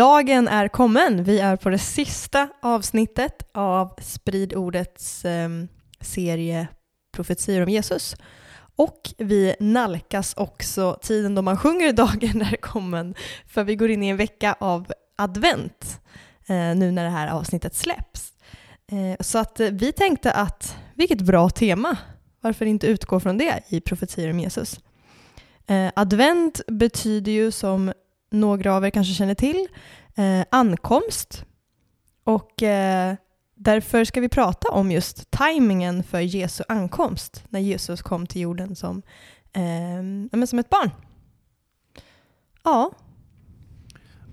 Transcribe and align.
Dagen 0.00 0.48
är 0.48 0.68
kommen. 0.68 1.24
Vi 1.24 1.40
är 1.40 1.56
på 1.56 1.70
det 1.70 1.78
sista 1.78 2.48
avsnittet 2.62 3.48
av 3.54 3.94
Sprid 3.98 4.54
ordets 4.54 5.24
eh, 5.24 5.48
serie 6.00 6.68
Profetior 7.12 7.62
om 7.62 7.68
Jesus. 7.68 8.16
Och 8.76 9.14
vi 9.18 9.54
nalkas 9.60 10.34
också 10.36 10.98
tiden 11.02 11.34
då 11.34 11.42
man 11.42 11.56
sjunger 11.56 11.92
Dagen 11.92 12.42
är 12.42 12.56
kommen, 12.56 13.14
för 13.46 13.64
vi 13.64 13.76
går 13.76 13.90
in 13.90 14.02
i 14.02 14.08
en 14.08 14.16
vecka 14.16 14.56
av 14.60 14.92
advent 15.18 16.00
eh, 16.46 16.76
nu 16.76 16.90
när 16.90 17.04
det 17.04 17.10
här 17.10 17.28
avsnittet 17.28 17.74
släpps. 17.74 18.32
Eh, 18.92 19.16
så 19.20 19.38
att 19.38 19.60
eh, 19.60 19.68
vi 19.68 19.92
tänkte 19.92 20.32
att 20.32 20.76
vilket 20.94 21.20
bra 21.20 21.50
tema, 21.50 21.96
varför 22.40 22.66
inte 22.66 22.86
utgå 22.86 23.20
från 23.20 23.38
det 23.38 23.62
i 23.68 23.80
Profetior 23.80 24.30
om 24.30 24.40
Jesus? 24.40 24.80
Eh, 25.66 25.90
advent 25.96 26.60
betyder 26.66 27.32
ju 27.32 27.50
som 27.50 27.92
några 28.30 28.74
av 28.74 28.84
er 28.84 28.90
kanske 28.90 29.14
känner 29.14 29.34
till, 29.34 29.66
eh, 30.16 30.44
ankomst. 30.50 31.44
Och 32.24 32.62
eh, 32.62 33.14
därför 33.54 34.04
ska 34.04 34.20
vi 34.20 34.28
prata 34.28 34.68
om 34.68 34.90
just 34.90 35.30
tajmingen 35.30 36.02
för 36.02 36.20
Jesu 36.20 36.64
ankomst, 36.68 37.44
när 37.48 37.60
Jesus 37.60 38.02
kom 38.02 38.26
till 38.26 38.40
jorden 38.40 38.76
som, 38.76 39.02
eh, 39.52 40.44
som 40.46 40.58
ett 40.58 40.70
barn. 40.70 40.90
Ja. 42.64 42.90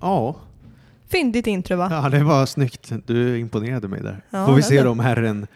Ja. 0.02 0.36
Fyndigt 1.09 1.48
intro 1.48 1.78
va? 1.78 1.88
Ja, 1.92 2.09
det 2.09 2.23
var 2.23 2.45
snyggt. 2.45 2.92
Du 3.06 3.40
imponerade 3.40 3.88
mig 3.88 4.02
där. 4.02 4.25
Ja, 4.30 4.45
Får 4.45 4.53
vi 4.53 4.64
se 4.64 4.86
om 4.86 5.00
Herren, 5.00 5.48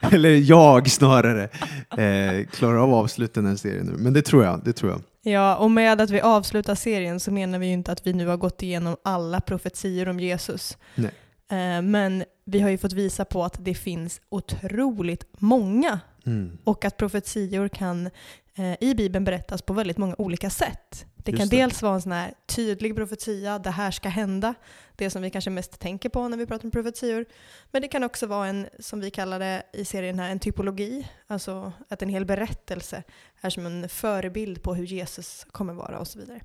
eller 0.00 0.30
jag 0.50 0.90
snarare, 0.90 1.42
eh, 1.90 2.46
klarar 2.46 2.76
av 2.76 2.94
att 2.94 3.04
avsluta 3.04 3.40
den 3.40 3.58
serien 3.58 3.86
nu. 3.86 3.92
Men 3.98 4.12
det 4.12 4.22
tror 4.22 4.44
jag. 4.44 4.60
Det 4.64 4.72
tror 4.72 4.90
jag. 4.92 5.02
Ja, 5.22 5.56
och 5.56 5.70
med 5.70 6.00
att 6.00 6.10
vi 6.10 6.20
avslutar 6.20 6.74
serien 6.74 7.20
så 7.20 7.30
menar 7.30 7.58
vi 7.58 7.66
ju 7.66 7.72
inte 7.72 7.92
att 7.92 8.06
vi 8.06 8.12
nu 8.12 8.26
har 8.26 8.36
gått 8.36 8.62
igenom 8.62 8.96
alla 9.04 9.40
profetier 9.40 10.08
om 10.08 10.20
Jesus. 10.20 10.78
Nej. 10.94 11.10
Eh, 11.50 11.82
men 11.82 12.24
vi 12.44 12.60
har 12.60 12.70
ju 12.70 12.78
fått 12.78 12.92
visa 12.92 13.24
på 13.24 13.44
att 13.44 13.64
det 13.64 13.74
finns 13.74 14.20
otroligt 14.28 15.24
många 15.38 16.00
Mm. 16.26 16.58
och 16.64 16.84
att 16.84 16.96
profetior 16.96 17.68
kan 17.68 18.06
eh, 18.54 18.74
i 18.80 18.94
Bibeln 18.94 19.24
berättas 19.24 19.62
på 19.62 19.72
väldigt 19.72 19.98
många 19.98 20.14
olika 20.18 20.50
sätt. 20.50 21.06
Det 21.24 21.32
kan 21.32 21.48
det. 21.48 21.56
dels 21.56 21.82
vara 21.82 21.94
en 21.94 22.02
sån 22.02 22.12
här 22.12 22.34
tydlig 22.46 22.96
profetia, 22.96 23.58
det 23.58 23.70
här 23.70 23.90
ska 23.90 24.08
hända, 24.08 24.54
det 24.96 25.10
som 25.10 25.22
vi 25.22 25.30
kanske 25.30 25.50
mest 25.50 25.78
tänker 25.80 26.08
på 26.08 26.28
när 26.28 26.36
vi 26.36 26.46
pratar 26.46 26.64
om 26.64 26.70
profetior. 26.70 27.24
Men 27.70 27.82
det 27.82 27.88
kan 27.88 28.04
också 28.04 28.26
vara 28.26 28.46
en, 28.48 28.66
som 28.78 29.00
vi 29.00 29.10
kallar 29.10 29.38
det 29.38 29.62
i 29.72 29.84
serien 29.84 30.18
här, 30.18 30.30
en 30.30 30.38
typologi, 30.38 31.08
alltså 31.26 31.72
att 31.88 32.02
en 32.02 32.08
hel 32.08 32.24
berättelse 32.24 33.02
är 33.40 33.50
som 33.50 33.66
en 33.66 33.88
förebild 33.88 34.62
på 34.62 34.74
hur 34.74 34.84
Jesus 34.84 35.46
kommer 35.50 35.72
vara 35.72 35.98
och 35.98 36.08
så 36.08 36.18
vidare. 36.18 36.40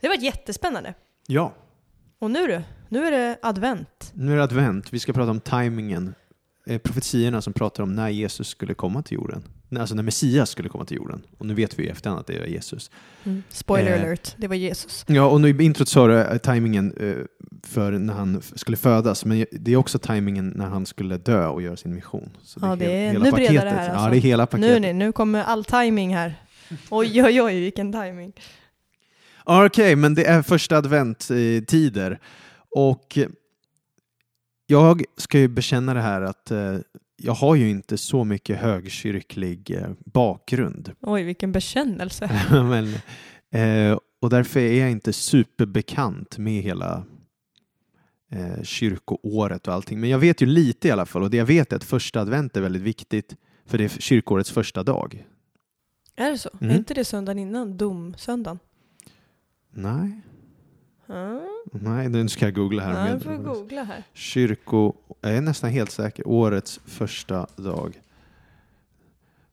Det 0.00 0.08
var 0.08 0.16
jättespännande. 0.16 0.94
Ja, 1.26 1.54
Och 2.18 2.30
nu 2.30 2.46
du, 2.46 2.62
nu 2.88 3.06
är 3.06 3.10
det 3.10 3.38
advent. 3.42 4.10
nu 4.14 4.32
är 4.32 4.36
det 4.36 4.42
advent. 4.42 4.92
Vi 4.92 4.98
ska 4.98 5.12
prata 5.12 5.30
om 5.30 5.40
tajmingen. 5.40 6.14
Eh, 6.66 6.78
profetiorna 6.78 7.42
som 7.42 7.52
pratar 7.52 7.82
om 7.82 7.94
när 7.94 8.08
Jesus 8.08 8.48
skulle 8.48 8.74
komma 8.74 9.02
till 9.02 9.14
jorden. 9.14 9.44
Alltså 9.78 9.94
när 9.94 10.02
Messias 10.02 10.50
skulle 10.50 10.68
komma 10.68 10.84
till 10.84 10.96
jorden. 10.96 11.22
Och 11.38 11.46
nu 11.46 11.54
vet 11.54 11.78
vi 11.78 11.84
i 11.84 11.88
efterhand 11.88 12.20
att 12.20 12.26
det 12.26 12.34
är 12.38 12.46
Jesus. 12.46 12.90
Spoiler 13.48 13.92
Eh. 13.96 14.00
alert, 14.02 14.34
det 14.36 14.48
var 14.48 14.54
Jesus. 14.56 15.04
Ja, 15.08 15.24
och 15.24 15.40
nu 15.40 15.48
i 15.48 15.64
introt 15.64 15.88
sa 15.88 16.06
du 16.06 16.38
tajmingen 16.38 16.92
eh, 17.00 17.14
för 17.62 17.92
när 17.92 18.14
han 18.14 18.42
skulle 18.54 18.76
födas, 18.76 19.24
men 19.24 19.46
det 19.52 19.72
är 19.72 19.76
också 19.76 19.98
tajmingen 19.98 20.48
när 20.56 20.66
han 20.66 20.86
skulle 20.86 21.16
dö 21.18 21.46
och 21.46 21.62
göra 21.62 21.76
sin 21.76 21.94
mission. 21.94 22.30
Så 22.42 22.60
Ja, 22.62 22.76
det 22.76 22.84
he- 22.84 22.88
är 22.88 23.12
hela 23.12 23.20
ännu 23.26 23.32
bredare 23.32 23.68
här, 23.68 23.84
Ja, 23.86 23.92
alltså. 23.92 24.10
det 24.10 24.16
är 24.16 24.20
hela 24.20 24.46
paketet. 24.46 24.82
nu, 24.82 24.92
nu 24.92 25.12
kommer 25.12 25.42
all 25.42 25.64
timing 25.64 26.14
här. 26.14 26.34
Oj, 26.90 27.22
oj, 27.24 27.42
oj, 27.42 27.60
vilken 27.60 27.92
timing. 27.92 28.32
Okej, 29.44 29.96
men 29.96 30.14
det 30.14 30.24
är 30.24 30.42
första 30.42 30.76
adventtider. 30.76 32.20
Och 32.70 33.18
eh, 33.18 33.26
jag 34.66 35.02
ska 35.16 35.38
ju 35.38 35.48
bekänna 35.48 35.94
det 35.94 36.00
här 36.00 36.22
att 36.22 36.50
eh, 36.50 36.76
jag 37.22 37.32
har 37.32 37.54
ju 37.54 37.70
inte 37.70 37.98
så 37.98 38.24
mycket 38.24 38.58
högkyrklig 38.58 39.70
eh, 39.70 39.90
bakgrund. 40.04 40.92
Oj, 41.00 41.22
vilken 41.22 41.52
bekännelse. 41.52 42.30
men, 42.50 42.94
eh, 43.50 43.98
och 44.20 44.30
därför 44.30 44.60
är 44.60 44.80
jag 44.80 44.90
inte 44.90 45.12
superbekant 45.12 46.38
med 46.38 46.62
hela 46.62 47.04
eh, 48.30 48.62
kyrkoåret 48.62 49.68
och 49.68 49.74
allting. 49.74 50.00
Men 50.00 50.10
jag 50.10 50.18
vet 50.18 50.42
ju 50.42 50.46
lite 50.46 50.88
i 50.88 50.90
alla 50.90 51.06
fall 51.06 51.22
och 51.22 51.30
det 51.30 51.36
jag 51.36 51.46
vet 51.46 51.72
är 51.72 51.76
att 51.76 51.84
första 51.84 52.20
advent 52.20 52.56
är 52.56 52.60
väldigt 52.60 52.82
viktigt 52.82 53.36
för 53.66 53.78
det 53.78 53.84
är 53.84 53.88
kyrkårets 53.88 54.50
första 54.50 54.82
dag. 54.82 55.26
Är 56.16 56.30
det 56.30 56.38
så? 56.38 56.50
Mm. 56.60 56.74
Är 56.74 56.78
inte 56.78 56.94
det 56.94 57.04
söndagen 57.04 57.38
innan? 57.38 57.76
Domsöndagen? 57.76 58.58
Nej, 59.70 60.20
Ja, 61.10 61.40
nej 61.72 62.08
nu 62.08 62.28
ska 62.28 62.44
jag 62.44 62.54
googla 62.54 62.82
här. 62.82 63.06
ja, 63.06 63.08
jag 63.12 63.22
får 63.22 63.36
googla 63.36 63.82
här. 63.84 64.02
Kyrko... 64.14 64.92
Jag 65.20 65.36
är 65.36 65.40
nästan 65.40 65.70
helt 65.70 65.90
säker. 65.90 66.28
Årets 66.28 66.80
första 66.86 67.46
dag. 67.56 68.00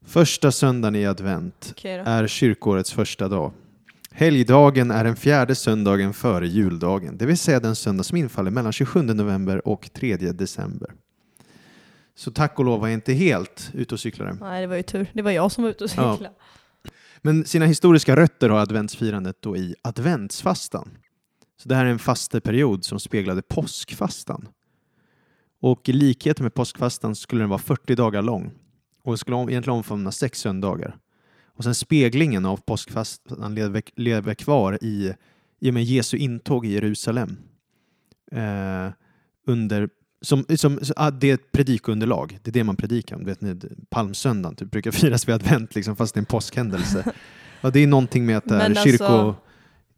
Första 0.06 0.52
söndagen 0.52 0.96
i 0.96 1.06
advent 1.06 1.74
är 1.84 2.28
kyrkårets 2.28 2.94
första 2.94 3.28
dag. 3.28 3.52
Helgdagen 4.12 4.92
är 4.92 5.04
den 5.04 5.16
fjärde 5.16 5.56
söndagen 5.56 6.14
före 6.14 6.48
juldagen, 6.48 7.18
det 7.18 7.26
vill 7.26 7.38
säga 7.38 7.60
den 7.60 7.76
söndag 7.76 8.04
som 8.04 8.18
infaller 8.18 8.52
mellan 8.52 8.74
27 8.74 9.02
november 9.02 9.68
och 9.68 9.90
3 9.94 10.16
december. 10.18 10.92
Så 12.16 12.32
tack 12.32 12.60
och 12.60 12.66
lov 12.66 12.80
var 12.80 12.88
jag 12.88 12.94
inte 12.94 13.14
helt 13.14 13.70
ute 13.74 13.94
och 13.96 14.00
cyklade. 14.00 14.38
Nej, 14.42 14.62
det 14.62 14.68
var 14.68 14.76
ju 14.76 14.84
tur. 14.84 15.08
Det 15.14 15.22
var 15.22 15.32
jag 15.32 15.52
som 15.52 15.64
var 15.64 15.72
ute 15.72 15.84
och 15.84 15.90
Ja. 15.98 16.14
cyklade. 16.14 16.34
Men 17.22 17.46
sina 17.46 17.66
historiska 17.66 18.16
rötter 18.16 18.50
har 18.50 18.60
adventsfirandet 18.60 19.38
då 19.42 19.58
i 19.58 19.76
adventsfastan. 19.82 20.90
Så 21.58 21.70
det 21.70 21.76
här 21.76 21.86
är 21.86 21.90
en 21.90 22.00
fasteperiod 22.00 22.86
som 22.86 23.00
speglade 23.00 23.42
påskfastan. 23.42 24.48
Och 25.60 25.90
i 25.90 25.94
likhet 25.94 26.40
med 26.40 26.54
påskfastan 26.54 27.16
skulle 27.16 27.42
den 27.42 27.50
vara 27.50 27.60
40 27.60 27.96
dagar 27.96 28.22
lång. 28.22 28.52
Och 29.04 29.20
skulle 29.20 29.38
egentligen 29.38 29.78
omfamna 29.78 30.12
sex 30.12 30.40
söndagar. 30.40 30.98
Och 31.46 31.64
sen 31.64 31.76
speglingen 31.76 32.46
av 32.46 32.58
påskfastan 32.58 33.56
lever, 33.56 33.82
lever 33.96 34.34
kvar 34.34 34.78
i, 34.82 35.14
i 35.60 35.70
och 35.70 35.74
med 35.74 35.84
Jesu 35.84 36.18
intåg 36.18 36.66
i 36.66 36.74
Jerusalem. 36.74 37.38
Eh, 38.32 38.90
under, 39.48 39.90
som, 40.22 40.46
som, 40.58 40.80
ah, 40.96 41.12
det 41.12 41.30
är 41.30 41.34
ett 41.34 41.52
predikunderlag, 41.52 42.40
det 42.44 42.50
är 42.50 42.54
det 42.54 42.64
man 42.64 42.76
predikar 42.76 43.16
om. 43.16 43.26
Vet, 43.26 43.42
ni, 43.42 43.60
palmsöndagen 43.90 44.56
typ, 44.56 44.72
brukar 44.72 44.92
firas 45.02 45.28
vid 45.28 45.36
advent 45.36 45.76
liksom, 45.76 45.96
fast 45.96 46.14
det 46.14 46.18
är 46.18 46.22
en 46.22 46.26
påskhändelse. 46.26 47.14
ja, 47.62 47.70
det 47.70 47.80
är 47.80 47.88
någonting 47.88 48.26
med 48.26 48.38
att 48.38 48.46
där 48.46 48.58
Men 48.58 48.78
alltså- 48.78 49.36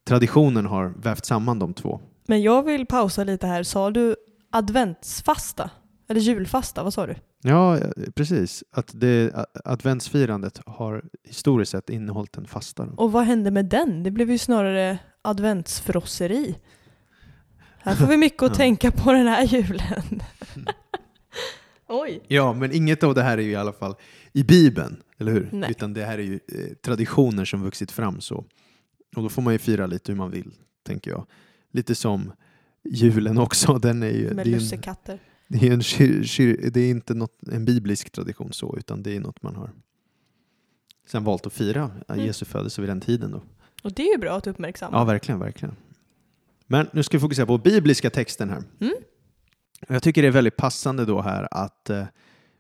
kyrkotraditionen 0.10 0.66
har 0.66 0.94
vävt 0.98 1.26
samman 1.26 1.60
de 1.60 1.74
två. 1.74 2.02
Men 2.28 2.42
jag 2.42 2.64
vill 2.64 2.86
pausa 2.86 3.24
lite 3.24 3.48
här. 3.48 3.64
Sa 3.64 3.92
du 3.92 4.16
adventsfasta? 4.52 5.70
Eller 6.10 6.22
julfasta? 6.22 6.84
Vad 6.84 6.94
sa 6.94 7.08
du? 7.08 7.16
Ja, 7.42 7.78
eh, 7.78 7.84
precis. 8.16 8.64
Att 8.72 8.92
det, 8.94 9.32
adventsfirandet 9.66 10.62
har 10.66 11.04
historiskt 11.24 11.72
sett 11.72 11.90
innehållit 11.90 12.38
en 12.38 12.46
fasta. 12.48 12.84
Och 12.98 13.12
vad 13.12 13.24
hände 13.24 13.52
med 13.52 13.66
den? 13.66 14.04
Det 14.04 14.12
blev 14.12 14.32
ju 14.32 14.38
snarare 14.38 14.98
adventsfrosseri. 15.22 16.56
Här 17.80 17.96
får 17.96 18.08
vi 18.08 18.18
mycket 18.18 18.44
att 18.44 18.50
Ja. 18.52 18.56
tänka 18.56 18.92
på 18.92 19.12
den 19.12 19.28
här 19.28 19.44
julen. 19.44 20.22
Oj. 21.88 22.22
Ja, 22.28 22.54
men 22.54 22.72
inget 22.76 23.04
av 23.04 23.14
det 23.16 23.24
här 23.24 23.38
är 23.38 23.42
ju 23.42 23.52
i 23.52 23.56
alla 23.56 23.74
fall 23.74 23.96
i 24.34 24.44
Bibeln, 24.44 25.02
eller 25.20 25.32
hur? 25.32 25.50
Nej. 25.52 25.72
Utan 25.72 25.94
det 25.94 26.06
här 26.06 26.18
är 26.18 26.24
ju 26.24 26.34
eh, 26.34 26.74
traditioner 26.86 27.46
som 27.46 27.64
vuxit 27.64 27.92
fram 27.92 28.22
så. 28.22 28.46
Och 29.16 29.24
då 29.24 29.30
får 29.30 29.42
man 29.42 29.54
ju 29.54 29.60
fira 29.60 29.88
lite 29.88 30.12
hur 30.12 30.18
man 30.18 30.32
vill, 30.32 30.52
tänker 30.84 31.12
jag. 31.12 31.26
Lite 31.72 31.96
som 31.96 32.32
julen 32.84 33.38
också. 33.38 33.74
Den 33.82 34.04
är 34.04 34.10
ju, 34.12 34.34
Med 34.34 34.46
det 34.46 34.50
är 34.52 34.60
lussekatter. 34.60 35.20
det 35.48 35.68
är 35.68 35.72
en 35.74 35.84
kyr, 35.84 36.24
kyr, 36.24 36.70
det 36.74 36.80
är 36.82 36.90
inte 36.90 37.14
något, 37.14 37.38
en 37.52 37.66
biblisk 37.66 38.10
tradition 38.12 38.54
så, 38.54 38.78
utan 38.78 39.04
det 39.04 39.16
är 39.16 39.20
något 39.20 39.44
man 39.44 39.56
har 39.56 39.72
sen 41.08 41.24
valt 41.24 41.46
att 41.46 41.54
fira 41.54 41.92
Mm. 42.08 42.26
Jesu 42.26 42.46
födelse 42.46 42.82
vid 42.82 42.90
den 42.90 43.02
tiden. 43.02 43.32
Då. 43.32 43.42
Och 43.84 43.94
det 43.94 44.04
är 44.08 44.12
ju 44.12 44.18
bra 44.18 44.38
att 44.38 44.48
uppmärksamma. 44.48 44.98
Ja, 44.98 45.04
verkligen, 45.04 45.40
verkligen. 45.40 45.76
Men 46.68 46.88
nu 46.94 47.04
ska 47.04 47.18
vi 47.18 47.22
fokusera 47.22 47.46
på 47.46 47.58
bibliska 47.58 48.10
texten 48.10 48.50
här. 48.50 48.64
Mm. 48.80 48.94
Jag 49.88 50.04
tycker 50.04 50.22
det 50.22 50.28
är 50.28 50.32
väldigt 50.32 50.58
passande 50.58 51.06
då 51.06 51.22
här 51.22 51.48
att 51.52 51.90
eh, 51.90 52.06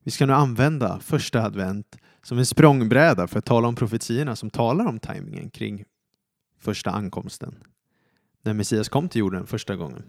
vi 0.03 0.11
ska 0.11 0.25
nu 0.25 0.33
använda 0.33 0.99
första 0.99 1.43
advent 1.43 1.97
som 2.23 2.37
en 2.37 2.45
språngbräda 2.45 3.27
för 3.27 3.39
att 3.39 3.45
tala 3.45 3.67
om 3.67 3.75
profetierna 3.75 4.35
som 4.35 4.49
talar 4.49 4.85
om 4.85 4.99
tajmingen 4.99 5.49
kring 5.49 5.85
första 6.59 6.91
ankomsten. 6.91 7.55
När 8.43 8.53
Messias 8.53 8.89
kom 8.89 9.09
till 9.09 9.19
jorden 9.19 9.47
första 9.47 9.75
gången. 9.75 10.03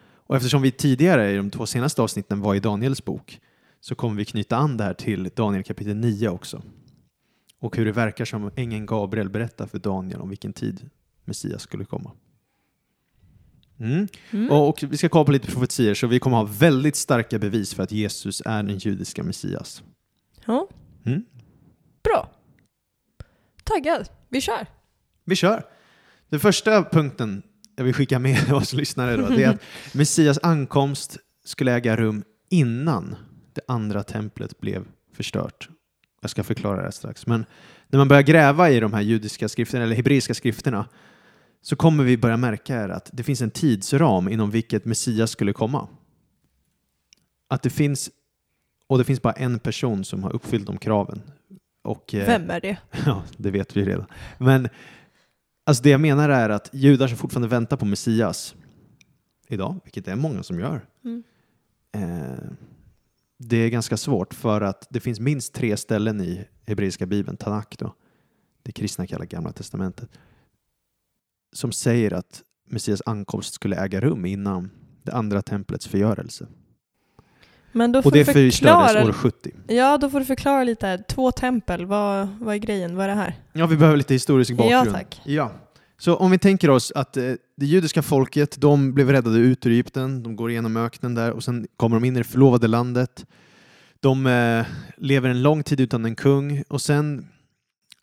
Och 0.00 0.36
eftersom 0.36 0.62
vi 0.62 0.70
tidigare 0.70 1.32
i 1.32 1.36
de 1.36 1.50
två 1.50 1.66
senaste 1.66 2.02
avsnitten 2.02 2.40
var 2.40 2.54
i 2.54 2.60
Daniels 2.60 3.04
bok 3.04 3.40
så 3.80 3.94
kommer 3.94 4.16
vi 4.16 4.24
knyta 4.24 4.56
an 4.56 4.76
det 4.76 4.84
här 4.84 4.94
till 4.94 5.30
Daniel 5.34 5.64
kapitel 5.64 5.96
9 5.96 6.28
också. 6.28 6.62
Och 7.60 7.76
hur 7.76 7.84
det 7.84 7.92
verkar 7.92 8.24
som 8.24 8.50
ängeln 8.56 8.86
Gabriel 8.86 9.28
berättar 9.30 9.66
för 9.66 9.78
Daniel 9.78 10.20
om 10.20 10.28
vilken 10.28 10.52
tid 10.52 10.90
Messias 11.24 11.62
skulle 11.62 11.84
komma. 11.84 12.12
Mm. 13.80 14.08
Mm. 14.30 14.50
Och, 14.50 14.68
och 14.68 14.82
vi 14.90 14.96
ska 14.96 15.08
kolla 15.08 15.24
på 15.24 15.32
lite 15.32 15.46
profetier 15.52 15.94
så 15.94 16.06
vi 16.06 16.18
kommer 16.20 16.36
ha 16.36 16.44
väldigt 16.44 16.96
starka 16.96 17.38
bevis 17.38 17.74
för 17.74 17.82
att 17.82 17.92
Jesus 17.92 18.42
är 18.44 18.62
den 18.62 18.78
judiska 18.78 19.22
Messias. 19.22 19.82
Ja, 20.46 20.68
Mm. 21.04 21.24
bra. 22.02 22.30
Taggad. 23.64 24.08
Vi 24.28 24.40
kör. 24.40 24.66
Vi 25.24 25.36
kör! 25.36 25.64
Den 26.28 26.40
första 26.40 26.84
punkten 26.84 27.42
jag 27.76 27.84
vill 27.84 27.94
skicka 27.94 28.18
med 28.18 28.52
oss 28.52 28.72
lyssnare 28.72 29.16
då, 29.16 29.28
det 29.28 29.44
är 29.44 29.48
att 29.48 29.62
Messias 29.94 30.38
ankomst 30.42 31.18
skulle 31.44 31.72
äga 31.72 31.96
rum 31.96 32.24
innan 32.50 33.16
det 33.52 33.60
andra 33.68 34.02
templet 34.02 34.60
blev 34.60 34.84
förstört. 35.14 35.68
Jag 36.20 36.30
ska 36.30 36.44
förklara 36.44 36.82
det 36.82 36.92
strax. 36.92 37.26
Men 37.26 37.46
när 37.88 37.98
man 37.98 38.08
börjar 38.08 38.22
gräva 38.22 38.70
i 38.70 38.80
de 38.80 38.92
här 38.92 39.00
judiska 39.00 39.48
skrifterna, 39.48 39.84
eller 39.84 39.96
hebreiska 39.96 40.34
skrifterna, 40.34 40.88
så 41.62 41.76
kommer 41.76 42.04
vi 42.04 42.16
börja 42.16 42.36
märka 42.36 42.94
att 42.94 43.10
det 43.12 43.22
finns 43.22 43.42
en 43.42 43.50
tidsram 43.50 44.28
inom 44.28 44.50
vilket 44.50 44.84
Messias 44.84 45.30
skulle 45.30 45.52
komma. 45.52 45.88
Att 47.48 47.62
det 47.62 47.70
finns, 47.70 48.10
och 48.86 48.98
det 48.98 49.04
finns 49.04 49.22
bara 49.22 49.32
en 49.32 49.58
person 49.58 50.04
som 50.04 50.22
har 50.22 50.34
uppfyllt 50.34 50.66
de 50.66 50.78
kraven. 50.78 51.22
Och, 51.84 52.14
eh, 52.14 52.26
Vem 52.26 52.50
är 52.50 52.60
det? 52.60 52.76
Ja, 53.06 53.22
det 53.36 53.50
vet 53.50 53.76
vi 53.76 53.84
redan. 53.84 54.06
Men 54.38 54.68
alltså 55.68 55.82
det 55.82 55.90
jag 55.90 56.00
menar 56.00 56.28
är 56.28 56.48
att 56.50 56.70
judar 56.72 57.08
som 57.08 57.16
fortfarande 57.16 57.48
väntar 57.48 57.76
på 57.76 57.84
Messias 57.84 58.54
idag, 59.48 59.80
vilket 59.84 60.04
det 60.04 60.12
är 60.12 60.16
många 60.16 60.42
som 60.42 60.60
gör, 60.60 60.86
Mm. 61.04 61.22
eh, 61.92 62.50
det 63.38 63.56
är 63.56 63.68
ganska 63.68 63.96
svårt 63.96 64.34
för 64.34 64.60
att 64.60 64.86
det 64.90 65.00
finns 65.00 65.20
minst 65.20 65.52
tre 65.54 65.76
ställen 65.76 66.20
i 66.20 66.44
hebreiska 66.66 67.06
bibeln, 67.06 67.36
Tanakh 67.36 67.76
då, 67.78 67.94
det 68.62 68.72
kristna 68.72 69.06
kallar 69.06 69.24
Gamla 69.24 69.52
Testamentet, 69.52 70.10
som 71.52 71.72
säger 71.72 72.12
att 72.12 72.42
Messias 72.70 73.02
ankomst 73.06 73.54
skulle 73.54 73.76
äga 73.76 74.00
rum 74.00 74.26
innan 74.26 74.70
det 75.02 75.12
andra 75.12 75.42
templets 75.42 75.86
förgörelse. 75.86 76.46
Men 77.78 77.92
då 77.92 78.02
får 78.02 78.10
Och 78.10 78.12
det 78.12 78.18
du 78.18 78.24
förstördes 78.24 78.56
förklara. 78.58 79.04
år 79.04 79.12
70. 79.12 79.50
Ja, 79.66 79.98
då 79.98 80.10
får 80.10 80.18
du 80.20 80.24
förklara 80.26 80.64
lite 80.64 80.86
här. 80.86 80.98
Två 81.08 81.32
tempel, 81.32 81.86
vad, 81.86 82.28
vad 82.40 82.54
är 82.54 82.58
grejen? 82.58 82.96
Vad 82.96 83.04
är 83.04 83.08
det 83.08 83.14
här? 83.14 83.34
Ja, 83.52 83.66
vi 83.66 83.76
behöver 83.76 83.96
lite 83.96 84.14
historisk 84.14 84.52
bakgrund. 84.52 84.86
Ja, 84.88 84.92
tack. 84.92 85.20
Ja. 85.24 85.52
Så 85.98 86.16
om 86.16 86.30
vi 86.30 86.38
tänker 86.38 86.70
oss 86.70 86.92
att 86.94 87.16
eh, 87.16 87.32
det 87.56 87.66
judiska 87.66 88.02
folket, 88.02 88.60
de 88.60 88.94
blev 88.94 89.10
räddade 89.10 89.38
ut 89.38 89.66
ur 89.66 89.70
Egypten, 89.70 90.22
de 90.22 90.36
går 90.36 90.50
igenom 90.50 90.76
öknen 90.76 91.14
där 91.14 91.32
och 91.32 91.44
sen 91.44 91.66
kommer 91.76 91.96
de 91.96 92.04
in 92.04 92.16
i 92.16 92.18
det 92.18 92.24
förlovade 92.24 92.66
landet. 92.68 93.26
De 94.00 94.26
eh, 94.26 94.66
lever 94.96 95.28
en 95.28 95.42
lång 95.42 95.62
tid 95.62 95.80
utan 95.80 96.04
en 96.04 96.14
kung 96.14 96.62
och 96.68 96.82
sen, 96.82 97.28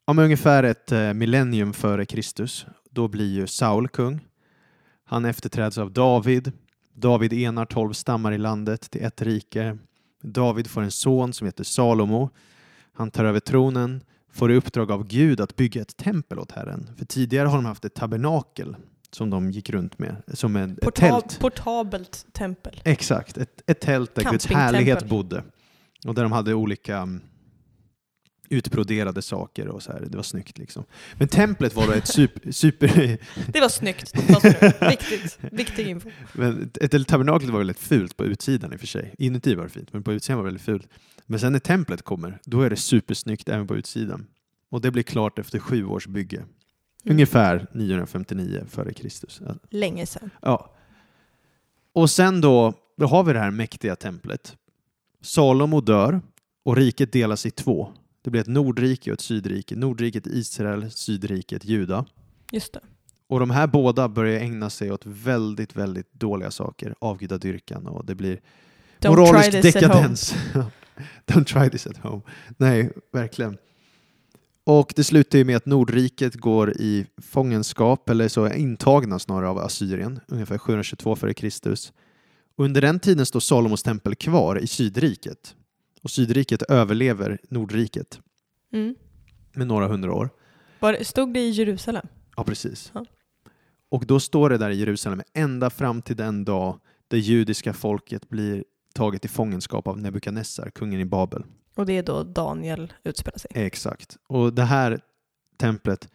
om 0.06 0.20
ungefär 0.20 0.64
ett 0.64 0.92
eh, 0.92 1.14
millennium 1.14 1.74
före 1.74 2.06
Kristus, 2.06 2.66
då 2.92 3.08
blir 3.08 3.34
ju 3.34 3.48
Saul 3.48 3.88
kung. 3.88 4.20
Han 5.06 5.26
efterträds 5.26 5.78
av 5.78 5.92
David. 5.92 6.52
David 6.96 7.34
enar 7.34 7.66
tolv 7.66 7.94
stammar 7.94 8.32
i 8.32 8.38
landet 8.38 8.92
till 8.92 9.04
ett 9.04 9.22
rike. 9.22 9.78
David 10.22 10.68
får 10.68 10.82
en 10.82 10.92
son 10.92 11.34
som 11.34 11.46
heter 11.46 11.64
Salomo. 11.64 12.30
Han 12.94 13.12
tar 13.12 13.26
över 13.26 13.40
tronen 13.40 14.02
får 14.36 14.52
i 14.52 14.56
uppdrag 14.56 14.92
av 14.92 15.08
Gud 15.08 15.42
att 15.42 15.56
bygga 15.56 15.82
ett 15.82 15.98
tempel 15.98 16.40
åt 16.40 16.52
Herren. 16.52 16.90
För 16.98 17.06
tidigare 17.06 17.48
har 17.48 17.56
de 17.56 17.66
haft 17.66 17.86
ett 17.86 17.94
tabernakel 17.94 18.76
som 19.12 19.30
de 19.30 19.52
gick 19.52 19.70
runt 19.70 20.00
med, 20.00 20.16
som 20.34 20.56
en, 20.56 20.72
ett 20.72 20.80
Porta- 20.80 20.92
tält. 20.92 21.40
Portabelt 21.40 22.26
tempel. 22.32 22.82
Exakt, 22.84 23.38
ett, 23.38 23.62
ett 23.66 23.80
tält 23.80 24.16
där 24.16 24.32
Guds 24.32 24.46
härlighet 24.46 25.10
bodde. 25.10 25.44
Och 26.08 26.16
där 26.16 26.24
de 26.24 26.32
hade 26.32 26.54
olika 26.54 26.98
mm, 26.98 27.22
utbroderade 28.50 29.22
saker 29.22 29.68
och 29.68 29.84
så 29.84 29.92
här. 29.92 30.06
Det 30.10 30.18
var 30.18 30.24
snyggt 30.24 30.58
liksom. 30.58 30.84
Men 31.14 31.28
templet 31.28 31.76
var 31.76 31.88
då 31.88 31.94
ett 31.94 32.08
super... 32.08 32.52
super 32.52 33.18
Det 33.52 33.62
var 33.62 33.70
snyggt. 33.70 34.14
Viktigt. 34.90 35.40
Viktig 35.52 35.88
info. 35.88 36.10
men 36.34 36.72
ett, 36.82 36.94
ett 36.94 37.08
tabernakel 37.08 37.52
var 37.52 37.58
väldigt 37.58 37.80
fult 37.80 38.18
på 38.18 38.26
utsidan 38.26 38.74
i 38.74 38.76
och 38.76 38.80
för 38.80 38.88
sig. 38.88 39.16
Inuti 39.18 39.56
var 39.56 39.64
det 39.64 39.70
fint, 39.70 39.94
men 39.94 40.04
på 40.04 40.14
utsidan 40.14 40.38
var 40.38 40.44
det 40.44 40.48
väldigt 40.48 40.66
fult. 40.66 40.88
Men 41.26 41.40
sen 41.40 41.52
när 41.52 41.60
templet 41.60 42.02
kommer, 42.02 42.40
då 42.44 42.62
är 42.62 42.70
det 42.70 42.76
supersnyggt 42.76 43.50
även 43.50 43.68
på 43.68 43.76
utsidan. 43.76 44.28
Och 44.70 44.82
det 44.82 44.92
blir 44.92 45.04
klart 45.04 45.40
efter 45.40 45.60
sju 45.60 45.86
års 45.86 46.08
bygge. 46.08 46.38
Mm. 46.38 46.50
Ungefär 47.06 47.68
959 47.74 48.64
före 48.70 48.94
Kristus. 48.94 49.42
Länge 49.70 50.06
sedan. 50.06 50.30
Ja. 50.42 50.76
Och 51.94 52.10
sen 52.10 52.42
då, 52.42 52.74
då 52.98 53.08
har 53.08 53.24
vi 53.24 53.34
det 53.34 53.40
här 53.40 53.52
mäktiga 53.52 53.96
templet. 53.96 54.58
Salomo 55.22 55.82
dör 55.82 56.22
och 56.64 56.76
riket 56.76 57.12
delas 57.12 57.46
i 57.46 57.52
två. 57.52 57.94
Det 58.26 58.32
blir 58.32 58.42
ett 58.42 58.48
nordrike 58.48 59.12
och 59.12 59.14
ett 59.14 59.22
sydrike. 59.22 59.76
Nordriket 59.76 60.28
Israel, 60.28 60.92
sydriket 60.92 61.66
Juda. 61.66 62.06
Just 62.52 62.74
det. 62.74 62.80
Och 63.28 63.40
de 63.40 63.50
här 63.50 63.68
båda 63.68 64.10
börjar 64.10 64.40
ägna 64.40 64.70
sig 64.70 64.92
åt 64.92 65.06
väldigt, 65.06 65.76
väldigt 65.76 66.14
dåliga 66.14 66.52
saker. 66.52 66.96
Avgudadyrkan 67.00 67.88
och 67.88 68.06
det 68.06 68.16
blir 68.16 68.40
Don't 69.00 69.10
moralisk 69.10 69.52
try 69.52 69.62
this 69.62 69.76
at 69.76 69.84
home. 69.84 69.94
dekadens. 69.94 70.36
Don't 71.26 71.44
try 71.44 71.70
this 71.70 71.88
at 71.88 71.98
home. 71.98 72.22
Nej, 72.58 72.92
verkligen. 73.14 73.58
Och 74.64 74.94
det 74.96 75.04
slutar 75.04 75.38
ju 75.38 75.46
med 75.46 75.58
att 75.58 75.66
Nordriket 75.66 76.36
går 76.36 76.72
i 76.72 77.06
fångenskap, 77.22 78.10
eller 78.10 78.28
så 78.28 78.54
intagna 78.54 79.20
snarare 79.20 79.50
av 79.50 79.58
Assyrien, 79.58 80.20
ungefär 80.28 80.58
722 80.58 81.14
f.Kr. 81.14 81.50
Under 82.58 82.82
den 82.82 83.00
tiden 83.00 83.26
står 83.26 83.40
Salomos 83.40 83.84
tempel 83.84 84.16
kvar 84.16 84.60
i 84.60 84.68
Sydriket. 84.68 85.56
Och 86.06 86.12
Sydriket 86.12 86.62
överlever 86.62 87.40
Nordriket 87.50 88.20
Mm. 88.74 88.96
med 89.54 89.68
några 89.68 89.88
hundra 89.88 90.14
år. 90.14 90.30
Var, 90.80 91.04
stod 91.04 91.34
det 91.34 91.40
i 91.40 91.50
Jerusalem? 91.50 92.08
Ja, 92.38 92.44
precis. 92.44 92.92
Ja. 92.94 93.06
Och 93.90 94.06
då 94.06 94.20
står 94.20 94.50
det 94.50 94.58
där 94.58 94.70
i 94.70 94.76
Jerusalem 94.76 95.22
ända 95.34 95.70
fram 95.70 96.02
till 96.02 96.16
den 96.16 96.46
dag 96.46 96.80
det 97.08 97.20
judiska 97.20 97.74
folket 97.74 98.30
blir 98.30 98.64
taget 98.94 99.26
i 99.26 99.28
fångenskap 99.28 99.88
av 99.88 100.00
Nebukadnessar, 100.00 100.70
kungen 100.70 101.00
i 101.00 101.06
Babel. 101.06 101.44
Och 101.76 101.86
det 101.86 101.94
är 101.94 102.04
då 102.04 102.24
Daniel 102.24 102.94
utspelar 103.04 103.38
sig. 103.38 103.52
Exakt. 103.54 104.18
Och 104.28 104.54
det 104.54 104.64
här 104.64 105.00
templet 105.58 106.10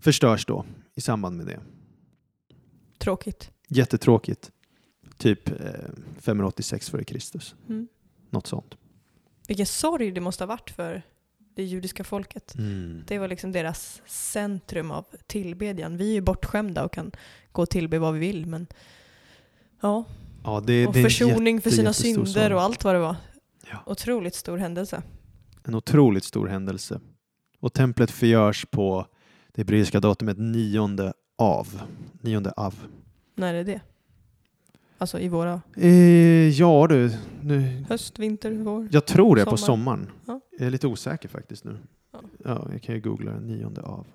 förstörs 0.00 0.46
då 0.46 0.64
i 0.94 1.00
samband 1.00 1.36
med 1.36 1.46
det. 1.46 1.60
Tråkigt. 2.98 3.50
Jättetråkigt. 3.68 4.50
Typ 5.18 5.48
eh, 5.48 5.54
586 6.20 6.90
före 6.90 7.04
Kristus. 7.04 7.54
Mm. 7.68 7.88
Något 8.34 8.46
sånt. 8.46 8.74
Vilken 9.48 9.66
sorg 9.66 10.10
det 10.10 10.20
måste 10.20 10.44
ha 10.44 10.46
varit 10.46 10.70
för 10.70 11.02
det 11.54 11.62
judiska 11.64 12.04
folket. 12.04 12.54
Det 13.06 13.18
var 13.18 13.28
liksom 13.28 13.52
deras 13.52 14.02
centrum 14.06 14.90
av 14.90 15.04
tillbedjan. 15.26 15.96
Vi 15.96 16.08
är 16.10 16.14
ju 16.14 16.20
bortskämda 16.20 16.84
och 16.84 16.92
kan 16.92 17.12
gå 17.52 17.62
och 17.62 17.70
tillbe 17.70 17.98
vad 17.98 18.14
vi 18.14 18.20
vill. 18.20 18.46
Men 18.46 18.66
ja, 19.80 20.04
Ja, 20.44 20.60
det, 20.66 20.86
och 20.86 20.92
det 20.94 21.02
försoning 21.02 21.60
för 21.60 21.70
jätte- 21.70 21.76
sina 21.76 21.88
jättestor 21.90 22.24
synder 22.24 22.42
sorg. 22.42 22.54
och 22.54 22.62
allt 22.62 22.84
vad 22.84 22.94
det 22.94 22.98
var. 22.98 23.16
Ja. 23.70 23.78
Otroligt 23.86 24.34
stor 24.34 24.56
händelse. 24.58 25.02
En 25.64 25.74
otroligt 25.74 26.24
stor 26.24 26.46
händelse. 26.46 27.00
Och 27.60 27.72
templet 27.72 28.10
förgörs 28.10 28.66
på 28.70 29.06
det 29.52 29.60
hebreiska 29.60 30.00
datumet 30.00 30.38
nionde 30.38 31.12
av. 31.38 31.82
Nionde 32.20 32.50
av. 32.50 32.74
När 33.34 33.54
är 33.54 33.64
det? 33.64 33.80
Alltså 34.98 35.18
i 35.20 35.28
våra 35.28 35.60
Eh, 35.76 36.48
ja 36.48 36.86
du, 36.88 37.10
nu, 37.42 37.84
höst, 37.88 38.18
vinter, 38.18 38.52
vår? 38.52 38.88
jag 38.90 39.06
tror 39.06 39.36
det 39.36 39.42
är 39.42 39.46
på 39.46 39.56
Sommar. 39.56 39.96
sommaren. 39.96 40.10
Ja. 40.26 40.40
Jag 40.58 40.66
är 40.66 40.70
lite 40.70 40.86
osäker 40.86 41.28
faktiskt 41.28 41.64
nu. 41.64 41.78
Ja. 42.12 42.20
Ja, 42.44 42.68
jag 42.72 42.82
kan 42.82 42.94
ju 42.94 43.00
googla 43.00 43.32
den 43.32 43.46
nionde 43.46 43.82
av. 43.82 44.06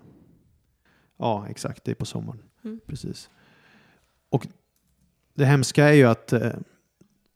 Ja, 1.17 1.45
exakt, 1.49 1.83
det 1.83 1.91
är 1.91 1.95
på 1.95 2.05
sommaren. 2.05 2.39
Mm. 2.63 2.79
Precis. 2.87 3.29
Och 4.29 4.47
det 5.33 5.45
hemska 5.45 5.85
är 5.89 5.93
ju 5.93 6.03
att 6.05 6.33
eh, 6.33 6.51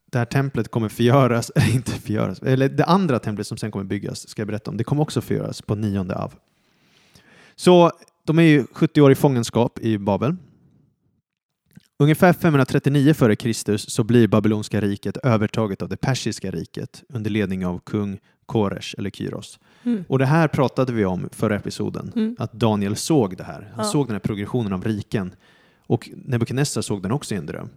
det 0.06 0.18
här 0.18 0.26
templet 0.26 0.68
kommer 0.72 0.90
förgöras, 0.90 1.50
eller 1.56 1.76
inte 1.76 1.92
förgöras, 1.92 2.42
eller 2.42 2.70
det 2.70 2.86
andra 2.86 3.20
templet 3.20 3.48
som 3.48 3.58
sen 3.58 3.72
kommer 3.72 3.86
byggas, 3.86 4.30
ska 4.30 4.42
jag 4.42 4.48
berätta 4.48 4.72
om, 4.72 4.78
det 4.78 4.84
kommer 4.84 5.02
också 5.02 5.22
förgöras 5.22 5.62
på 5.62 5.76
nionde 5.76 6.16
av. 6.16 6.34
Så 7.56 7.92
de 8.24 8.40
är 8.40 8.44
ju 8.44 8.66
70 8.72 9.02
år 9.02 9.12
i 9.12 9.16
fångenskap 9.16 9.80
i 9.80 9.98
Babel. 9.98 10.36
Ungefär 12.04 12.34
539 12.34 13.10
f.Kr. 13.12 13.78
så 13.78 14.04
blir 14.04 14.28
babylonska 14.28 14.82
riket 14.82 15.18
övertaget 15.18 15.82
av 15.82 15.90
det 15.90 15.98
persiska 15.98 16.52
riket 16.52 17.04
under 17.10 17.30
ledning 17.30 17.66
av 17.66 17.80
kung 17.80 18.20
Koresh 18.46 18.96
eller 18.98 19.10
Kyros. 19.10 19.60
Mm. 19.84 20.04
Och 20.08 20.20
det 20.20 20.26
här 20.26 20.48
pratade 20.48 20.94
vi 20.94 21.06
om 21.06 21.30
förra 21.32 21.56
episoden, 21.56 22.12
Mm. 22.16 22.36
att 22.40 22.54
Daniel 22.54 22.96
såg 22.96 23.38
det 23.38 23.44
här. 23.44 23.72
Han 23.76 23.86
Ja. 23.86 23.92
såg 23.92 24.08
den 24.08 24.14
här 24.14 24.20
progressionen 24.20 24.74
av 24.74 24.84
riken. 24.84 25.36
Och 25.88 26.10
Nebukadnessar 26.16 26.82
såg 26.82 27.02
den 27.04 27.12
också 27.12 27.36
i 27.36 27.38
en 27.38 27.46
dröm. 27.46 27.70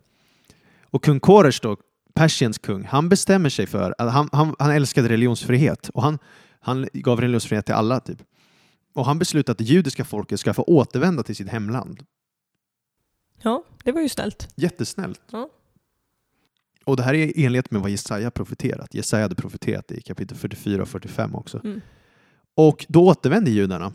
Och 0.90 1.04
kung 1.04 1.20
Koresh 1.20 1.58
då, 1.62 1.76
Persiens 2.14 2.58
kung, 2.58 2.84
han 2.84 3.08
bestämmer 3.08 3.48
sig 3.48 3.66
för 3.66 3.94
att 3.98 4.12
han, 4.12 4.28
han, 4.32 4.54
han 4.58 4.70
älskade 4.70 5.08
religionsfrihet 5.08 5.88
och 5.88 6.02
han, 6.02 6.18
han 6.60 6.88
gav 6.92 7.20
religionsfrihet 7.20 7.66
till 7.66 7.74
alla 7.74 8.00
typ. 8.00 8.18
Och 8.94 9.06
han 9.06 9.18
beslutade 9.18 9.52
att 9.52 9.58
det 9.58 9.64
judiska 9.64 10.04
folket 10.04 10.40
ska 10.40 10.54
få 10.54 10.62
återvända 10.62 11.22
till 11.22 11.36
sitt 11.36 11.48
hemland. 11.48 12.02
Ja, 13.42 13.64
det 13.84 13.92
var 13.92 14.00
ju 14.00 14.08
snällt. 14.08 14.48
Jättesnällt. 14.54 15.20
Ja. 15.30 15.48
Och 16.84 16.96
det 16.96 17.02
här 17.02 17.14
är 17.14 17.38
i 17.38 17.44
enlighet 17.44 17.70
med 17.70 17.82
vad 17.82 17.90
Jesaja 17.90 18.30
profeterat. 18.30 18.94
Jesaja 18.94 19.22
hade 19.22 19.34
profeterat 19.34 19.90
i 19.92 20.00
kapitel 20.00 20.36
44 20.36 20.82
och 20.82 20.88
45 20.88 21.34
också. 21.34 21.60
Mm. 21.64 21.80
Och 22.54 22.86
då 22.88 23.06
återvänder 23.06 23.52
judarna 23.52 23.92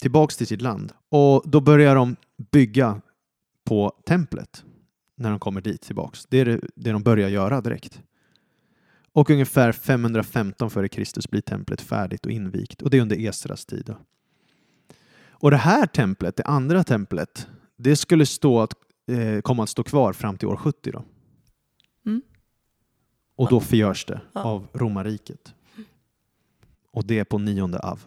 tillbaks 0.00 0.36
till 0.36 0.46
sitt 0.46 0.62
land. 0.62 0.92
Och 1.08 1.42
då 1.46 1.60
börjar 1.60 1.94
de 1.94 2.16
bygga 2.50 3.00
på 3.64 3.92
templet 4.06 4.64
när 5.16 5.30
de 5.30 5.38
kommer 5.38 5.60
dit 5.60 5.82
tillbaks. 5.82 6.26
Det 6.26 6.38
är 6.38 6.44
det, 6.44 6.60
det 6.74 6.92
de 6.92 7.02
börjar 7.02 7.28
göra 7.28 7.60
direkt. 7.60 8.02
Och 9.12 9.30
ungefär 9.30 9.72
515 9.72 10.70
före 10.70 10.88
Kristus 10.88 11.30
blir 11.30 11.40
templet 11.40 11.80
färdigt 11.80 12.26
och 12.26 12.32
invigt. 12.32 12.82
Och 12.82 12.90
det 12.90 12.96
är 12.96 13.02
under 13.02 13.26
Esras 13.28 13.66
tid. 13.66 13.94
Och 15.28 15.50
det 15.50 15.56
här 15.56 15.86
templet, 15.86 16.36
det 16.36 16.44
andra 16.44 16.84
templet, 16.84 17.48
det 17.76 17.96
skulle 17.96 18.26
stå 18.26 18.60
att, 18.60 18.72
eh, 19.10 19.40
komma 19.40 19.62
att 19.62 19.68
stå 19.68 19.82
kvar 19.82 20.12
fram 20.12 20.36
till 20.36 20.48
år 20.48 20.56
70. 20.56 20.90
Då. 20.92 21.04
Mm. 22.06 22.22
Och 23.36 23.48
då 23.50 23.60
förgörs 23.60 24.04
det 24.04 24.20
Ja. 24.32 24.42
av 24.42 24.68
romarriket. 24.72 25.54
Och 26.92 27.06
det 27.06 27.18
är 27.18 27.24
på 27.24 27.38
nionde 27.38 27.78
av. 27.78 28.04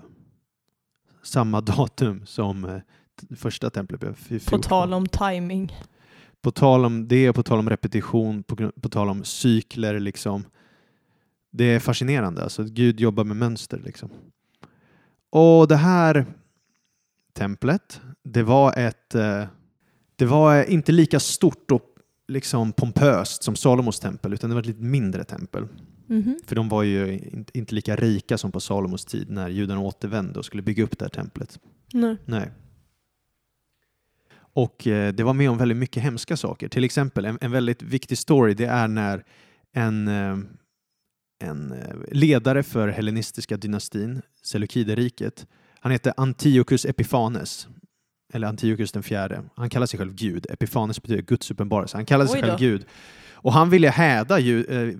Samma 1.21 1.61
datum 1.77 2.25
som 2.25 2.65
eh, 2.65 2.77
första 3.35 3.69
templet 3.69 3.99
blev. 3.99 4.09
På 4.11 4.15
14. 4.23 4.61
tal 4.61 4.93
om 4.93 5.07
timing. 5.07 5.73
På 6.41 6.51
tal 6.51 6.85
om 6.85 7.07
det, 7.07 7.33
på 7.33 7.43
tal 7.43 7.59
om 7.59 7.69
repetition, 7.69 8.43
på, 8.43 8.71
på 8.81 8.89
tal 8.89 9.09
om 9.09 9.23
cykler 9.23 9.99
liksom. 9.99 10.43
Det 11.51 11.63
är 11.63 11.79
fascinerande, 11.79 12.43
alltså 12.43 12.63
Gud 12.63 12.99
jobbar 12.99 13.23
med 13.23 13.38
mönster 13.38 13.79
liksom. 13.85 14.09
Och 15.29 15.67
det 15.67 15.75
här 15.75 16.25
templet, 17.33 18.01
det 18.23 18.43
var 18.43 18.73
ett, 18.77 19.15
eh, 19.15 19.45
det 20.19 20.25
var 20.25 20.63
inte 20.63 20.91
lika 20.91 21.19
stort 21.19 21.71
och 21.71 21.83
liksom 22.27 22.73
pompöst 22.73 23.43
som 23.43 23.55
Salomos 23.55 23.99
tempel, 23.99 24.33
utan 24.33 24.49
det 24.49 24.53
var 24.53 24.61
ett 24.61 24.67
lite 24.67 24.83
mindre 24.83 25.23
tempel. 25.23 25.67
Mhm. 26.07 26.39
För 26.45 26.55
de 26.55 26.69
var 26.69 26.83
ju 26.83 27.19
inte, 27.53 27.75
lika 27.75 27.95
rika 27.95 28.38
som 28.38 28.51
på 28.51 28.59
Salomos 28.59 29.05
tid 29.05 29.29
när 29.29 29.49
judarna 29.49 29.81
återvände 29.81 30.39
och 30.39 30.45
skulle 30.45 30.63
bygga 30.63 30.83
upp 30.83 30.99
det 30.99 31.05
här 31.05 31.09
templet. 31.09 31.59
Nej. 31.93 32.17
Nej. 32.25 32.51
Och 34.35 34.88
eh, 34.88 35.13
det 35.13 35.23
var 35.23 35.33
med 35.33 35.49
om 35.49 35.57
väldigt 35.57 35.77
mycket 35.77 36.03
hemska 36.03 36.38
saker. 36.38 36.69
Till 36.69 36.83
exempel 36.83 37.25
en, 37.25 37.38
en 37.41 37.51
väldigt 37.51 37.81
viktig 37.81 38.17
story 38.17 38.53
det 38.53 38.65
är 38.65 38.88
när 38.88 39.23
en, 39.73 40.07
eh, 40.07 40.38
en 41.39 41.71
eh, 41.71 41.95
ledare 42.11 42.63
för 42.63 42.88
hellenistiska 42.88 43.57
dynastin, 43.57 44.21
Seleukideriket, 44.43 45.47
han 45.79 45.91
heter 45.91 46.13
Antiochus 46.17 46.85
Epiphanes. 46.85 47.67
Eller 48.33 48.48
Antiochus 48.48 48.91
den 48.91 49.03
fjärde. 49.03 49.43
Han 49.55 49.69
kallar 49.69 49.86
sig 49.86 50.00
själv 50.00 50.15
Gud. 50.15 50.45
Epifanes 50.50 51.01
betyder 51.01 51.21
Guds 51.21 51.51
uppenbarelse. 51.51 51.98
Han 51.98 52.05
kallar 52.05 52.25
sig 52.25 52.41
själv. 52.41 52.59
Gud. 52.59 52.86
Och 53.33 53.53
han 53.53 53.69
ville 53.69 53.89
häda 53.89 54.39
ju, 54.39 54.63
eh, 54.63 54.93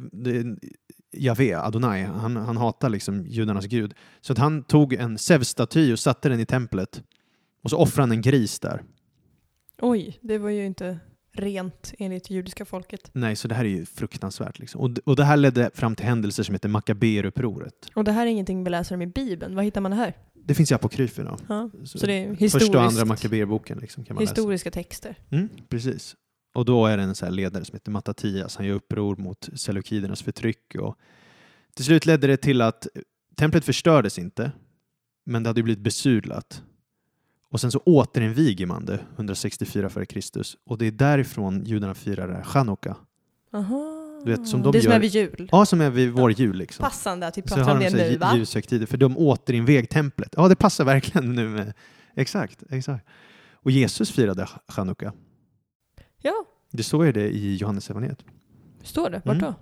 Javé, 1.12 1.54
Adonai. 1.54 2.04
Han, 2.04 2.36
han 2.36 2.58
hatar 2.58 2.90
liksom 2.90 3.26
judarnas 3.26 3.66
gud. 3.66 3.94
Så 4.22 4.34
att 4.34 4.40
han 4.40 4.64
tog 4.64 4.94
en 4.94 5.18
Zeus-staty 5.18 5.94
och 5.94 6.00
satte 6.00 6.30
den 6.30 6.40
i 6.40 6.46
templet. 6.46 7.04
Och 7.64 7.70
så 7.70 7.78
offrade 7.78 8.02
han 8.02 8.12
en 8.12 8.22
gris 8.22 8.60
där. 8.60 8.84
Oj, 9.82 10.20
det 10.22 10.38
var 10.38 10.50
ju 10.50 10.66
inte 10.66 11.00
rent 11.32 11.94
enligt 12.00 12.30
judiska 12.30 12.66
folket. 12.66 13.10
Nej, 13.14 13.36
så 13.36 13.48
det 13.48 13.56
här 13.56 13.66
är 13.66 13.70
ju 13.70 13.86
fruktansvärt. 13.86 14.60
Liksom. 14.60 14.82
Och, 14.82 14.90
och 15.06 15.16
det 15.16 15.24
här 15.24 15.38
ledde 15.38 15.72
fram 15.74 15.96
till 15.96 16.06
händelser 16.06 16.44
som 16.44 16.56
heter 16.56 16.70
Makabeerupproret. 16.70 17.90
Och 17.96 18.04
det 18.04 18.12
här 18.12 18.26
är 18.26 18.30
ingenting 18.32 18.64
vi 18.64 18.70
läser 18.70 18.96
om 18.96 19.02
i 19.02 19.08
Bibeln. 19.08 19.56
Var 19.56 19.64
hittar 19.64 19.82
man 19.82 19.94
här? 19.94 20.14
Det 20.50 20.56
finns 20.56 20.72
i 20.72 20.74
apokryferna. 20.74 21.38
Ja. 21.50 21.70
Så 21.84 21.98
Så 21.98 22.06
det 22.06 22.14
är 22.14 22.36
Första 22.36 22.58
och 22.58 22.64
andra 22.66 22.84
historiskt, 22.86 23.08
Makabeerboken 23.08 23.78
liksom, 23.80 24.06
kan 24.06 24.16
man 24.16 24.24
läsa. 24.24 24.34
historiska 24.34 24.72
texter. 24.72 25.16
Mm, 25.30 25.50
precis. 25.70 26.16
Och 26.54 26.66
då 26.66 26.86
är 26.86 26.98
det 26.98 27.04
en 27.04 27.16
så 27.16 27.26
här 27.26 27.32
ledare 27.32 27.66
som 27.66 27.76
heter 27.76 27.92
Mattatias. 27.92 28.56
Han 28.56 28.66
gör 28.66 28.76
uppror 28.76 29.16
mot 29.16 29.50
seleukidernas 29.56 30.22
förtryck. 30.22 30.76
Och 30.80 30.96
till 31.76 31.86
slut 31.86 32.06
ledde 32.06 32.28
det 32.28 32.38
till 32.38 32.62
att 32.62 32.88
templet 33.36 33.66
förstördes 33.66 34.20
inte, 34.20 34.52
men 35.26 35.44
det 35.44 35.50
hade 35.50 35.60
ju 35.60 35.64
blivit 35.64 35.84
besudlat. 35.84 36.64
Och 37.50 37.62
sen 37.62 37.72
så 37.72 37.80
återinviger 37.80 38.66
man 38.66 38.86
det 38.86 39.00
164 39.16 39.88
f.Kr. 39.88 40.42
Och 40.66 40.78
det 40.78 40.86
är 40.86 40.92
därifrån 40.92 41.64
judarna 41.66 41.96
firar 41.96 42.44
chanukka. 42.44 42.96
Aha. 43.54 43.99
Du 44.26 44.32
vet, 44.32 44.48
som 44.48 44.62
de 44.62 44.72
det 44.72 44.78
är 44.78 44.82
som 44.82 44.90
gör- 44.92 44.96
är 44.98 45.02
vid 45.02 45.12
jul. 45.12 45.50
Ja, 45.52 45.66
som 45.66 45.82
är 45.82 45.90
vid 45.90 46.12
vår 46.12 46.32
jul 46.32 46.56
liksom. 46.56 46.84
Passande 46.84 47.28
att 47.28 47.38
vi 47.38 47.42
Så 47.42 47.48
pratar 47.48 47.64
har 47.64 47.72
om 47.72 47.80
de 47.80 47.86
det 47.86 47.92
så 47.92 47.98
nu 47.98 48.18
va? 48.18 48.32
lj- 48.34 48.38
ljushögtider, 48.38 48.86
för 48.86 48.98
de 48.98 49.18
återinveg 49.18 49.90
templet. 49.90 50.34
Ja, 50.38 50.48
det 50.48 50.56
passar 50.56 50.86
verkligen 50.86 51.36
nu 51.36 51.48
med... 51.50 51.74
Exakt, 52.16 52.64
exakt. 52.70 53.06
Och 53.54 53.72
Jesus 53.72 54.12
firade 54.12 54.48
chanukka. 54.68 55.14
Ja, 56.22 56.34
Det 56.72 56.84
står 56.84 57.06
ju 57.06 57.12
det 57.12 57.30
i 57.30 57.56
Johannes 57.56 57.90
evangeliet. 57.90 58.24
står 58.84 59.10
det. 59.10 59.22
Vart 59.26 59.38
Mm. 59.38 59.46
då? 59.52 59.56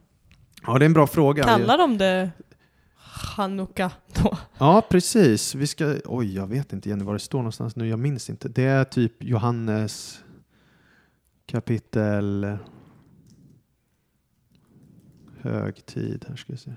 Ja, 0.67 0.79
det 0.79 0.83
är 0.83 0.87
en 0.87 0.93
bra 0.93 1.07
fråga. 1.07 1.43
Kallar 1.43 1.77
de 1.77 1.97
det 1.97 2.31
Chanukka 3.35 3.91
då? 4.23 4.37
Ja, 4.57 4.81
precis. 4.89 5.55
Vi 5.55 5.67
ska... 5.67 5.95
Oj, 6.05 6.35
jag 6.35 6.47
vet 6.47 6.73
inte 6.73 6.89
igen 6.89 7.05
var 7.05 7.13
det 7.13 7.19
står 7.19 7.37
någonstans 7.39 7.75
nu. 7.75 7.87
Jag 7.89 7.99
minns 7.99 8.29
inte. 8.29 8.49
Det 8.49 8.63
är 8.63 8.83
typ 8.83 9.23
Johannes 9.23 10.19
kapitel 11.45 12.57
högtid. 15.41 16.25
Här 16.27 16.36
ska 16.36 16.53
vi 16.53 16.58
se. 16.60 16.74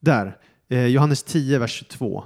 Där. 0.00 0.38
Eh, 0.68 0.86
Johannes 0.86 1.22
10, 1.22 1.58
vers 1.58 1.70
22. 1.78 2.24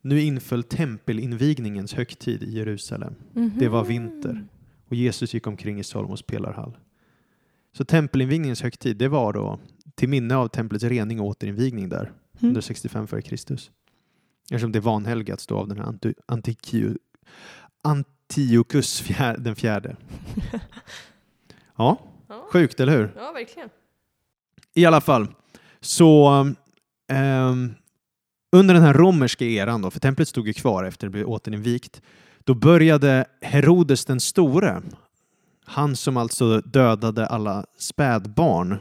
Nu 0.00 0.20
inföll 0.20 0.62
tempelinvigningens 0.62 1.94
högtid 1.94 2.42
i 2.42 2.50
Jerusalem 2.58 3.14
Det 3.58 3.68
var 3.68 3.84
vinter. 3.84 4.46
och 4.88 4.94
Jesus 4.94 5.34
gick 5.34 5.46
omkring 5.46 5.78
i 5.80 5.84
Salomos 5.84 6.22
pelarhall. 6.22 6.76
Så 7.72 7.84
tempelinvigningens 7.84 8.62
högtid, 8.62 8.96
det 8.96 9.08
var 9.08 9.32
då 9.32 9.58
till 9.94 10.08
minne 10.08 10.36
av 10.36 10.48
templets 10.48 10.84
rening 10.84 11.20
och 11.20 11.26
återinvigning 11.26 11.88
där. 11.88 12.02
Mm. 12.04 12.12
165 12.40 13.06
före 13.06 13.22
Kristus. 13.22 13.70
Eftersom 14.50 14.72
det 14.72 14.78
är 14.78 14.80
vanhelgat 14.80 15.44
då 15.48 15.56
av 15.58 15.68
den 15.68 15.78
här 15.78 15.84
Anti- 15.84 16.14
Antikiu- 16.28 16.98
Antiochus 17.82 19.00
fjär, 19.00 19.36
den 19.38 19.56
fjärde. 19.56 19.96
Ja, 21.76 21.98
Ja. 22.28 22.46
sjukt, 22.52 22.80
eller 22.80 22.92
hur? 22.98 23.12
ja, 23.16 23.32
verkligen. 23.32 23.68
I 24.74 24.84
alla 24.86 25.00
fall, 25.00 25.26
så 25.80 26.28
ehm, 27.08 27.74
under 28.52 28.74
den 28.74 28.82
här 28.82 28.94
romerska 28.94 29.44
eran 29.44 29.82
då, 29.82 29.90
för 29.90 30.00
templet 30.00 30.28
stod 30.28 30.46
ju 30.46 30.52
kvar 30.52 30.84
efter 30.84 31.06
det 31.06 31.10
blev 31.10 31.26
återinvigt, 31.28 32.02
då 32.44 32.54
började 32.54 33.24
Herodes 33.40 34.04
den 34.04 34.20
store, 34.20 34.82
han 35.64 35.96
som 35.96 36.16
alltså 36.16 36.60
dödade 36.60 37.26
alla 37.26 37.64
spädbarn 37.78 38.78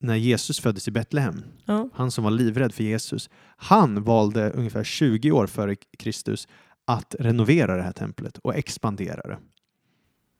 när 0.00 0.16
Jesus 0.16 0.60
föddes 0.60 0.88
i 0.88 0.90
Betlehem, 0.90 1.42
Ja. 1.64 1.88
han 1.94 2.10
som 2.10 2.24
var 2.24 2.30
livrädd 2.30 2.74
för 2.74 2.84
Jesus, 2.84 3.30
han 3.56 4.02
valde 4.04 4.50
ungefär 4.50 4.84
20 4.84 5.30
år 5.32 5.46
före 5.46 5.76
Kristus 5.98 6.48
att 6.84 7.14
renovera 7.18 7.76
det 7.76 7.82
här 7.82 7.92
templet 7.92 8.38
och 8.38 8.54
expandera 8.56 9.20
det. 9.28 9.38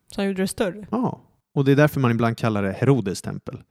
Så 0.07 0.21
han 0.21 0.27
gjorde 0.27 0.41
det 0.43 0.47
större. 0.47 0.87
Ja, 0.91 1.21
och 1.55 1.65
det 1.65 1.71
är 1.71 1.75
därför 1.75 1.99
man 1.99 2.11
ibland 2.11 2.37
kallar 2.37 2.63
det 2.63 2.71
Herodes 2.71 3.21
tempel. 3.21 3.61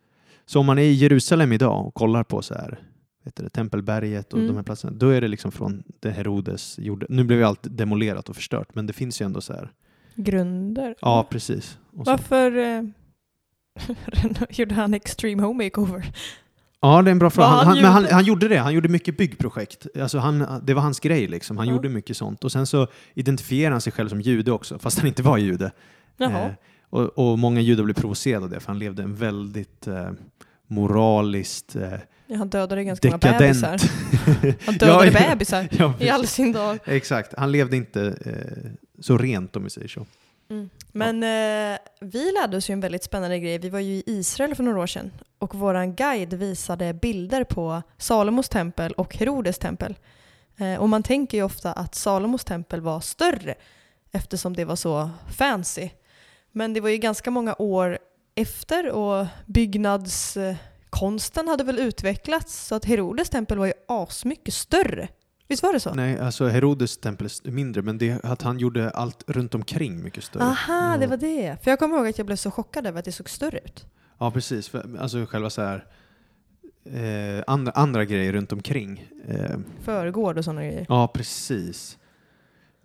Så 0.46 0.60
om 0.60 0.66
man 0.66 0.78
är 0.78 0.82
i 0.82 0.92
Jerusalem 0.92 1.52
idag 1.52 1.86
och 1.86 1.94
kollar 1.94 2.24
på 2.24 2.42
så 2.42 2.54
här, 2.54 2.78
vet 3.24 3.36
det, 3.36 3.48
Tempelberget 3.50 4.32
och 4.32 4.38
Mm. 4.38 4.48
de 4.48 4.56
här 4.56 4.62
platserna, 4.62 4.92
då 4.96 5.08
är 5.08 5.20
det 5.20 5.28
liksom 5.28 5.52
från 5.52 5.82
det 6.00 6.10
Herodes 6.10 6.78
gjorde. 6.78 7.06
Nu 7.08 7.24
blev 7.24 7.38
ju 7.38 7.44
allt 7.44 7.60
demolerat 7.62 8.28
och 8.28 8.36
förstört, 8.36 8.74
men 8.74 8.86
det 8.86 8.92
finns 8.92 9.20
ju 9.20 9.24
ändå 9.26 9.40
så 9.40 9.52
här. 9.52 9.72
Grunder. 10.14 10.94
Ja, 11.00 11.26
precis. 11.30 11.78
Och. 11.96 12.06
Varför 12.06 12.56
eh, 12.56 12.82
gjorde 14.50 14.74
han 14.74 14.94
Extreme 14.94 15.42
Home 15.42 15.64
Makeover? 15.64 16.12
Ja, 16.80 17.02
det 17.02 17.10
är 17.10 17.12
en 17.12 17.18
bra 17.18 17.30
fråga. 17.30 17.48
Han, 17.48 17.56
han 17.66 17.84
han, 17.84 18.02
men 18.02 18.12
han, 18.12 18.24
gjorde? 18.24 18.48
det. 18.48 18.56
Han 18.58 18.74
gjorde 18.74 18.88
mycket 18.88 19.16
byggprojekt. 19.16 19.86
Alltså 20.02 20.18
han, 20.18 20.46
det 20.62 20.74
var 20.74 20.82
hans 20.82 21.00
grej 21.00 21.26
liksom. 21.26 21.56
Han 21.56 21.66
Ja. 21.66 21.72
gjorde 21.74 21.88
mycket 21.88 22.16
sånt. 22.16 22.44
Och 22.44 22.52
sen 22.52 22.66
så 22.66 22.86
identifierade 23.14 23.74
han 23.74 23.80
sig 23.80 23.92
själv 23.92 24.08
som 24.08 24.20
jude 24.20 24.52
också, 24.52 24.78
fast 24.78 24.98
han 24.98 25.06
inte 25.06 25.22
var 25.22 25.38
jude. 25.38 25.70
Eh, 26.20 26.46
och, 26.90 27.18
och 27.18 27.38
många 27.38 27.60
judar 27.60 27.84
blev 27.84 27.94
provocerade 27.94 28.44
av 28.44 28.50
det, 28.50 28.60
för 28.60 28.66
han 28.66 28.78
levde 28.78 29.02
en 29.02 29.14
väldigt 29.14 29.86
eh, 29.86 30.10
moraliskt 30.66 31.76
eh, 31.76 31.92
Ja, 32.30 32.36
han 32.36 32.48
dödade 32.48 32.84
ganska 32.84 33.08
många 33.08 33.18
dekadent. 33.18 33.40
bebisar. 33.60 33.90
Han 34.66 34.74
dödade 34.74 35.06
Ja, 35.06 35.12
ja. 35.20 35.28
bebisar 35.30 35.68
ja, 35.78 35.94
i 36.00 36.08
all 36.08 36.26
sin 36.26 36.52
dag. 36.52 36.78
Exakt, 36.84 37.34
han 37.36 37.52
levde 37.52 37.76
inte 37.76 38.02
eh, 38.24 38.70
så 39.00 39.18
rent 39.18 39.56
om 39.56 39.64
vi 39.64 39.70
säger 39.70 39.88
så. 39.88 40.06
Men 40.92 41.22
eh, 41.22 41.78
vi 42.00 42.32
lärde 42.32 42.56
oss 42.56 42.70
ju 42.70 42.72
en 42.72 42.80
väldigt 42.80 43.04
spännande 43.04 43.38
grej. 43.38 43.58
Vi 43.58 43.68
var 43.68 43.80
ju 43.80 43.92
i 43.92 44.02
Israel 44.06 44.54
för 44.54 44.62
några 44.62 44.80
år 44.80 44.86
sedan 44.86 45.10
och 45.38 45.54
våran 45.54 45.94
guide 45.94 46.34
visade 46.34 46.94
bilder 46.94 47.44
på 47.44 47.82
Salomos 47.98 48.48
tempel 48.48 48.92
och 48.92 49.16
Herodes 49.16 49.58
tempel. 49.58 49.96
Eh, 50.56 50.74
och 50.80 50.88
man 50.88 51.02
tänker 51.02 51.38
ju 51.38 51.44
ofta 51.44 51.72
att 51.72 51.94
Salomos 51.94 52.44
tempel 52.44 52.80
var 52.80 53.00
större 53.00 53.54
eftersom 54.12 54.56
det 54.56 54.64
var 54.64 54.76
så 54.76 55.10
fancy. 55.38 55.88
Men 56.52 56.72
det 56.72 56.80
var 56.80 56.88
ju 56.88 56.96
ganska 56.98 57.30
många 57.30 57.54
år 57.58 57.98
efter 58.34 58.90
och 58.90 59.26
byggnadskonsten 59.46 61.48
hade 61.48 61.64
väl 61.64 61.78
utvecklats 61.78 62.66
så 62.66 62.74
att 62.74 62.84
Herodes 62.84 63.30
tempel 63.30 63.58
var 63.58 63.66
ju 63.66 63.72
asmycket 63.88 64.54
större. 64.54 65.08
Visst 65.48 65.62
var 65.62 65.72
det 65.72 65.80
så? 65.80 65.94
Nej, 65.94 66.18
alltså 66.18 66.46
Herodes 66.46 66.98
tempel 66.98 67.28
är 67.44 67.50
mindre, 67.50 67.82
men 67.82 67.98
det 67.98 68.24
att 68.24 68.42
han 68.42 68.58
gjorde 68.58 68.90
allt 68.90 69.24
runt 69.26 69.54
omkring 69.54 70.02
mycket 70.02 70.24
större. 70.24 70.42
Aha, 70.44 70.96
det 70.96 71.04
Ja. 71.04 71.10
var 71.10 71.16
det. 71.16 71.56
För 71.62 71.70
jag 71.70 71.78
kommer 71.78 71.96
ihåg 71.96 72.06
att 72.08 72.18
jag 72.18 72.26
blev 72.26 72.36
så 72.36 72.50
chockad 72.50 72.86
över 72.86 72.98
att 72.98 73.04
det 73.04 73.12
såg 73.12 73.30
större 73.30 73.58
ut. 73.58 73.86
Ja, 74.18 74.30
precis. 74.30 74.68
För, 74.68 74.96
alltså 75.00 75.26
själva 75.26 75.50
så 75.50 75.62
här, 75.62 75.84
eh, 76.84 77.44
andra, 77.46 77.72
andra 77.72 78.04
grejer 78.04 78.32
runt 78.32 78.52
omkring. 78.52 79.08
Eh, 79.28 79.58
Förgård 79.82 80.38
och 80.38 80.44
sådana 80.44 80.64
grejer. 80.64 80.86
ja, 80.88 81.08
precis. 81.08 81.98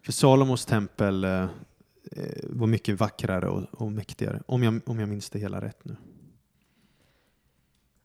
För 0.06 0.12
Salomos 0.12 0.66
tempel 0.66 1.24
eh, 1.24 1.46
var 2.44 2.68
mycket 2.68 3.00
vackrare 3.00 3.48
och, 3.50 3.64
och 3.82 3.92
mäktigare, 3.92 4.42
om 4.46 4.64
jag, 4.64 4.80
om 4.86 5.00
jag 5.00 5.10
minns 5.10 5.30
det 5.30 5.40
hela 5.40 5.62
rätt 5.62 5.86
nu. 5.86 5.96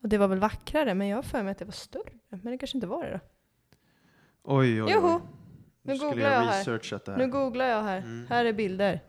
Och 0.03 0.09
det 0.09 0.19
var 0.19 0.29
väl 0.29 0.39
vackrare, 0.39 0.95
men 0.95 1.09
jag 1.09 1.17
har 1.17 1.23
för 1.23 1.43
mig 1.43 1.51
att 1.53 1.59
det 1.59 1.65
var 1.65 1.73
större. 1.73 2.13
Men 2.29 2.41
det 2.53 2.59
kanske 2.59 2.77
inte 2.77 2.87
var 2.87 3.05
det 3.05 3.11
då. 3.13 3.21
Oj, 4.43 4.83
oj, 4.83 4.83
oj. 4.83 4.93
Joho, 4.93 5.21
Nu 5.83 5.93
nu 5.93 5.99
googlar 5.99 6.25
jag 6.25 6.33
jag 6.33 6.41
här. 6.41 7.07
här. 7.07 7.17
Nu 7.17 7.27
googlar 7.27 7.65
jag 7.67 7.83
här. 7.83 7.99
Mm. 7.99 8.27
Här 8.29 8.45
är 8.45 8.53
bilder. 8.53 9.01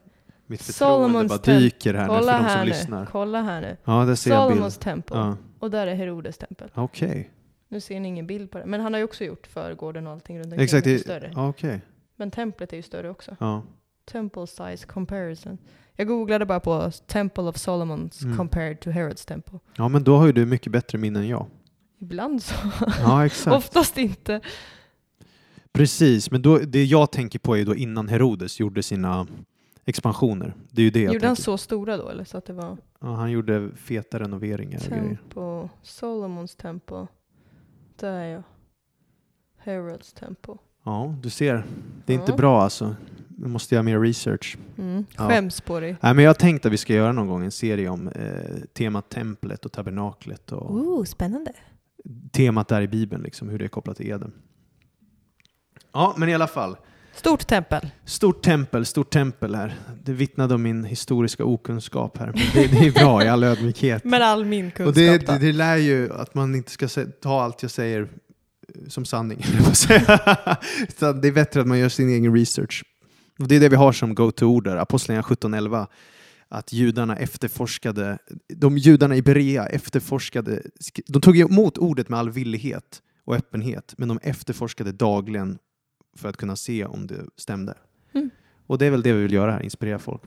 Mitt 0.46 0.62
förtroende 0.62 1.24
bara 1.28 1.38
dyker 1.38 1.94
här 1.94 2.02
nu 2.02 2.08
för 2.08 2.20
Kolla 2.20 2.42
de 2.42 2.50
som 2.50 2.60
nu. 2.60 2.66
lyssnar. 2.66 3.06
Kolla 3.06 3.42
här 3.42 3.62
nu. 3.62 3.78
Ja, 3.84 4.06
där 4.06 4.16
ser 4.16 4.50
bild. 4.50 4.80
tempel. 4.80 5.18
Ja, 5.18 5.38
Och 5.60 5.72
där 5.72 5.88
är 5.88 5.96
Herodes 5.96 6.38
tempel. 6.38 6.72
Okej, 6.76 7.32
Nu 7.68 7.82
ser 7.82 8.00
ni 8.00 8.08
ingen 8.08 8.28
bild 8.28 8.52
på 8.52 8.58
det. 8.58 8.66
Men 8.66 8.82
han 8.82 8.94
har 8.94 8.98
ju 8.98 9.04
också 9.04 9.24
gjort 9.24 9.48
förgården 9.48 10.08
och 10.08 10.14
allting 10.14 10.38
runt 10.40 10.46
omkring. 10.46 10.64
exakt. 10.64 11.02
större. 11.02 11.34
Okej. 11.36 11.82
Men 12.16 12.32
templet 12.32 12.74
är 12.74 12.78
ju 12.78 12.84
större 12.84 13.10
också. 13.10 13.36
Ja. 13.40 13.64
Temple 14.12 14.48
size 14.48 14.86
comparison. 14.88 15.58
Jag 15.96 16.08
googlade 16.08 16.46
bara 16.46 16.60
på 16.60 16.92
Temple 17.08 17.44
of 17.44 17.58
Solomons 17.58 18.22
Mm. 18.24 18.38
compared 18.38 18.80
to 18.80 18.90
Herods 18.90 19.26
temple. 19.26 19.60
ja, 19.76 19.88
men 19.88 20.04
då 20.04 20.18
har 20.18 20.26
ju 20.26 20.32
du 20.32 20.46
mycket 20.46 20.72
bättre 20.72 20.98
minne 20.98 21.20
än 21.20 21.28
jag. 21.28 21.46
Ibland 22.00 22.44
så. 22.44 22.56
Ja, 23.02 23.26
exakt. 23.26 23.56
Oftast 23.58 23.98
inte. 23.98 24.42
Precis, 25.72 26.32
men 26.32 26.42
då, 26.42 26.58
det 26.58 26.84
jag 26.86 27.12
tänker 27.12 27.40
på 27.40 27.58
är 27.58 27.66
då 27.66 27.76
innan 27.76 28.08
Herodes 28.08 28.60
gjorde 28.60 28.84
sina 28.84 29.28
expansioner. 29.86 30.54
Det 30.72 30.82
är 30.82 30.84
ju 30.84 30.92
det 30.92 31.02
jag 31.02 31.14
Gjorde 31.14 31.28
han 31.28 31.36
så 31.36 31.58
stora 31.58 31.98
då? 31.98 32.10
Eller 32.10 32.24
så 32.24 32.38
att 32.38 32.46
det 32.46 32.54
var 32.54 32.78
Ja, 33.02 33.08
han 33.16 33.32
gjorde 33.32 33.70
feta 33.76 34.20
renoveringar 34.20 34.80
och 34.80 34.90
grejer. 34.90 35.18
Temple, 35.34 35.70
Solomons 35.82 36.56
temple. 36.56 37.08
Där 37.96 38.12
är 38.14 38.28
jag. 38.28 38.44
Herods 39.58 40.14
temple. 40.14 40.54
Ja, 40.84 41.16
du 41.22 41.30
ser. 41.30 41.64
Det 42.06 42.14
är 42.14 42.18
inte 42.20 42.32
Ja. 42.32 42.38
bra 42.38 42.62
alltså. 42.62 42.96
Nu 43.42 43.48
måste 43.48 43.76
göra 43.76 43.84
mer 43.84 44.00
research. 44.00 44.58
Mm. 44.78 45.06
Ja. 45.18 45.30
Skäms 45.30 45.62
på 45.62 45.80
dig. 45.80 45.96
Nej, 46.02 46.14
men 46.14 46.24
jag 46.24 46.30
har 46.30 46.36
tänkt 46.36 46.66
att 46.66 46.72
vi 46.72 46.78
ska 46.78 46.94
göra 46.94 47.12
någon 47.12 47.28
gång 47.28 47.44
en 47.44 47.52
serie 47.52 47.90
om 47.90 48.08
eh, 48.08 48.56
temat 48.74 49.10
templet 49.10 49.66
och 49.66 49.72
tabernaklet 49.72 50.52
och 50.52 50.72
Ooh, 50.72 51.06
spännande. 51.06 51.54
temat 52.32 52.68
där 52.68 52.82
i 52.82 52.88
Bibeln, 52.88 53.24
liksom, 53.24 53.50
hur 53.50 53.60
det 53.60 53.66
är 53.66 53.70
kopplat 53.70 53.98
till 53.98 54.10
Eden. 54.10 54.32
Ja, 55.94 56.14
men 56.18 56.30
i 56.30 56.34
alla 56.34 56.48
fall. 56.48 56.78
Stort 57.16 57.48
tempel. 57.48 57.90
Stort 58.06 58.44
tempel, 58.44 58.86
stort 58.86 59.10
tempel 59.10 59.56
här. 59.56 59.76
Det 60.04 60.14
vittnade 60.14 60.56
om 60.56 60.62
min 60.62 60.84
historiska 60.84 61.46
okunskap 61.46 62.18
här. 62.18 62.34
Det, 62.54 62.68
det 62.68 62.88
är 62.88 62.92
bra 62.92 63.24
i 63.24 63.28
all 63.28 63.44
ödmjukhet. 63.44 64.04
Men 64.04 64.22
all 64.22 64.46
min 64.46 64.72
kunskap 64.72 64.88
Och 64.88 64.94
det, 64.94 65.28
det, 65.28 65.38
det 65.38 65.52
lär 65.52 65.78
ju 65.78 66.14
att 66.14 66.34
man 66.36 66.56
inte 66.56 66.72
ska 66.72 66.88
ta 67.22 67.42
allt 67.42 67.62
jag 67.62 67.72
säger 67.72 68.02
eh, 68.02 68.08
som 68.88 69.06
sanning. 69.06 69.46
jag 69.90 69.98
det 71.22 71.28
är 71.28 71.32
bättre 71.32 71.62
att 71.62 71.68
man 71.68 71.80
gör 71.80 71.90
sin 71.90 72.10
egen 72.10 72.36
research. 72.36 72.84
Och 73.40 73.48
det 73.48 73.56
är 73.56 73.60
det 73.60 73.70
vi 73.70 73.76
har 73.76 73.92
som 73.92 74.16
go-to-ord 74.16 74.64
där, 74.64 74.78
Apostlagärningarna 74.78 75.58
17.11. 75.58 75.88
Att 76.52 76.74
judarna 76.74 77.16
efterforskade, 77.18 78.18
de 78.56 78.78
judarna 78.78 79.16
i 79.16 79.22
Berea 79.22 79.66
efterforskade, 79.66 80.62
sk- 80.80 81.02
de 81.08 81.22
tog 81.22 81.38
emot 81.38 81.78
ordet 81.78 82.10
med 82.10 82.20
all 82.20 82.30
villighet 82.30 83.02
och 83.26 83.36
öppenhet, 83.36 83.94
men 83.98 84.08
de 84.08 84.20
efterforskade 84.24 84.92
dagligen 84.92 85.58
för 86.18 86.30
att 86.30 86.38
kunna 86.38 86.56
se 86.56 86.86
om 86.86 87.08
det 87.08 87.22
stämde. 87.38 87.74
Mm. 88.14 88.30
Och 88.68 88.78
det 88.78 88.86
är 88.86 88.92
väl 88.92 89.02
det 89.02 89.14
vi 89.14 89.22
vill 89.22 89.34
göra 89.34 89.52
här, 89.52 89.62
inspirera 89.64 90.00
folk. 90.00 90.22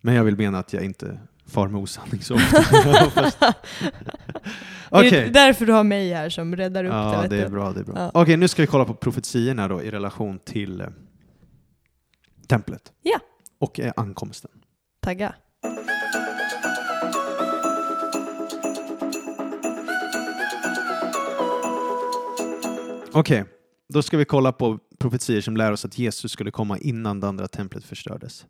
Men 0.00 0.14
jag 0.14 0.24
vill 0.24 0.36
mena 0.36 0.58
att 0.58 0.72
jag 0.72 0.84
inte 0.84 1.18
far 1.46 1.68
med 1.68 1.80
osanning 1.80 2.20
så 2.22 2.34
ofta. 2.34 2.64
Okej. 4.88 5.10
Det 5.10 5.18
är 5.20 5.30
därför 5.30 5.66
du 5.66 5.72
har 5.72 5.84
mig 5.84 6.12
här 6.12 6.28
som 6.28 6.56
räddar 6.56 6.84
upp 6.84 6.90
det. 6.90 6.96
Ja, 6.96 7.26
det 7.30 7.42
är 7.42 7.48
bra. 7.48 7.72
Det 7.72 7.80
är 7.80 7.84
bra. 7.84 7.94
Ja. 7.96 8.10
Okej, 8.14 8.36
nu 8.36 8.48
ska 8.48 8.62
vi 8.62 8.66
kolla 8.66 8.84
på 8.84 8.94
profetiorna 8.94 9.68
då 9.68 9.82
i 9.82 9.90
relation 9.90 10.38
till 10.38 10.80
eh, 10.80 10.86
templet. 12.50 12.92
Ja. 13.02 13.18
Och 13.58 13.80
eh, 13.80 13.92
ankomsten. 13.96 14.50
Tagga. 15.00 15.34
Okej, 23.12 23.44
då 23.88 24.02
ska 24.02 24.16
vi 24.16 24.24
kolla 24.24 24.52
på 24.52 24.78
profetier 24.98 25.40
som 25.40 25.56
lär 25.56 25.72
oss 25.72 25.84
att 25.84 25.98
Jesus 25.98 26.32
skulle 26.32 26.50
komma 26.50 26.78
innan 26.78 27.20
det 27.20 27.28
andra 27.28 27.48
templet 27.48 27.84
förstördes. 27.84 28.46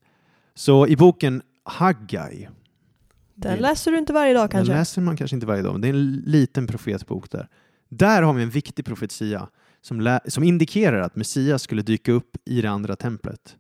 Så 0.55 0.87
i 0.87 0.97
boken 0.97 1.43
Haggai, 1.65 2.49
Den 3.35 3.55
Det- 3.57 3.61
läser 3.61 3.93
du 3.93 3.99
inte 3.99 4.13
varje 4.13 4.35
dag 4.35 4.43
den 4.43 4.49
kanske? 4.49 4.75
läser 4.75 5.03
man 5.03 5.17
kanske 5.17 5.37
inte 5.37 5.47
varje 5.47 5.63
dag, 5.63 5.73
men 5.73 5.81
det 5.81 5.89
är 5.89 5.93
en 5.95 6.13
liten 6.13 6.67
profetbok 6.67 7.31
där. 7.31 7.49
Där 7.89 8.23
har 8.23 8.33
vi 8.33 8.43
en 8.43 8.51
viktig 8.51 8.85
profetia 8.85 9.49
som, 9.81 10.19
som 10.29 10.45
indikerar 10.45 11.01
att 11.01 11.17
Messias 11.17 11.63
skulle 11.63 11.83
dyka 11.83 12.13
upp 12.13 12.37
i 12.45 12.61
det 12.63 12.71
andra 12.71 12.97
templet. 12.97 13.57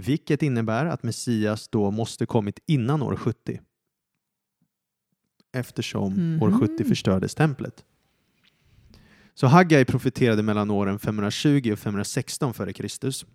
Vilket 0.00 0.42
innebär 0.42 0.86
att 0.86 1.02
Messias 1.02 1.68
då 1.68 1.90
måste 1.90 2.26
kommit 2.26 2.58
innan 2.66 3.02
år 3.02 3.16
70. 3.16 3.60
Eftersom 5.52 6.38
år 6.42 6.48
Mhm. 6.48 6.60
70 6.60 6.84
förstördes 6.84 7.34
templet. 7.34 7.84
Så 9.34 9.46
Haggai 9.46 9.84
profeterade 9.84 10.42
mellan 10.42 10.70
åren 10.70 10.98
520 10.98 11.72
och 11.72 11.78
516 11.78 12.54
före 12.54 12.72
Kristus. 12.72 13.26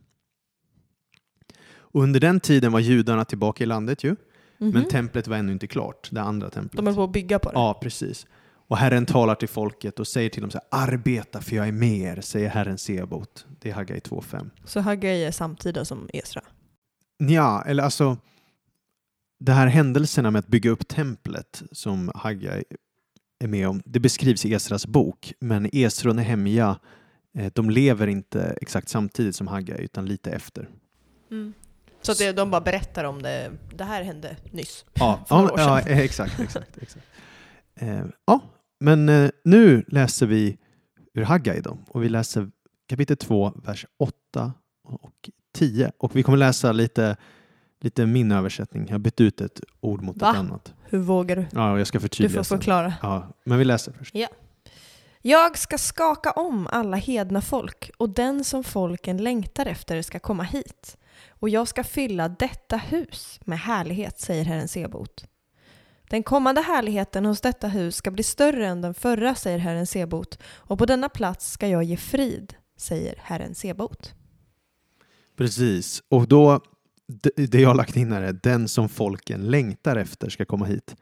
Och 1.71 2.03
under 2.03 2.19
den 2.19 2.39
tiden 2.39 2.71
var 2.71 2.79
judarna 2.79 3.25
tillbaka 3.25 3.63
i 3.63 3.67
landet 3.67 4.03
ju, 4.03 4.15
Mhm. 4.57 4.69
men 4.69 4.87
templet 4.87 5.27
var 5.27 5.37
ännu 5.37 5.51
inte 5.53 5.67
klart, 5.67 6.09
det 6.11 6.21
andra 6.21 6.49
templet. 6.49 6.77
De 6.85 6.87
är 6.87 6.93
på 6.95 7.03
att 7.03 7.11
bygga 7.11 7.39
på 7.39 7.49
det. 7.49 7.55
Ja, 7.55 7.79
precis. 7.81 8.27
Och 8.73 8.79
Herren 8.79 9.05
talar 9.05 9.35
till 9.35 9.49
folket 9.49 9.99
och 9.99 10.07
säger 10.07 10.29
till 10.29 10.41
dem 10.41 10.51
så 10.51 10.57
här, 10.57 10.83
arbeta 10.83 11.41
för 11.41 11.55
jag 11.55 11.67
är 11.67 11.71
med 11.71 11.97
er, 11.97 12.21
säger 12.21 12.49
Herren 12.49 12.77
Sebot. 12.77 13.45
Det 13.59 13.69
är 13.69 13.73
Haggai 13.73 13.99
2.5. 13.99 14.49
Så 14.65 14.79
Haggai 14.79 15.23
är 15.23 15.31
samtida 15.31 15.85
som 15.85 16.09
Esra. 16.13 16.41
Ja, 17.17 17.63
eller 17.65 17.83
alltså 17.83 18.17
de 19.39 19.51
här 19.51 19.67
händelserna 19.67 20.31
med 20.31 20.39
att 20.39 20.47
bygga 20.47 20.69
upp 20.69 20.87
templet 20.87 21.63
som 21.71 22.11
Haggai 22.15 22.63
är 23.43 23.47
med 23.47 23.67
om, 23.67 23.81
det 23.85 23.99
beskrivs 23.99 24.45
i 24.45 24.53
Esras 24.53 24.87
bok, 24.87 25.33
men 25.39 25.69
Esra 25.73 26.09
och 26.09 26.15
Nehemja, 26.15 26.79
eh, 27.37 27.51
de 27.55 27.69
lever 27.69 28.07
inte 28.07 28.57
exakt 28.61 28.89
samtidigt 28.89 29.35
som 29.35 29.47
Haggai, 29.47 29.83
utan 29.83 30.05
lite 30.05 30.31
efter. 30.31 30.69
Så 32.01 32.11
att 32.11 32.17
det, 32.17 32.31
de 32.31 32.51
bara 32.51 32.61
berättar 32.61 33.03
om 33.03 33.21
det. 33.21 33.51
Det 33.75 33.83
här 33.83 34.03
hände 34.03 34.35
nyss. 34.51 34.85
Ja, 34.93 35.25
ja, 35.29 35.51
ja 35.57 35.79
exakt. 35.81 36.39
exakt, 36.39 36.77
exakt. 36.77 37.05
Eh, 37.75 38.05
ja, 38.25 38.41
men 38.83 39.09
eh, 39.09 39.29
nu 39.43 39.85
läser 39.87 40.25
vi 40.25 40.57
ur 41.13 41.23
Haggai 41.23 41.61
då, 41.61 41.77
och 41.87 42.03
vi 42.03 42.09
läser 42.09 42.51
kapitel 42.89 43.17
2, 43.17 43.53
vers 43.63 43.85
8 43.99 44.53
och 44.83 45.29
10. 45.55 45.91
Och 45.97 46.15
vi 46.15 46.23
kommer 46.23 46.37
läsa 46.37 46.71
lite, 46.71 47.17
lite 47.81 48.05
min 48.05 48.31
översättning. 48.31 48.85
Jag 48.87 48.93
har 48.93 48.99
bytt 48.99 49.21
ut 49.21 49.41
ett 49.41 49.59
ord 49.81 50.01
mot 50.01 50.17
Va? 50.17 50.31
ett 50.31 50.37
annat. 50.37 50.73
Hur 50.83 50.99
vågar 50.99 51.35
du? 51.35 51.45
Ja, 51.51 51.77
jag 51.77 51.87
ska 51.87 51.97
Du 51.97 52.01
förtydliga 52.01 52.39
får 52.39 52.43
sen. 52.43 52.57
förklara. 52.57 52.93
Ja, 53.01 53.27
men 53.45 53.57
vi 53.57 53.65
läser 53.65 53.91
först. 53.91 54.15
Jag 55.21 55.57
ska 55.57 55.77
skaka 55.77 56.31
om 56.31 56.67
alla 56.71 56.97
hedna 56.97 57.41
folk 57.41 57.91
och 57.97 58.09
den 58.09 58.43
som 58.43 58.63
folken 58.63 59.17
längtar 59.17 59.65
efter 59.65 60.01
ska 60.01 60.19
komma 60.19 60.43
hit. 60.43 60.97
Och 61.29 61.49
jag 61.49 61.67
ska 61.67 61.83
fylla 61.83 62.29
detta 62.29 62.77
hus 62.77 63.39
med 63.45 63.59
härlighet, 63.59 64.19
säger 64.19 64.45
Herren 64.45 64.67
Sebot. 64.67 65.25
Den 66.13 66.23
kommande 66.23 66.61
härligheten 66.61 67.25
hos 67.25 67.41
detta 67.41 67.67
hus 67.67 67.95
ska 67.95 68.11
bli 68.11 68.23
större 68.23 68.67
än 68.67 68.81
den 68.81 68.93
förra, 68.93 69.35
säger 69.35 69.57
Herren 69.57 69.87
Sebot. 69.87 70.39
Och 70.45 70.77
på 70.77 70.85
denna 70.85 71.09
plats 71.09 71.51
ska 71.51 71.67
jag 71.67 71.83
ge 71.83 71.97
frid, 71.97 72.53
säger 72.77 73.15
Herren 73.17 73.55
Sebot. 73.55 74.13
Precis, 75.37 76.03
och 76.09 76.27
då, 76.27 76.61
det, 77.35 77.53
jag 77.59 77.69
har 77.69 77.75
lagt 77.75 77.95
in 77.95 78.11
här 78.11 78.21
är 78.21 78.39
den 78.43 78.67
som 78.67 78.89
folken 78.89 79.47
längtar 79.47 79.95
efter 79.95 80.29
ska 80.29 80.45
komma 80.45 80.65
hit. 80.65 80.95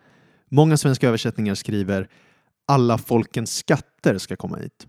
Många 0.50 0.78
svenska 0.78 1.08
översättningar 1.08 1.56
skriver 1.56 2.10
alla 2.68 2.98
folkens 2.98 3.56
skatter 3.56 4.18
ska 4.18 4.36
komma 4.36 4.58
hit. 4.58 4.88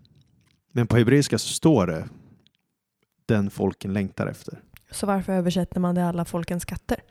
Men 0.73 0.87
på 0.87 0.97
hebreiska 0.97 1.39
så 1.39 1.49
står 1.49 1.87
det 1.87 2.09
den 3.27 3.51
folken 3.51 3.93
längtar 3.93 4.27
efter. 4.27 4.63
Så 4.91 5.07
varför 5.07 5.33
översätter 5.33 5.81
man 5.81 5.95
det 5.95 6.07
alla 6.07 6.25
folkens 6.25 6.63
skatter? 6.63 7.03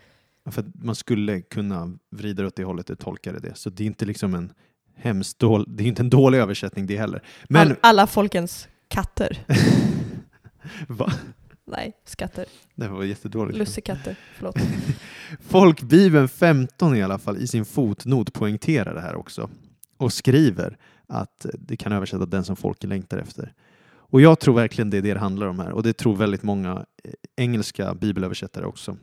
För 0.46 0.62
att 0.62 0.84
man 0.84 0.96
skulle 0.96 1.42
kunna 1.42 1.98
vrida 2.12 2.48
åt 2.48 2.56
det 2.56 2.64
hållet 2.64 2.90
och 2.90 3.00
tolka 3.00 3.32
det. 3.32 3.58
Så 3.58 3.70
det 3.70 3.84
är 3.84 3.86
inte 3.88 4.06
liksom 4.06 4.34
en 4.34 4.54
hemskt 4.96 5.40
dålig, 5.40 5.68
det 5.70 5.84
är 5.84 5.88
inte 5.88 6.02
en 6.02 6.10
dålig 6.10 6.38
översättning 6.38 6.88
det 6.88 6.98
heller. 6.98 7.24
Men 7.50 7.68
All, 7.68 7.76
alla 7.82 8.08
folkens 8.08 8.68
katter. 8.88 9.46
Va? 10.88 11.14
Nej, 11.66 11.94
skatter. 12.06 12.46
Det 12.76 12.88
var 12.88 13.04
jättedåligt. 13.04 13.58
Lussekatter. 13.58 14.16
Förlåt. 14.36 14.56
Folkbibeln 15.42 16.30
15 16.30 16.96
i 16.96 17.04
alla 17.04 17.20
fall 17.20 17.38
i 17.38 17.48
sin 17.48 17.66
fotnot 17.66 18.34
poängterar 18.34 18.96
det 18.96 19.02
här 19.02 19.16
också 19.16 19.50
och 19.98 20.14
skriver 20.14 20.78
att 21.08 21.46
det 21.54 21.78
kan 21.78 21.92
översätta 21.92 22.26
den 22.26 22.44
som 22.44 22.56
folket 22.56 22.90
längtar 22.90 23.18
efter. 23.18 23.54
Och 24.12 24.22
jag 24.22 24.40
tror 24.40 24.56
verkligen 24.56 24.90
det 24.90 24.98
är 24.98 25.02
det 25.02 25.14
det 25.14 25.20
handlar 25.20 25.48
om 25.48 25.60
här 25.60 25.72
och 25.72 25.84
det 25.84 25.94
tror 25.94 26.16
väldigt 26.16 26.44
många 26.44 26.86
eh, 27.04 27.12
engelska 27.36 27.96
bibelöversättare 27.96 28.66
också. 28.66 28.98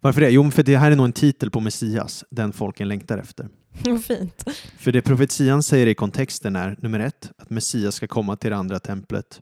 Varför 0.00 0.20
det? 0.20 0.30
Jo, 0.30 0.50
för 0.50 0.62
det 0.62 0.76
här 0.76 0.90
är 0.90 0.96
nog 0.96 1.06
en 1.06 1.12
titel 1.12 1.50
på 1.50 1.60
Messias, 1.60 2.24
den 2.30 2.52
folken 2.52 2.88
längtar 2.88 3.18
efter. 3.18 3.48
Vad 3.84 4.04
fint. 4.04 4.44
För 4.78 4.92
det 4.92 5.02
profetian 5.02 5.62
säger 5.62 5.86
i 5.86 5.94
kontexten 5.94 6.56
är 6.56 6.76
nummer 6.80 7.00
ett, 7.00 7.30
att 7.38 7.50
Messias 7.50 7.94
ska 7.94 8.06
komma 8.06 8.36
till 8.36 8.50
det 8.50 8.56
andra 8.56 8.78
templet. 8.78 9.40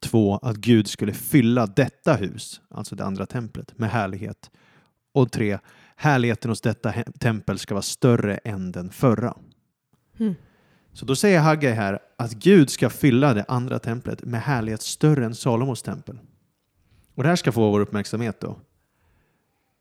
Två, 0.00 0.36
att 0.36 0.56
Gud 0.56 0.88
skulle 0.88 1.12
fylla 1.12 1.66
detta 1.66 2.14
hus, 2.14 2.60
alltså 2.70 2.96
det 2.96 3.04
andra 3.04 3.26
templet, 3.26 3.78
med 3.78 3.90
härlighet. 3.90 4.50
Och 5.14 5.32
tre, 5.32 5.58
härligheten 5.96 6.50
hos 6.50 6.60
detta 6.60 6.92
tempel 7.18 7.58
ska 7.58 7.74
vara 7.74 7.82
större 7.82 8.36
än 8.36 8.72
den 8.72 8.90
förra. 8.90 9.36
Mm. 10.18 10.34
Så 10.92 11.04
då 11.06 11.16
säger 11.16 11.40
Haggai 11.40 11.72
här 11.72 11.98
att 12.18 12.32
Gud 12.32 12.70
ska 12.70 12.90
fylla 12.90 13.34
det 13.34 13.44
andra 13.48 13.78
templet 13.78 14.24
med 14.24 14.42
härlighet 14.42 14.82
större 14.82 15.24
än 15.24 15.34
Salomos 15.34 15.82
tempel. 15.82 16.18
Och 17.14 17.22
det 17.22 17.28
här 17.28 17.36
ska 17.36 17.52
få 17.52 17.70
vår 17.70 17.80
uppmärksamhet 17.80 18.40
då. 18.40 18.58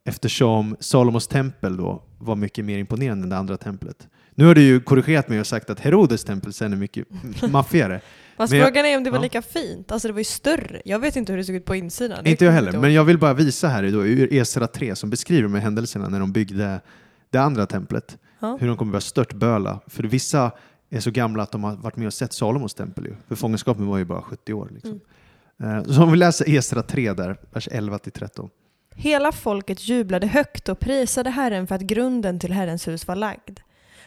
Eftersom 0.09 0.75
Salomos 0.79 1.27
tempel 1.27 1.77
då 1.77 2.03
var 2.17 2.35
mycket 2.35 2.65
mer 2.65 2.77
imponerande 2.77 3.23
än 3.23 3.29
det 3.29 3.37
andra 3.37 3.57
templet. 3.57 4.07
Nu 4.35 4.45
har 4.45 4.55
du 4.55 4.61
ju 4.61 4.79
korrigerat 4.81 5.29
mig 5.29 5.39
och 5.39 5.47
sagt 5.47 5.69
att 5.69 5.79
Herodes 5.79 6.23
tempel 6.23 6.53
sen 6.53 6.73
är 6.73 6.77
mycket 6.77 7.07
maffigare. 7.51 8.01
Fast 8.37 8.51
Men 8.51 8.59
jag- 8.59 8.67
frågan 8.67 8.85
är 8.85 8.97
om 8.97 9.03
det 9.03 9.09
var 9.11 9.17
ja. 9.17 9.21
lika 9.23 9.41
fint. 9.41 9.91
Alltså 9.91 10.07
det 10.07 10.11
var 10.11 10.19
ju 10.19 10.23
större. 10.25 10.81
Jag 10.85 10.99
vet 10.99 11.15
inte 11.15 11.31
hur 11.31 11.37
det 11.37 11.43
såg 11.43 11.55
ut 11.55 11.65
på 11.65 11.75
insidan. 11.75 12.25
Inte 12.25 12.45
jag 12.45 12.51
heller, 12.51 12.79
men 12.79 12.93
jag 12.93 13.03
vill 13.03 13.17
bara 13.17 13.33
visa 13.33 13.67
här 13.67 13.83
då, 13.91 14.05
ur 14.05 14.33
Esra 14.33 14.67
3 14.67 14.95
som 14.95 15.09
beskriver 15.09 15.49
här 15.49 15.57
händelserna 15.59 16.07
när 16.09 16.19
de 16.19 16.31
byggde 16.31 16.81
det 17.29 17.37
andra 17.37 17.65
templet. 17.65 18.17
Ja. 18.39 18.57
Hur 18.61 18.67
de 18.67 18.77
kommer 18.77 18.91
börja 18.91 19.01
störtböla. 19.01 19.79
För 19.87 20.03
vissa 20.03 20.51
är 20.89 20.99
så 20.99 21.11
gamla 21.11 21.43
att 21.43 21.51
de 21.51 21.63
har 21.63 21.75
varit 21.75 21.95
med 21.95 22.07
och 22.07 22.13
sett 22.13 22.33
Salomos 22.33 22.73
tempel. 22.73 23.05
Ju. 23.05 23.15
För 23.27 23.35
fångenskapen 23.35 23.87
var 23.87 23.97
ju 23.97 24.05
bara 24.05 24.21
70 24.21 24.53
år. 24.53 24.69
Liksom. 24.73 24.99
Mm. 25.63 25.77
Eh, 25.77 25.83
Så 25.83 26.03
om 26.03 26.11
vi 26.11 26.17
läser 26.17 26.49
Esra 26.49 26.81
3 26.83 27.13
där, 27.13 27.37
vers 27.51 27.67
11-13. 27.71 28.49
Hela 29.01 29.31
folket 29.31 29.87
jublade 29.87 30.27
högt 30.27 30.69
och 30.69 30.79
prisade 30.79 31.29
Herren 31.29 31.67
för 31.67 31.75
att 31.75 31.81
grunden 31.81 32.39
till 32.39 32.53
Herrens 32.53 32.87
hus 32.87 33.07
var 33.07 33.15
lagd. 33.15 33.59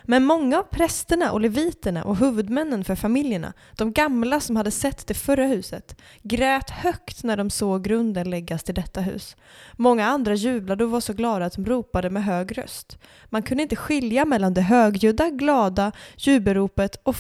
Men 0.03 0.25
många 0.25 0.59
av 0.59 0.63
prästerna 0.63 1.33
och 1.33 1.41
leviterna 1.41 2.05
och 2.05 2.17
huvudmännen 2.17 2.85
för 2.85 2.95
familjerna, 2.95 3.53
de 3.77 3.93
gamla 3.93 4.41
som 4.41 4.57
hade 4.57 4.71
sett 4.71 5.07
det 5.07 5.15
förra 5.15 5.47
huset, 5.47 6.01
grät 6.23 6.71
högt 6.71 7.25
när 7.25 7.37
de 7.37 7.51
såg 7.51 7.85
grunden 7.85 8.31
läggas 8.31 8.63
till 8.63 8.75
detta 8.75 9.01
hus. 9.01 9.37
Många 9.73 10.07
andra 10.07 10.35
jublade 10.35 10.85
och 10.85 10.91
var 10.91 11.01
så 11.01 11.13
glada 11.13 11.45
att 11.45 11.55
de 11.55 11.67
ropade 11.67 12.11
med 12.11 12.25
hög 12.25 12.59
röst. 12.59 12.99
Man 13.25 13.43
kunde 13.43 13.63
inte 13.63 13.77
skilja 13.77 14.25
mellan 14.25 14.55
det 14.55 14.63
högljudda, 14.63 15.31
glada 15.31 15.93
jubelropet 16.17 16.97
och 17.03 17.17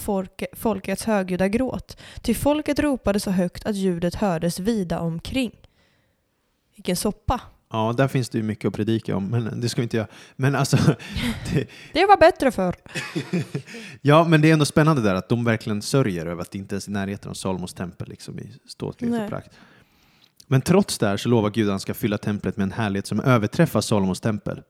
folkets 0.56 1.04
högljudda 1.04 1.48
gråt, 1.48 2.00
ty 2.22 2.34
folket 2.34 2.78
ropade 2.78 3.20
så 3.20 3.30
högt 3.30 3.66
att 3.66 3.76
ljudet 3.76 4.14
hördes 4.14 4.58
vida 4.58 5.00
omkring. 5.00 5.52
Vilken 6.76 6.96
soppa! 6.96 7.40
Ja, 7.72 7.94
där 7.96 8.08
finns 8.08 8.28
det 8.28 8.38
ju 8.38 8.44
mycket 8.44 8.68
att 8.68 8.74
predika 8.74 9.16
om, 9.16 9.26
men 9.28 9.60
det 9.60 9.68
ska 9.68 9.80
vi 9.80 9.82
inte 9.82 9.96
göra. 9.96 10.06
Men 10.36 10.54
alltså, 10.54 10.76
det, 11.52 11.68
Det 11.92 12.06
var 12.06 12.16
bättre 12.16 12.50
för. 12.50 12.74
ja, 14.00 14.24
men 14.24 14.40
det 14.40 14.48
är 14.48 14.52
ändå 14.52 14.64
spännande 14.64 15.02
där 15.02 15.14
att 15.14 15.28
de 15.28 15.44
verkligen 15.44 15.82
sörjer 15.82 16.26
över 16.26 16.42
att 16.42 16.50
det 16.50 16.58
inte 16.58 16.74
ens 16.74 16.86
är 16.86 16.90
i 16.90 16.92
närheten 16.92 17.30
av 17.30 17.34
Salomos 17.34 17.74
tempel 17.74 18.08
liksom, 18.08 18.38
i 18.38 18.52
ståtlighet 18.66 19.22
och 19.22 19.28
prakt. 19.28 19.50
Men 20.46 20.60
trots 20.60 20.98
det 20.98 21.06
här 21.06 21.16
så 21.16 21.28
lovar 21.28 21.50
Gud 21.50 21.66
att 21.66 21.72
han 21.72 21.80
ska 21.80 21.94
fylla 21.94 22.18
templet 22.18 22.56
med 22.56 22.64
en 22.64 22.72
härlighet 22.72 23.06
som 23.06 23.20
överträffar 23.20 23.80
Salomos 23.80 24.20
tempel. 24.20 24.62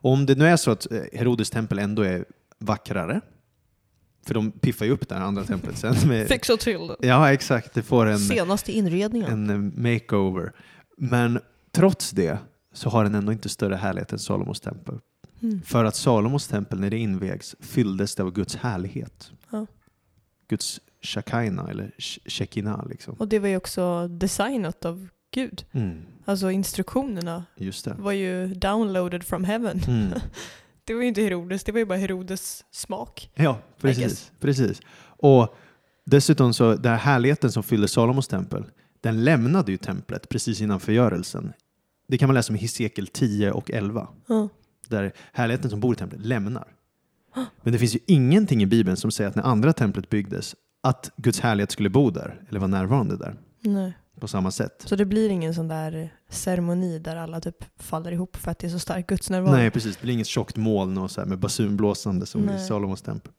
Och 0.00 0.12
om 0.12 0.26
det 0.26 0.34
nu 0.34 0.46
är 0.46 0.56
så 0.56 0.70
att 0.70 0.92
eh, 0.92 1.00
Herodes 1.12 1.50
tempel 1.50 1.78
ändå 1.78 2.02
är 2.02 2.24
vackrare, 2.58 3.20
för 4.26 4.34
de 4.34 4.52
piffar 4.52 4.86
ju 4.86 4.92
upp 4.92 5.08
det 5.08 5.14
här 5.14 5.22
andra 5.22 5.44
templet 5.44 5.78
sen. 5.78 5.94
Med, 6.08 6.28
Fixa 6.28 6.56
till 6.56 6.86
det. 6.86 7.06
ja, 7.06 7.32
exakt. 7.32 7.74
Det 7.74 7.82
får 7.82 8.06
en, 8.06 8.18
Senaste 8.18 8.72
inredningen. 8.72 9.50
en 9.50 9.50
eh, 9.50 9.92
makeover. 9.92 10.52
Men 10.98 11.40
trots 11.78 12.10
det 12.10 12.38
så 12.72 12.90
har 12.90 13.04
den 13.04 13.14
ändå 13.14 13.32
inte 13.32 13.48
större 13.48 13.74
härlighet 13.74 14.12
än 14.12 14.18
Salomos 14.18 14.60
tempel. 14.60 14.98
Mm. 15.42 15.62
För 15.62 15.84
att 15.84 15.94
Salomos 15.96 16.48
tempel, 16.48 16.80
när 16.80 16.90
det 16.90 16.98
invägs, 16.98 17.56
fylldes 17.60 18.14
det 18.14 18.22
av 18.22 18.32
Guds 18.32 18.56
härlighet. 18.56 19.30
Ja. 19.50 19.66
Guds 20.48 20.80
shakaina, 21.02 21.70
eller 21.70 21.90
sh- 21.98 22.18
shekinah. 22.30 22.88
Liksom. 22.88 23.14
Och 23.18 23.28
det 23.28 23.38
var 23.38 23.48
ju 23.48 23.56
också 23.56 24.08
designat 24.08 24.84
av 24.84 25.08
Gud. 25.34 25.64
Mm, 25.72 26.02
Alltså 26.24 26.50
instruktionerna 26.50 27.44
var 27.98 28.12
ju 28.12 28.46
downloaded 28.54 29.24
from 29.24 29.44
heaven. 29.44 29.80
Mm. 29.88 30.08
Det 30.84 30.94
var 30.94 31.02
ju 31.02 31.08
inte 31.08 31.22
Herodes, 31.22 31.64
det 31.64 31.72
var 31.72 31.78
ju 31.78 31.84
bara 31.84 31.98
Herodes 31.98 32.64
smak. 32.70 33.30
Ja, 33.34 33.58
precis. 33.80 34.32
precis. 34.40 34.80
Och 35.00 35.54
dessutom 36.04 36.54
så, 36.54 36.74
den 36.74 36.92
här 36.92 36.98
härligheten 36.98 37.52
som 37.52 37.62
fyllde 37.62 37.88
Salomos 37.88 38.28
tempel, 38.28 38.64
den 39.00 39.24
lämnade 39.24 39.72
ju 39.72 39.76
templet 39.78 40.28
precis 40.28 40.60
innan 40.60 40.80
förgörelsen. 40.80 41.52
Det 42.08 42.18
kan 42.18 42.28
man 42.28 42.34
läsa 42.34 42.52
om 42.52 42.56
i 42.56 42.58
Hesekiel 42.58 43.06
10 43.06 43.52
och 43.52 43.70
11. 43.70 44.08
Ja. 44.26 44.48
där 44.88 45.12
härligheten 45.32 45.70
som 45.70 45.80
bor 45.80 45.94
i 45.94 45.96
templet 45.96 46.26
lämnar. 46.26 46.74
Men 47.62 47.72
det 47.72 47.78
finns 47.78 47.94
ju 47.94 47.98
ingenting 48.06 48.62
i 48.62 48.66
Bibeln 48.66 48.96
som 48.96 49.10
säger 49.10 49.30
att 49.30 49.36
när 49.36 49.42
andra 49.42 49.72
templet 49.72 50.10
byggdes 50.10 50.54
att 50.82 51.10
Guds 51.16 51.40
härlighet 51.40 51.70
skulle 51.70 51.90
bo 51.90 52.10
där 52.10 52.42
eller 52.48 52.60
vara 52.60 52.68
närvarande 52.68 53.16
där 53.16 53.36
Nej. 53.60 53.92
på 54.20 54.28
samma 54.28 54.50
sätt. 54.50 54.84
Så 54.86 54.96
det 54.96 55.04
blir 55.04 55.30
ingen 55.30 55.54
sån 55.54 55.68
där 55.68 56.14
ceremoni 56.30 56.98
där 56.98 57.16
alla 57.16 57.40
typ 57.40 57.64
faller 57.76 58.12
ihop 58.12 58.36
för 58.36 58.50
att 58.50 58.58
det 58.58 58.66
är 58.66 58.70
så 58.70 58.78
stark 58.78 59.06
gudsnärvaro. 59.06 59.52
Nej, 59.52 59.70
precis. 59.70 59.96
Det 59.96 60.02
blir 60.02 60.14
inget 60.14 60.26
tjockt 60.26 60.56
moln 60.56 60.98
och 60.98 61.10
så 61.10 61.24
med 61.26 61.38
basunblåsande 61.38 62.26
som 62.26 62.42
i 62.42 62.46
Nej. 62.46 62.66
Salomos 62.66 63.02
tempel. 63.02 63.32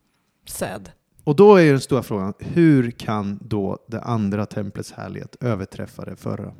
Sad. 0.46 0.90
Och 1.24 1.36
då 1.36 1.56
är 1.56 1.70
den 1.70 1.80
stora 1.80 2.02
frågan, 2.02 2.34
hur 2.38 2.90
kan 2.90 3.38
då 3.42 3.78
det 3.88 4.00
andra 4.00 4.46
templets 4.46 4.92
härlighet 4.92 5.36
överträffa 5.40 6.04
det 6.04 6.16
förra? 6.16 6.54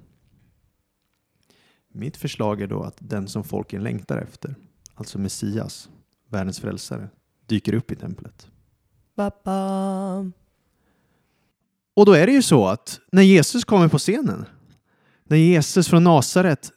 Mitt 1.92 2.16
förslag 2.16 2.61
är 2.62 2.66
då 2.66 2.83
att 2.83 2.96
den 2.98 3.29
som 3.29 3.44
folken 3.44 3.83
längtar 3.83 4.18
efter, 4.18 4.55
alltså 4.94 5.18
Messias, 5.18 5.88
världens 6.29 6.61
frälsare, 6.61 7.09
dyker 7.46 7.74
upp 7.74 7.90
i 7.92 7.96
templet. 7.96 8.48
Ba-ba. 9.16 10.31
Och 11.94 12.07
då 12.07 12.12
är 12.12 12.26
det 12.26 12.33
ju 12.33 12.42
så 12.42 12.66
att 12.66 13.00
när 13.12 13.22
Jesus 13.22 13.64
kommer 13.64 13.88
på 13.88 13.98
scenen, 13.98 14.44
när 15.24 15.37
Jesus 15.37 15.88
från 15.88 16.05
Nasaret 16.05 16.70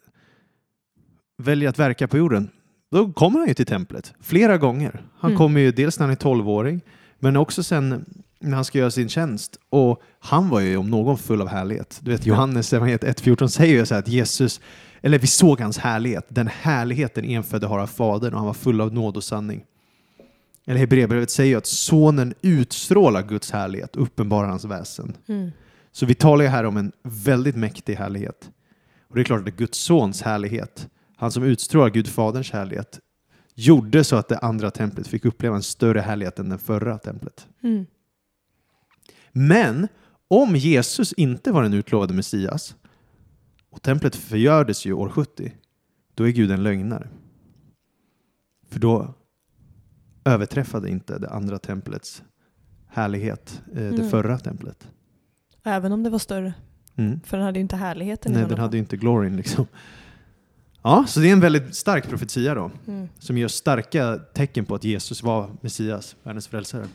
väljer 1.38 1.68
att 1.68 1.78
verka 1.78 2.08
på 2.08 2.16
jorden, 2.18 2.50
då 2.90 3.12
kommer 3.12 3.38
han 3.38 3.48
ju 3.48 3.54
till 3.54 3.66
templet 3.66 4.14
flera 4.20 4.58
gånger. 4.58 5.06
Han 5.18 5.30
Mm. 5.30 5.38
kommer 5.38 5.60
ju 5.60 5.72
dels 5.72 5.98
när 5.98 6.06
han 6.06 6.12
är 6.12 6.16
12-åring, 6.20 6.80
men 7.18 7.36
också 7.36 7.62
sen 7.62 8.04
när 8.40 8.54
han 8.54 8.64
ska 8.64 8.78
göra 8.78 8.90
sin 8.90 9.08
tjänst. 9.08 9.58
Och 9.68 10.02
han 10.18 10.48
var 10.48 10.60
ju 10.60 10.76
om 10.76 10.90
någon 10.90 11.18
full 11.18 11.40
av 11.42 11.48
härlighet. 11.48 11.98
Du 12.02 12.10
vet 12.10 12.26
Johannes 12.26 12.72
evangeliet 12.72 13.04
1.14 13.04 13.48
säger 13.48 13.74
ju 13.74 13.86
så 13.86 13.94
här 13.94 14.02
att 14.02 14.08
Jesus, 14.08 14.60
eller 15.04 15.18
vi 15.18 15.26
såg 15.26 15.60
hans 15.60 15.78
härlighet, 15.78 16.26
den 16.28 16.46
härlighet 16.46 17.14
den 17.14 17.24
enfödde 17.24 17.66
har 17.66 17.78
av 17.78 17.86
Fadern 17.86 18.32
och 18.32 18.38
han 18.38 18.46
var 18.46 18.54
full 18.54 18.80
av 18.80 18.94
nåd 18.94 19.16
och 19.16 19.24
sanning. 19.24 19.64
Eller 20.66 20.80
Hebreerbrevet 20.80 21.30
säger 21.30 21.50
ju 21.50 21.56
att 21.56 21.66
sonen 21.66 22.34
utstrålar 22.42 23.22
Guds 23.22 23.50
härlighet 23.50 23.96
uppenbarar 23.96 24.48
hans 24.48 24.64
väsen. 24.64 25.16
Mm. 25.26 25.50
Så 25.92 26.06
vi 26.06 26.14
talar 26.14 26.44
ju 26.44 26.50
här 26.50 26.64
om 26.64 26.76
en 26.76 26.92
väldigt 27.02 27.56
mäktig 27.56 27.94
härlighet. 27.94 28.50
Och 29.08 29.14
det 29.14 29.22
är 29.22 29.24
klart 29.24 29.48
att 29.48 29.56
Guds 29.56 29.78
sons 29.78 30.22
härlighet, 30.22 30.88
han 31.16 31.32
som 31.32 31.42
utstrålar 31.42 31.90
Gud 31.90 32.08
faderns 32.08 32.50
härlighet, 32.50 33.00
gjorde 33.54 34.04
så 34.04 34.16
att 34.16 34.28
det 34.28 34.38
andra 34.38 34.70
templet 34.70 35.06
fick 35.06 35.24
uppleva 35.24 35.56
en 35.56 35.62
större 35.62 36.00
härlighet 36.00 36.38
än 36.38 36.48
det 36.48 36.58
förra 36.58 36.98
templet. 36.98 37.46
Mm. 37.62 37.86
Men 39.32 39.88
om 40.28 40.56
Jesus 40.56 41.12
inte 41.12 41.52
var 41.52 41.62
den 41.62 41.74
utlovade 41.74 42.14
Messias 42.14 42.74
och 43.74 43.82
templet 43.82 44.16
förgördes 44.16 44.86
ju 44.86 44.92
år 44.92 45.08
70, 45.08 45.52
då 46.14 46.28
är 46.28 46.30
Gud 46.32 46.50
en 46.50 46.62
lögnare. 46.62 47.08
För 48.68 48.80
då 48.80 49.14
överträffade 50.24 50.90
inte 50.90 51.18
det 51.18 51.28
andra 51.30 51.58
templets 51.58 52.22
härlighet 52.88 53.62
eh, 53.68 53.74
det 53.74 53.88
Mm. 53.88 54.10
förra 54.10 54.38
templet. 54.38 54.88
Även 55.64 55.92
om 55.92 56.02
det 56.02 56.10
var 56.10 56.18
större. 56.18 56.54
Mm. 56.96 57.20
För 57.20 57.36
den 57.36 57.46
hade 57.46 57.58
ju 57.58 57.62
inte 57.62 57.76
härligheten 57.76 58.32
Nej, 58.32 58.40
den 58.40 58.50
fall. 58.50 58.58
hade 58.58 58.76
ju 58.76 58.78
inte 58.80 58.96
gloryn 58.96 59.36
liksom. 59.36 59.66
Ja, 60.82 61.04
så 61.08 61.20
det 61.20 61.28
är 61.28 61.32
en 61.32 61.40
väldigt 61.40 61.74
stark 61.76 62.08
profetia 62.08 62.54
då, 62.54 62.70
Mm. 62.86 63.08
som 63.18 63.38
ger 63.38 63.48
starka 63.48 64.18
tecken 64.34 64.64
på 64.64 64.74
att 64.74 64.84
Jesus 64.84 65.22
var 65.22 65.50
Messias, 65.60 66.16
världens 66.22 66.48
frälsare. 66.48 66.86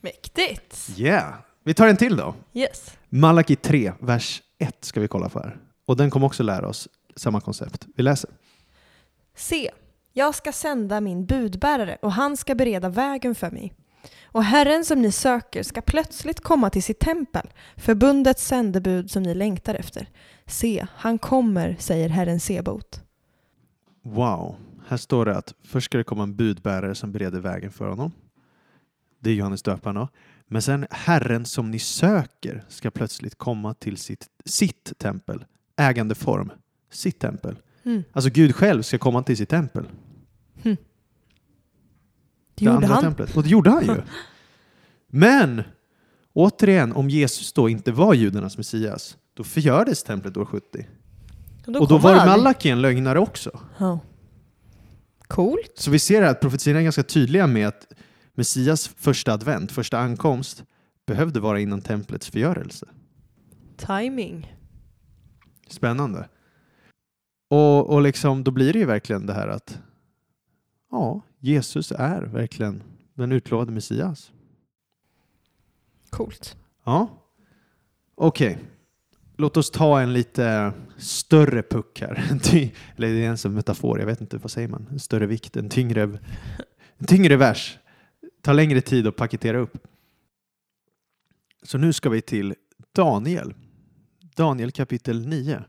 Mäktigt! 0.00 0.90
Yeah! 0.96 1.34
Vi 1.64 1.74
tar 1.74 1.88
en 1.88 1.96
till 1.96 2.16
då. 2.16 2.34
Yes. 2.52 2.96
Malaki 3.08 3.56
3, 3.56 3.92
vers 4.00 4.42
1 4.58 4.84
ska 4.84 5.00
vi 5.00 5.08
kolla 5.08 5.28
på 5.28 5.38
här. 5.40 5.56
Och 5.86 5.96
den 5.96 6.10
kommer 6.10 6.26
också 6.26 6.42
lära 6.42 6.68
oss 6.68 6.88
samma 7.16 7.40
koncept. 7.40 7.86
Vi 7.96 8.02
läser. 8.02 8.30
Se, 9.34 9.70
jag 10.12 10.34
ska 10.34 10.52
sända 10.52 11.00
min 11.00 11.26
budbärare 11.26 11.98
och 12.02 12.12
han 12.12 12.36
ska 12.36 12.54
bereda 12.54 12.88
vägen 12.88 13.34
för 13.34 13.50
mig. 13.50 13.74
Och 14.24 14.44
Herren 14.44 14.84
som 14.84 15.02
ni 15.02 15.12
söker 15.12 15.62
ska 15.62 15.80
plötsligt 15.80 16.40
komma 16.40 16.70
till 16.70 16.82
sitt 16.82 16.98
tempel, 16.98 17.50
förbundets 17.76 18.46
sändebud 18.46 19.10
som 19.10 19.22
ni 19.22 19.34
längtar 19.34 19.74
efter. 19.74 20.08
Se, 20.46 20.86
han 20.94 21.18
kommer, 21.18 21.76
säger 21.78 22.08
Herren 22.08 22.40
Sebot. 22.40 23.02
Wow, 24.02 24.56
här 24.88 24.96
står 24.96 25.26
det 25.26 25.36
att 25.36 25.54
först 25.62 25.84
ska 25.84 25.98
det 25.98 26.04
komma 26.04 26.22
en 26.22 26.36
budbärare 26.36 26.94
som 26.94 27.12
bereder 27.12 27.40
vägen 27.40 27.72
för 27.72 27.88
honom. 27.88 28.12
Det 29.20 29.30
är 29.30 29.34
Johannes 29.34 29.62
döparen. 29.62 30.08
Men 30.46 30.62
sen 30.62 30.86
Herren 30.90 31.44
som 31.44 31.70
ni 31.70 31.78
söker 31.78 32.64
ska 32.68 32.90
plötsligt 32.90 33.34
komma 33.34 33.74
till 33.74 33.96
sitt, 33.96 34.26
sitt 34.44 34.98
tempel, 34.98 35.44
ägandeform, 35.76 36.52
sitt 36.90 37.18
tempel. 37.18 37.56
Mm. 37.84 38.02
Alltså 38.12 38.30
Gud 38.30 38.54
själv 38.54 38.82
ska 38.82 38.98
komma 38.98 39.22
till 39.22 39.36
sitt 39.36 39.48
tempel. 39.48 39.86
Det 42.54 42.64
gjorde 42.64 42.76
andra 42.76 42.94
han. 42.94 43.02
Templet. 43.02 43.36
Och 43.36 43.42
det 43.42 43.48
gjorde 43.48 43.70
han 43.70 43.84
ju. 43.84 43.96
Men 45.08 45.62
återigen, 46.32 46.92
om 46.92 47.10
Jesus 47.10 47.52
då 47.52 47.68
inte 47.68 47.92
var 47.92 48.14
judarnas 48.14 48.56
Messias, 48.56 49.16
då 49.34 49.44
förgördes 49.44 50.02
templet 50.02 50.36
år 50.36 50.44
70. 50.44 50.86
Och 51.66 51.72
då, 51.72 51.80
och 51.80 51.88
då 51.88 51.98
var 51.98 52.14
han. 52.14 52.28
Malaki 52.28 52.68
en 52.68 52.82
lögnare 52.82 53.18
också. 53.18 53.60
Ja. 53.78 54.00
Coolt. 55.20 55.72
Så 55.74 55.90
vi 55.90 55.98
ser 55.98 56.22
här 56.22 56.30
att 56.30 56.40
profetierna 56.40 56.78
är 56.80 56.84
ganska 56.84 57.02
tydliga 57.02 57.46
med 57.46 57.68
att 57.68 57.86
Messias 58.34 58.88
första 58.88 59.32
advent, 59.32 59.72
första 59.72 59.98
ankomst, 59.98 60.64
behövde 61.06 61.40
vara 61.40 61.60
innan 61.60 61.80
templets 61.80 62.30
förgörelse. 62.30 62.86
Timing. 63.76 64.56
Spännande. 65.72 66.28
Och, 67.48 67.90
och 67.90 68.02
liksom, 68.02 68.44
då 68.44 68.50
blir 68.50 68.72
det 68.72 68.78
ju 68.78 68.84
verkligen 68.84 69.26
det 69.26 69.32
här 69.32 69.48
att 69.48 69.78
ja, 70.90 71.20
Jesus 71.38 71.92
är 71.92 72.22
verkligen 72.22 72.82
den 73.14 73.32
utlovade 73.32 73.72
Messias. 73.72 74.32
Coolt. 76.10 76.56
Ja, 76.84 77.08
okej. 78.14 78.58
Låt 79.36 79.56
oss 79.56 79.70
ta 79.70 80.00
en 80.00 80.12
lite 80.12 80.72
större 80.96 81.62
puck 81.62 82.00
här. 82.00 82.14
Eller 82.96 83.08
det 83.08 83.14
är 83.14 83.22
ens 83.22 83.46
en 83.46 83.54
metafor, 83.54 83.98
jag 83.98 84.06
vet 84.06 84.20
inte, 84.20 84.36
vad 84.36 84.50
säger 84.50 84.68
man? 84.68 84.86
En 84.90 85.00
större 85.00 85.26
vikt, 85.26 85.56
en 85.56 85.68
tyngre, 85.68 86.02
en 86.96 87.06
tyngre 87.06 87.36
vers. 87.36 87.78
Ta 88.40 88.52
längre 88.52 88.80
tid 88.80 89.06
att 89.06 89.16
paketera 89.16 89.58
upp. 89.58 89.78
Så 91.62 91.78
nu 91.78 91.92
ska 91.92 92.08
vi 92.08 92.20
till 92.20 92.54
Daniel. 92.92 93.54
Daniel 94.36 94.70
kapitel 94.72 95.26
9. 95.28 95.64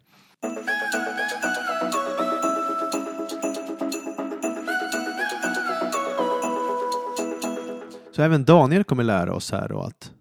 Så 8.16 8.22
även 8.22 8.44
Daniel 8.46 8.84
kommer 8.84 9.04
lära 9.04 9.34
oss 9.36 9.52
här 9.52 9.70
då 9.70 9.82
att 9.82 10.12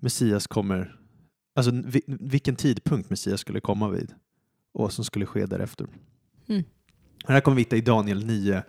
Messias 0.00 0.46
kommer, 0.46 1.00
alltså 1.54 1.70
vi- 1.84 2.02
vilken 2.06 2.56
tidpunkt 2.56 3.10
Messias 3.10 3.40
skulle 3.40 3.60
komma 3.60 3.88
vid 3.88 4.14
och 4.72 4.82
vad 4.82 4.92
som 4.92 5.04
skulle 5.04 5.26
ske 5.26 5.46
därefter. 5.46 5.86
Mm. 6.48 6.62
Det 7.26 7.32
här 7.32 7.40
kommer 7.40 7.54
vi 7.56 7.60
hitta 7.62 7.76
i 7.76 7.80
Daniel 7.80 8.26
9, 8.26 8.62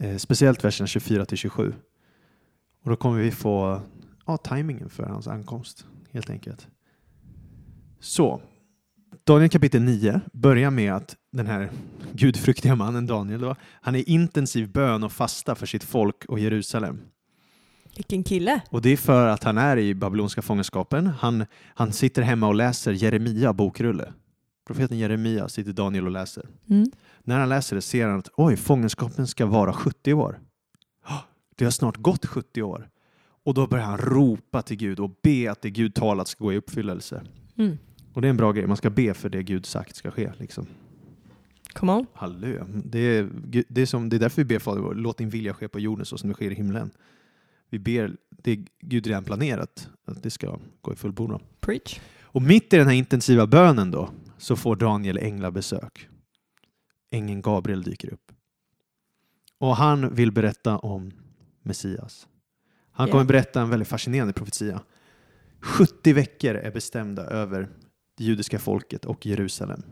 eh, 0.00 0.16
speciellt 0.16 0.64
verserna 0.64 0.86
24 0.86 1.24
till 1.26 1.38
27. 1.38 1.74
Och 2.82 2.90
då 2.90 2.96
kommer 2.96 3.18
vi 3.18 3.30
få 3.30 3.80
ja, 4.26 4.36
tajmingen 4.36 4.88
för 4.90 5.02
hans 5.02 5.26
ankomst, 5.28 5.86
helt 6.10 6.30
enkelt. 6.30 6.68
Så, 8.00 8.40
Daniel 9.24 9.50
kapitel 9.50 9.82
9 9.82 10.20
börjar 10.32 10.70
med 10.70 10.94
att 10.94 11.16
den 11.32 11.46
här 11.46 11.70
gudfruktiga 12.12 12.76
mannen 12.76 13.06
Daniel, 13.06 13.40
då, 13.40 13.56
han 13.62 13.94
är 13.94 14.08
intensiv 14.08 14.72
bön 14.72 15.04
och 15.04 15.12
fasta 15.12 15.54
för 15.54 15.66
sitt 15.66 15.84
folk 15.84 16.24
och 16.24 16.38
Jerusalem. 16.38 17.00
Vilken 17.96 18.24
kille. 18.24 18.60
Och 18.70 18.82
det 18.82 18.90
är 18.90 18.96
för 18.96 19.26
att 19.26 19.44
han 19.44 19.58
är 19.58 19.76
i 19.76 19.94
babylonska 19.94 20.42
fångenskapen. 20.42 21.06
Han, 21.06 21.46
han 21.74 21.92
sitter 21.92 22.22
hemma 22.22 22.48
och 22.48 22.54
läser 22.54 22.92
Jeremia 22.92 23.52
bokrulle. 23.52 24.12
Profeten 24.66 24.98
Jeremia 24.98 25.48
sitter 25.48 25.72
Daniel 25.72 26.04
och 26.04 26.10
läser. 26.10 26.48
Mm. 26.70 26.90
När 27.24 27.38
han 27.38 27.48
läser 27.48 27.76
det 27.76 27.82
ser 27.82 28.06
han 28.06 28.18
att 28.18 28.28
oj, 28.36 28.56
fångenskapen 28.56 29.26
ska 29.26 29.46
vara 29.46 29.72
70 29.72 30.12
år. 30.12 30.40
Ah, 31.04 31.20
Det 31.56 31.64
har 31.64 31.72
snart 31.72 31.96
gått 31.96 32.26
70 32.26 32.62
år. 32.62 32.88
Och 33.44 33.54
då 33.54 33.66
börjar 33.66 33.84
han 33.84 33.98
ropa 33.98 34.62
till 34.62 34.76
Gud 34.76 35.00
och 35.00 35.10
be 35.22 35.50
att 35.50 35.62
det 35.62 35.70
Gud 35.70 35.94
talat 35.94 36.28
ska 36.28 36.44
gå 36.44 36.52
i 36.52 36.56
uppfyllelse. 36.56 37.22
Mm. 37.56 37.78
Och 38.12 38.22
det 38.22 38.28
är 38.28 38.30
en 38.30 38.36
bra 38.36 38.52
grej, 38.52 38.66
man 38.66 38.76
ska 38.76 38.90
be 38.90 39.14
för 39.14 39.28
det 39.28 39.42
Gud 39.42 39.66
sagt 39.66 39.96
ska 39.96 40.10
ske. 40.10 40.32
Liksom. 40.38 40.66
Come 41.72 41.92
on. 41.92 42.06
Halleluja. 42.14 42.66
Det 42.84 42.98
är, 42.98 43.28
det, 43.68 43.82
är 43.82 43.86
som, 43.86 44.08
det 44.08 44.16
är 44.16 44.20
därför 44.20 44.42
vi 44.42 44.44
ber 44.44 44.58
Fader 44.58 44.80
vår, 44.80 44.94
låt 44.94 45.18
din 45.18 45.28
vilja 45.28 45.54
ske 45.54 45.68
på 45.68 45.80
jorden 45.80 46.06
så 46.06 46.18
som 46.18 46.28
det 46.28 46.34
sker 46.34 46.50
i 46.50 46.54
himlen. 46.54 46.90
Vi 47.70 47.78
ber 47.78 48.16
det 48.30 48.56
Gud 48.80 49.06
redan 49.06 49.24
planerat, 49.24 49.88
att 50.04 50.22
det 50.22 50.30
ska 50.30 50.58
gå 50.80 50.92
i 50.92 50.96
fullbordan. 50.96 51.42
Preach. 51.60 52.00
Och 52.22 52.42
mitt 52.42 52.72
i 52.72 52.76
den 52.76 52.86
här 52.86 52.94
intensiva 52.94 53.46
bönen 53.46 53.90
då, 53.90 54.10
så 54.38 54.56
får 54.56 54.76
Daniel 54.76 55.18
änglabesök. 55.18 56.08
Ängeln 57.10 57.42
Gabriel 57.42 57.82
dyker 57.82 58.12
upp. 58.12 58.32
Och 59.58 59.76
han 59.76 60.14
vill 60.14 60.32
berätta 60.32 60.78
om 60.78 61.12
Messias. 61.62 62.28
Han 62.90 63.08
kommer 63.08 63.24
Ja. 63.24 63.28
berätta 63.28 63.60
en 63.60 63.70
väldigt 63.70 63.88
fascinerande 63.88 64.32
profetia. 64.32 64.80
70 65.62 66.12
veckor 66.12 66.54
är 66.54 66.70
bestämda 66.70 67.22
över 67.22 67.68
det 68.18 68.24
judiska 68.24 68.58
folket 68.58 69.04
och 69.04 69.26
Jerusalem. 69.26 69.82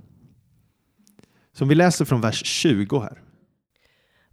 Så 1.53 1.65
om 1.65 1.69
vi 1.69 1.75
läser 1.75 2.05
från 2.05 2.21
vers 2.21 2.47
20 2.47 2.99
här. 2.99 3.23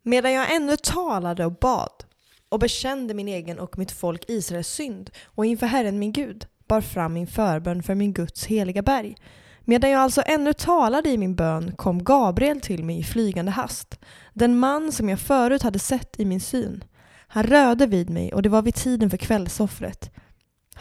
Medan 0.01 0.33
jag 0.33 0.55
ännu 0.55 0.77
talade 0.77 1.45
och 1.45 1.55
bad 1.55 2.03
och 2.49 2.59
bekände 2.59 3.13
min 3.13 3.27
egen 3.27 3.59
och 3.59 3.77
mitt 3.77 3.91
folk 3.91 4.23
Israels 4.27 4.67
synd 4.67 5.09
och 5.25 5.45
inför 5.45 5.67
Herren 5.67 5.99
min 5.99 6.13
Gud 6.13 6.45
bar 6.67 6.81
fram 6.81 7.13
min 7.13 7.27
förbön 7.27 7.83
för 7.83 7.95
min 7.95 8.13
Guds 8.13 8.45
heliga 8.45 8.81
berg. 8.81 9.15
Medan 9.61 9.89
jag 9.89 10.01
alltså 10.01 10.21
ännu 10.25 10.53
talade 10.53 11.09
i 11.09 11.17
min 11.17 11.35
bön 11.35 11.75
kom 11.75 12.03
Gabriel 12.03 12.61
till 12.61 12.83
mig 12.83 12.99
i 12.99 13.03
flygande 13.03 13.51
hast, 13.51 13.99
den 14.33 14.59
man 14.59 14.91
som 14.91 15.09
jag 15.09 15.19
förut 15.19 15.61
hade 15.61 15.79
sett 15.79 16.19
i 16.19 16.25
min 16.25 16.41
syn. 16.41 16.83
Han 17.27 17.43
rörde 17.43 17.85
vid 17.85 18.09
mig 18.09 18.33
och 18.33 18.41
det 18.41 18.49
var 18.49 18.61
vid 18.61 18.75
tiden 18.75 19.09
för 19.09 19.17
kvällsoffret. 19.17 20.11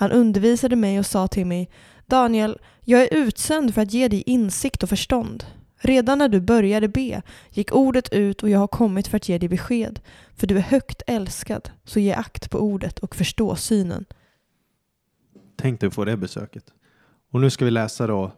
Han 0.00 0.12
undervisade 0.12 0.76
mig 0.76 0.98
och 0.98 1.06
sa 1.06 1.28
till 1.28 1.46
mig 1.46 1.70
Daniel, 2.06 2.58
jag 2.84 3.02
är 3.02 3.14
utsänd 3.14 3.74
för 3.74 3.82
att 3.82 3.92
ge 3.92 4.08
dig 4.08 4.22
insikt 4.26 4.82
och 4.82 4.88
förstånd. 4.88 5.44
Redan 5.76 6.18
när 6.18 6.28
du 6.28 6.40
började 6.40 6.88
be 6.88 7.22
gick 7.50 7.72
ordet 7.72 8.12
ut 8.12 8.42
och 8.42 8.48
jag 8.48 8.58
har 8.58 8.66
kommit 8.66 9.08
för 9.08 9.16
att 9.16 9.28
ge 9.28 9.38
dig 9.38 9.48
besked. 9.48 10.00
För 10.34 10.46
du 10.46 10.56
är 10.56 10.62
högt 10.62 11.02
älskad, 11.06 11.70
så 11.84 12.00
ge 12.00 12.12
akt 12.12 12.50
på 12.50 12.58
ordet 12.58 12.98
och 12.98 13.16
förstå 13.16 13.56
synen. 13.56 14.04
Tänk 15.56 15.80
dig 15.80 15.86
att 15.86 15.94
få 15.94 16.04
det 16.04 16.16
besöket. 16.16 16.64
Och 17.30 17.40
nu 17.40 17.50
ska 17.50 17.64
vi 17.64 17.70
läsa 17.70 18.06
då 18.06 18.32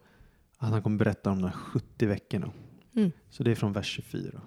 att 0.58 0.70
han 0.70 0.82
kommer 0.82 0.98
berätta 0.98 1.30
om 1.30 1.42
de 1.42 1.46
här 1.46 1.56
70 1.56 2.06
veckorna. 2.06 2.50
Mm. 2.96 3.12
Så 3.30 3.42
det 3.42 3.50
är 3.50 3.54
från 3.54 3.72
vers 3.72 3.86
24. 3.86 4.40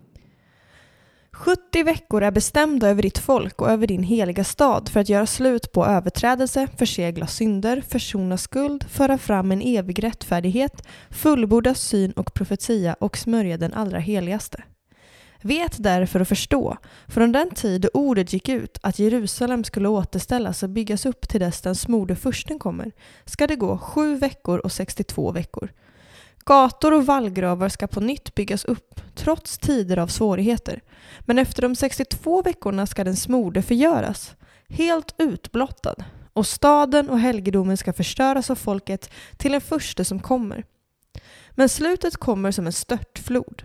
70 1.37 1.83
veckor 1.83 2.23
är 2.23 2.31
bestämda 2.31 2.89
över 2.89 3.01
ditt 3.01 3.17
folk 3.17 3.61
och 3.61 3.69
över 3.69 3.87
din 3.87 4.03
heliga 4.03 4.43
stad 4.43 4.89
för 4.89 4.99
att 4.99 5.09
göra 5.09 5.25
slut 5.25 5.71
på 5.71 5.85
överträdelse, 5.85 6.67
försegla 6.77 7.27
synder, 7.27 7.81
försona 7.87 8.37
skuld, 8.37 8.85
föra 8.89 9.17
fram 9.17 9.51
en 9.51 9.61
evig 9.61 10.03
rättfärdighet, 10.03 10.87
fullborda 11.09 11.73
syn 11.73 12.11
och 12.11 12.33
profetia 12.33 12.95
och 12.99 13.17
smörja 13.17 13.57
den 13.57 13.73
allra 13.73 13.99
heligaste. 13.99 14.63
Vet 15.41 15.83
därför 15.83 16.19
och 16.19 16.27
förstå, 16.27 16.77
från 17.07 17.31
den 17.31 17.49
tid 17.49 17.81
då 17.81 17.89
ordet 17.93 18.33
gick 18.33 18.49
ut 18.49 18.77
att 18.81 18.99
Jerusalem 18.99 19.63
skulle 19.63 19.87
återställas 19.87 20.63
och 20.63 20.69
byggas 20.69 21.05
upp 21.05 21.29
till 21.29 21.39
dess 21.39 21.61
den 21.61 21.75
smorde 21.75 22.15
fursten 22.15 22.59
kommer, 22.59 22.91
ska 23.25 23.47
det 23.47 23.55
gå 23.55 23.77
sju 23.77 24.15
veckor 24.15 24.59
och 24.59 24.71
62 24.71 25.31
veckor. 25.31 25.69
Gator 26.45 26.93
och 26.93 27.05
vallgravar 27.05 27.69
ska 27.69 27.87
på 27.87 27.99
nytt 27.99 28.35
byggas 28.35 28.65
upp, 28.65 29.01
trots 29.15 29.57
tider 29.57 29.97
av 29.97 30.07
svårigheter. 30.07 30.81
Men 31.19 31.39
efter 31.39 31.61
de 31.61 31.75
62 31.75 32.41
veckorna 32.41 32.87
ska 32.87 33.03
den 33.03 33.15
smorde 33.15 33.61
förgöras, 33.61 34.35
helt 34.69 35.15
utblottad, 35.17 35.95
och 36.33 36.47
staden 36.47 37.09
och 37.09 37.19
helgedomen 37.19 37.77
ska 37.77 37.93
förstöras 37.93 38.49
av 38.49 38.55
folket 38.55 39.09
till 39.37 39.51
den 39.51 39.61
första 39.61 40.03
som 40.03 40.19
kommer. 40.19 40.63
Men 41.51 41.69
slutet 41.69 42.17
kommer 42.17 42.51
som 42.51 42.65
en 42.65 42.73
störtflod. 42.73 43.63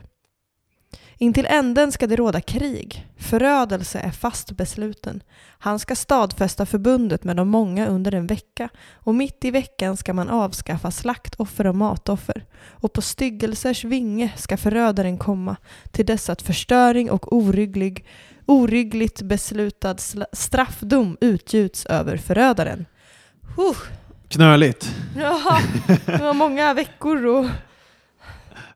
Intill 1.23 1.47
änden 1.47 1.93
ska 1.93 2.07
det 2.07 2.17
råda 2.17 2.41
krig, 2.41 3.09
förödelse 3.17 3.99
är 3.99 4.11
fast 4.11 4.51
besluten. 4.51 5.23
Han 5.59 5.79
ska 5.79 5.97
stadfästa 5.97 6.67
förbundet 6.67 7.25
med 7.25 7.37
de 7.37 7.49
många 7.49 7.87
under 7.87 8.15
en 8.15 8.27
vecka 8.27 8.69
och 8.95 9.15
mitt 9.15 9.45
i 9.45 9.51
veckan 9.51 9.97
ska 9.97 10.13
man 10.13 10.29
avskaffa 10.29 10.91
slaktoffer 10.91 11.67
och 11.67 11.75
matoffer 11.75 12.45
och 12.69 12.93
på 12.93 13.03
styggelsers 13.03 13.85
vinge 13.85 14.33
ska 14.37 14.57
förödaren 14.57 15.19
komma 15.19 15.57
till 15.91 16.07
dess 16.07 16.31
att 16.31 16.43
förstöring 16.43 17.11
och 17.11 17.33
orygglig, 17.33 18.07
oryggligt 18.47 19.23
beslutad 19.23 19.97
straffdom 20.33 21.17
utgjuts 21.21 21.87
över 21.87 22.17
förödaren. 22.17 22.87
Huh. 23.57 23.77
Knöligt. 24.29 24.95
Ja, 25.17 25.61
det 26.07 26.23
var 26.23 26.35
många 26.35 26.75
veckor 26.75 27.27
och... 27.27 27.47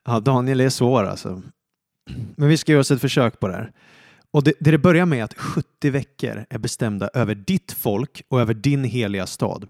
Ja, 0.04 0.20
Daniel 0.20 0.60
är 0.60 0.70
svår 0.70 1.04
alltså. 1.04 1.42
Men 2.36 2.48
vi 2.48 2.56
ska 2.56 2.72
göra 2.72 2.80
oss 2.80 2.90
ett 2.90 3.00
försök 3.00 3.40
på 3.40 3.48
det 3.48 3.54
här. 3.54 3.72
Och 4.30 4.44
det, 4.44 4.52
det 4.60 4.70
det 4.70 4.78
börjar 4.78 5.06
med 5.06 5.24
att 5.24 5.34
70 5.34 5.90
veckor 5.90 6.46
är 6.50 6.58
bestämda 6.58 7.10
över 7.14 7.34
ditt 7.34 7.72
folk 7.72 8.22
och 8.28 8.40
över 8.40 8.54
din 8.54 8.84
heliga 8.84 9.26
stad. 9.26 9.68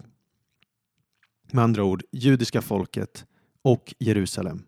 Med 1.51 1.63
andra 1.63 1.83
ord, 1.83 2.03
judiska 2.11 2.61
folket 2.61 3.25
och 3.61 3.93
Jerusalem. 3.99 4.63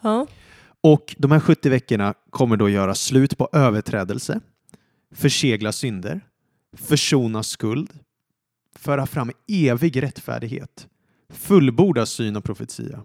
Ja. 0.00 0.26
Och 0.80 1.14
de 1.18 1.30
här 1.30 1.40
70 1.40 1.68
veckorna 1.68 2.14
kommer 2.30 2.56
då 2.56 2.68
göra 2.68 2.94
slut 2.94 3.38
på 3.38 3.48
överträdelse, 3.52 4.40
försegla 5.14 5.72
synder, 5.72 6.20
försona 6.76 7.42
skuld, 7.42 7.98
föra 8.76 9.06
fram 9.06 9.30
evig 9.48 10.02
rättfärdighet, 10.02 10.88
fullborda 11.28 12.06
syn 12.06 12.36
och 12.36 12.44
profetia 12.44 13.02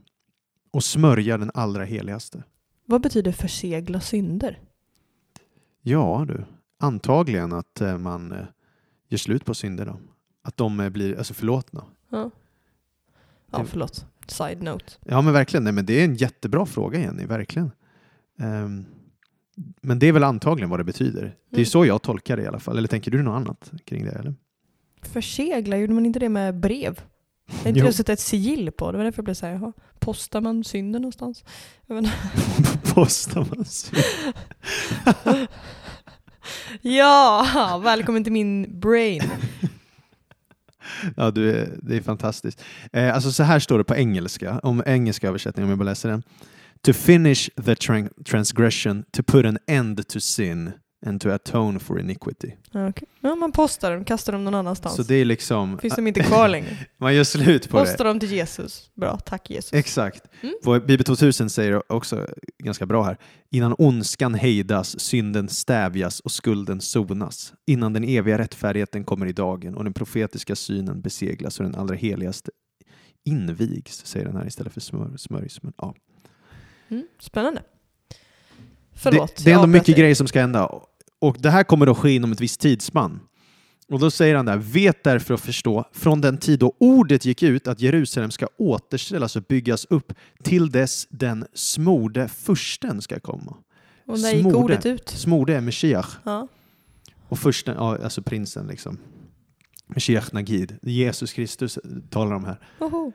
och 0.71 0.83
smörja 0.83 1.37
den 1.37 1.51
allra 1.53 1.83
heligaste. 1.83 2.43
Vad 2.85 3.01
betyder 3.01 3.31
försegla 3.31 3.99
synder? 3.99 4.59
Ja 5.81 6.25
du, 6.27 6.45
antagligen 6.79 7.53
att 7.53 7.81
eh, 7.81 7.97
man 7.97 8.31
eh, 8.31 8.45
gör 9.09 9.17
slut 9.17 9.45
på 9.45 9.53
synder 9.53 9.85
då. 9.85 9.99
Att 10.43 10.57
de 10.57 10.79
eh, 10.79 10.89
blir 10.89 11.17
alltså 11.17 11.33
förlåtna. 11.33 11.85
Ja, 12.09 12.31
ja 13.51 13.65
förlåt. 13.65 14.05
Side 14.27 14.63
note. 14.63 14.85
Ja 15.05 15.21
men 15.21 15.33
verkligen, 15.33 15.63
nej, 15.63 15.73
men 15.73 15.85
det 15.85 16.01
är 16.01 16.05
en 16.05 16.15
jättebra 16.15 16.65
fråga 16.65 16.99
Jenny, 16.99 17.25
verkligen. 17.25 17.71
Ehm, 18.39 18.85
men 19.81 19.99
det 19.99 20.07
är 20.07 20.11
väl 20.11 20.23
antagligen 20.23 20.69
vad 20.69 20.79
det 20.79 20.83
betyder. 20.83 21.21
Det 21.21 21.55
är 21.55 21.59
Mm. 21.59 21.65
så 21.65 21.85
jag 21.85 22.01
tolkar 22.01 22.37
det 22.37 22.43
i 22.43 22.47
alla 22.47 22.59
fall. 22.59 22.77
Eller 22.77 22.87
tänker 22.87 23.11
du 23.11 23.23
något 23.23 23.35
annat 23.41 23.71
kring 23.85 24.05
det? 24.05 24.11
Eller? 24.11 24.35
Försegla, 25.01 25.77
gjorde 25.77 25.93
man 25.93 26.05
inte 26.05 26.19
det 26.19 26.29
med 26.29 26.59
brev? 26.59 27.01
Är 27.47 27.69
inte 27.69 27.81
det 27.81 27.87
att 27.89 27.95
sätta 27.95 28.13
ett 28.13 28.19
sigill 28.19 28.71
på? 28.71 28.91
Det 28.91 28.97
var 28.97 29.05
därför 29.05 29.19
jag 29.19 29.25
blev 29.25 29.33
såhär, 29.33 29.53
jaha, 29.53 29.73
postar 29.99 30.41
man 30.41 30.63
synden 30.63 31.01
någonstans? 31.01 31.43
Postar 32.93 33.47
man 33.55 33.65
synd? 33.65 34.03
ja, 36.81 37.81
välkommen 37.83 38.23
till 38.23 38.33
min 38.33 38.79
brain. 38.79 39.21
Ja, 41.17 41.31
du 41.31 41.51
är, 41.51 41.77
det 41.81 41.95
är 41.97 42.01
fantastiskt. 42.01 42.63
Eh, 42.93 43.15
alltså 43.15 43.31
så 43.31 43.43
här 43.43 43.59
står 43.59 43.77
det 43.77 43.83
på 43.83 43.95
engelska, 43.95 44.59
om 44.59 44.83
engelska 44.85 45.27
översättning 45.27 45.63
om 45.63 45.69
jag 45.69 45.79
bara 45.79 45.85
läser 45.85 46.09
den. 46.09 46.23
To 46.81 46.93
finish 46.93 47.49
the 47.55 47.73
tran- 47.73 48.23
transgression, 48.23 49.03
to 49.11 49.23
put 49.23 49.45
an 49.45 49.57
end 49.67 50.07
to 50.07 50.19
sin 50.19 50.71
and 51.05 51.21
to 51.21 51.29
atone 51.29 51.79
for 51.79 51.99
iniquity. 51.99 52.51
Okej. 52.73 53.07
ja, 53.19 53.35
man 53.35 53.51
postar 53.51 53.91
dem, 53.91 54.05
kastar 54.05 54.33
dem 54.33 54.43
någon 54.43 54.55
annanstans. 54.55 54.95
Så 54.95 55.03
det 55.03 55.15
är 55.15 55.25
liksom, 55.25 55.77
Finns 55.77 55.95
de 55.95 56.07
inte 56.07 56.19
kvar 56.19 56.47
längre? 56.47 56.77
man 56.97 57.15
gör 57.15 57.23
slut 57.23 57.69
på 57.69 57.77
det. 57.77 57.85
Posta 57.85 58.03
dem 58.03 58.19
till 58.19 58.31
Jesus. 58.31 58.91
Bra, 58.95 59.17
tack 59.17 59.49
Jesus. 59.49 59.73
Exakt. 59.73 60.23
Mm. 60.41 60.55
På 60.63 60.79
Bibel 60.79 61.03
2000 61.05 61.49
säger 61.49 61.91
också 61.91 62.27
ganska 62.63 62.85
bra 62.85 63.03
här. 63.03 63.17
Innan 63.51 63.75
ondskan 63.77 64.33
hejdas, 64.33 64.99
synden 64.99 65.49
stävjas 65.49 66.19
och 66.19 66.31
skulden 66.31 66.81
sonas. 66.81 67.53
Innan 67.67 67.93
den 67.93 68.03
eviga 68.03 68.37
rättfärdigheten 68.37 69.03
kommer 69.03 69.25
i 69.25 69.33
dagen 69.33 69.75
och 69.75 69.83
den 69.83 69.93
profetiska 69.93 70.55
synen 70.55 71.01
beseglas 71.01 71.59
och 71.59 71.65
den 71.65 71.75
allra 71.75 71.95
heligaste 71.95 72.51
invigs, 73.25 74.05
säger 74.05 74.25
den 74.25 74.35
här 74.35 74.47
istället 74.47 74.73
för 74.73 74.81
smör, 74.81 75.17
smörjs. 75.17 75.63
Men, 75.63 75.73
ja. 75.77 75.95
Mm, 76.89 77.07
spännande. 77.19 77.63
Förlåt. 78.95 79.35
det, 79.37 79.43
det 79.43 79.51
är 79.51 79.55
ändå 79.55 79.67
mycket 79.67 79.97
grejer 79.97 80.15
som 80.15 80.27
ska 80.27 80.39
hända. 80.41 80.69
Och 81.19 81.37
det 81.39 81.49
här 81.49 81.63
kommer 81.63 81.85
då 81.85 81.95
ske 81.95 82.11
inom 82.11 82.31
ett 82.31 82.41
visst 82.41 82.59
tidsspann. 82.59 83.19
Och 83.89 83.99
då 83.99 84.11
säger 84.11 84.35
han 84.35 84.45
där, 84.45 84.57
vet 84.57 85.03
därför 85.03 85.33
att 85.33 85.41
förstå 85.41 85.83
från 85.91 86.21
den 86.21 86.37
tid 86.37 86.59
då 86.59 86.73
ordet 86.79 87.25
gick 87.25 87.43
ut 87.43 87.67
att 87.67 87.81
Jerusalem 87.81 88.31
ska 88.31 88.47
återställas 88.57 89.35
och 89.35 89.43
byggas 89.43 89.85
upp 89.85 90.13
till 90.43 90.69
dess 90.71 91.07
den 91.09 91.45
smorde 91.53 92.27
fursten 92.27 93.01
ska 93.01 93.19
komma. 93.19 93.57
Och 94.07 94.19
när 94.19 94.31
gick 94.31 94.41
smorde. 94.41 94.57
ordet 94.57 94.85
ut? 94.85 95.09
Smorde 95.09 95.55
är 95.55 95.61
Meshiach 95.61 96.17
Ja. 96.23 96.47
och 97.29 97.39
fursten, 97.39 97.75
ja, 97.77 97.97
alltså 98.03 98.21
prinsen 98.21 98.67
liksom. 98.67 98.97
Meshiach 99.87 100.31
Nagid, 100.31 100.75
Jesus 100.81 101.33
Kristus 101.33 101.79
talar 102.09 102.35
om 102.35 102.45
här. 102.45 102.59
Oho. 102.79 103.11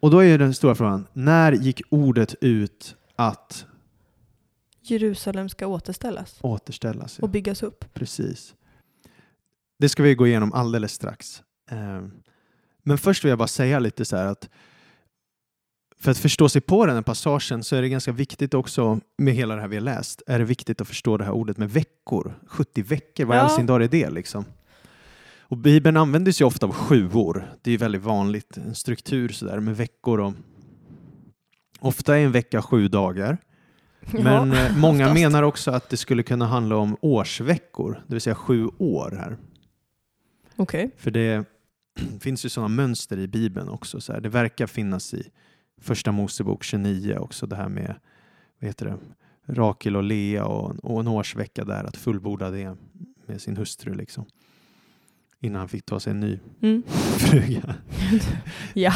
Och 0.00 0.10
då 0.10 0.24
är 0.24 0.38
den 0.38 0.54
stora 0.54 0.74
frågan, 0.74 1.06
när 1.12 1.52
gick 1.52 1.82
ordet 1.88 2.34
ut 2.40 2.96
att 3.16 3.66
Jerusalem 4.90 5.48
ska 5.48 5.66
återställas 5.66 6.38
återställas? 6.40 7.18
Ja. 7.18 7.22
och 7.24 7.30
byggas 7.30 7.62
upp. 7.62 7.84
Precis. 7.94 8.54
Det 9.78 9.88
ska 9.88 10.02
vi 10.02 10.14
gå 10.14 10.26
igenom 10.26 10.52
alldeles 10.52 10.92
strax. 10.92 11.42
Eh, 11.70 12.02
Men 12.82 12.98
först 12.98 13.24
vill 13.24 13.28
jag 13.28 13.38
bara 13.38 13.48
säga 13.48 13.78
lite 13.78 14.04
så 14.04 14.16
här 14.16 14.26
att 14.26 14.48
för 15.98 16.10
att 16.10 16.18
förstå 16.18 16.48
sig 16.48 16.60
på 16.60 16.86
den 16.86 16.94
här 16.94 17.02
passagen 17.02 17.64
så 17.64 17.76
är 17.76 17.82
det 17.82 17.88
ganska 17.88 18.12
viktigt 18.12 18.54
också 18.54 19.00
med 19.18 19.34
hela 19.34 19.54
det 19.54 19.60
här 19.60 19.68
vi 19.68 19.76
har 19.76 19.82
läst, 19.82 20.22
är 20.26 20.38
det 20.38 20.44
viktigt 20.44 20.80
att 20.80 20.88
förstå 20.88 21.16
det 21.16 21.24
här 21.24 21.32
ordet 21.32 21.56
med 21.56 21.70
veckor. 21.70 22.34
70 22.46 22.82
veckor, 22.82 23.24
vad 23.24 23.36
i 23.36 23.38
Ja. 23.38 23.42
all 23.44 23.50
sin 23.50 23.66
dag 23.66 23.82
är 23.82 23.88
det 23.88 24.10
liksom? 24.10 24.44
Och 25.40 25.56
Bibeln 25.56 25.96
använder 25.96 26.32
sig 26.32 26.46
ofta 26.46 26.66
av 26.66 26.72
sjuor. 26.72 27.52
Det 27.62 27.72
är 27.72 27.78
väldigt 27.78 28.02
vanligt, 28.02 28.56
en 28.56 28.74
struktur 28.74 29.28
sådär 29.28 29.60
med 29.60 29.76
veckor. 29.76 30.20
Och 30.20 30.32
ofta 31.80 32.18
är 32.18 32.24
en 32.24 32.32
vecka 32.32 32.62
sju 32.62 32.88
dagar. 32.88 33.38
Men 34.12 34.52
Ja, 34.52 34.66
eh, 34.66 34.76
många 34.76 35.04
oftast. 35.04 35.20
menar 35.20 35.42
också 35.42 35.70
att 35.70 35.88
det 35.88 35.96
skulle 35.96 36.22
kunna 36.22 36.46
handla 36.46 36.76
om 36.76 36.96
årsveckor, 37.00 38.02
det 38.06 38.14
vill 38.14 38.20
säga 38.20 38.34
sju 38.34 38.66
år 38.78 39.16
här. 39.20 39.36
Okej. 40.56 40.90
För 40.96 41.10
det 41.10 41.44
finns 42.20 42.44
ju 42.44 42.48
sådana 42.48 42.68
mönster 42.68 43.18
i 43.18 43.28
Bibeln 43.28 43.68
också. 43.68 44.00
Så 44.00 44.12
här. 44.12 44.20
Det 44.20 44.28
verkar 44.28 44.66
finnas 44.66 45.14
i 45.14 45.30
Första 45.80 46.12
Mosebok 46.12 46.62
29 46.64 47.16
också, 47.18 47.46
det 47.46 47.56
här 47.56 47.68
med 47.68 47.94
vad 48.60 48.68
heter 48.68 48.86
det? 48.86 48.96
Rakel 49.52 49.96
och 49.96 50.02
Lea 50.02 50.44
och, 50.44 50.84
och 50.84 51.00
en 51.00 51.08
årsvecka 51.08 51.64
där, 51.64 51.84
att 51.84 51.96
fullborda 51.96 52.50
det 52.50 52.76
med 53.26 53.40
sin 53.40 53.56
hustru 53.56 53.94
liksom. 53.94 54.24
Innan 55.40 55.58
han 55.58 55.68
fick 55.68 55.84
ta 55.86 56.00
sig 56.00 56.10
en 56.10 56.20
ny 56.20 56.38
Mm. 56.62 56.82
fruga. 57.18 57.74
Ja. 58.74 58.92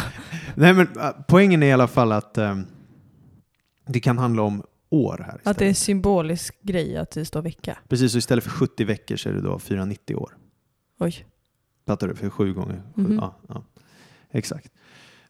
Nej 0.54 0.74
men 0.74 0.88
äh, 0.98 1.10
poängen 1.28 1.62
är 1.62 1.66
i 1.66 1.72
alla 1.72 1.86
fall 1.88 2.12
att 2.12 2.38
ähm, 2.38 2.66
det 3.86 4.00
kan 4.00 4.18
handla 4.18 4.42
om 4.42 4.62
år 4.90 5.24
här. 5.26 5.34
Att 5.34 5.42
det 5.42 5.50
är 5.50 5.52
istället. 5.52 5.76
symbolisk 5.76 6.62
grej 6.62 6.96
att 6.96 7.10
det 7.10 7.24
står 7.24 7.42
vecka. 7.42 7.78
Precis, 7.88 8.12
så 8.12 8.18
istället 8.18 8.44
för 8.44 8.50
70 8.50 8.84
veckor 8.84 9.16
så 9.16 9.28
är 9.28 9.32
det 9.32 9.40
då 9.40 9.58
490 9.58 10.16
år. 10.16 10.36
Oj. 11.00 11.26
Fattar 11.86 12.08
du? 12.08 12.14
För 12.14 12.30
sju 12.30 12.52
gånger 12.54 12.82
sju. 12.96 13.02
Mhm. 13.02 13.14
Ja, 13.14 13.40
ja. 13.48 13.64
Exakt. 14.30 14.68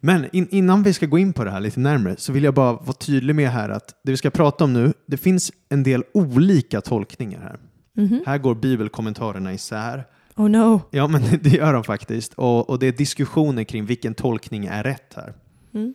Men 0.01 0.27
in, 0.33 0.49
innan 0.51 0.83
vi 0.83 0.93
ska 0.93 1.07
gå 1.07 1.19
in 1.19 1.33
på 1.33 1.45
det 1.45 1.51
här 1.51 1.61
lite 1.61 1.81
närmare 1.81 2.17
så 2.17 2.33
vill 2.33 2.45
jag 2.45 2.55
bara 2.55 2.73
vara 2.73 2.93
tydlig 2.93 3.35
med 3.35 3.51
här 3.51 3.69
att 3.69 4.01
det 4.03 4.11
vi 4.11 4.17
ska 4.17 4.31
prata 4.31 4.65
om 4.65 4.73
nu, 4.73 4.93
det 5.07 5.17
finns 5.17 5.53
en 5.69 5.83
del 5.83 6.05
olika 6.15 6.81
tolkningar 6.81 7.41
här. 7.41 7.59
Mhm. 8.05 8.23
Här 8.27 8.39
går 8.39 8.55
bibelkommentarerna 8.55 9.53
isär. 9.53 10.05
Oh 10.37 10.49
no. 10.49 10.81
Ja, 10.91 11.09
men 11.09 11.23
det 11.43 11.51
gör 11.51 11.73
de 11.73 11.85
faktiskt. 11.85 12.35
Och, 12.35 12.71
och 12.71 12.79
det 12.79 12.87
är 12.87 12.93
diskussioner 12.93 13.65
kring 13.65 13.87
vilken 13.87 14.15
tolkning 14.15 14.67
är 14.67 14.83
rätt 14.83 15.15
här. 15.17 15.35
Mm. 15.75 15.95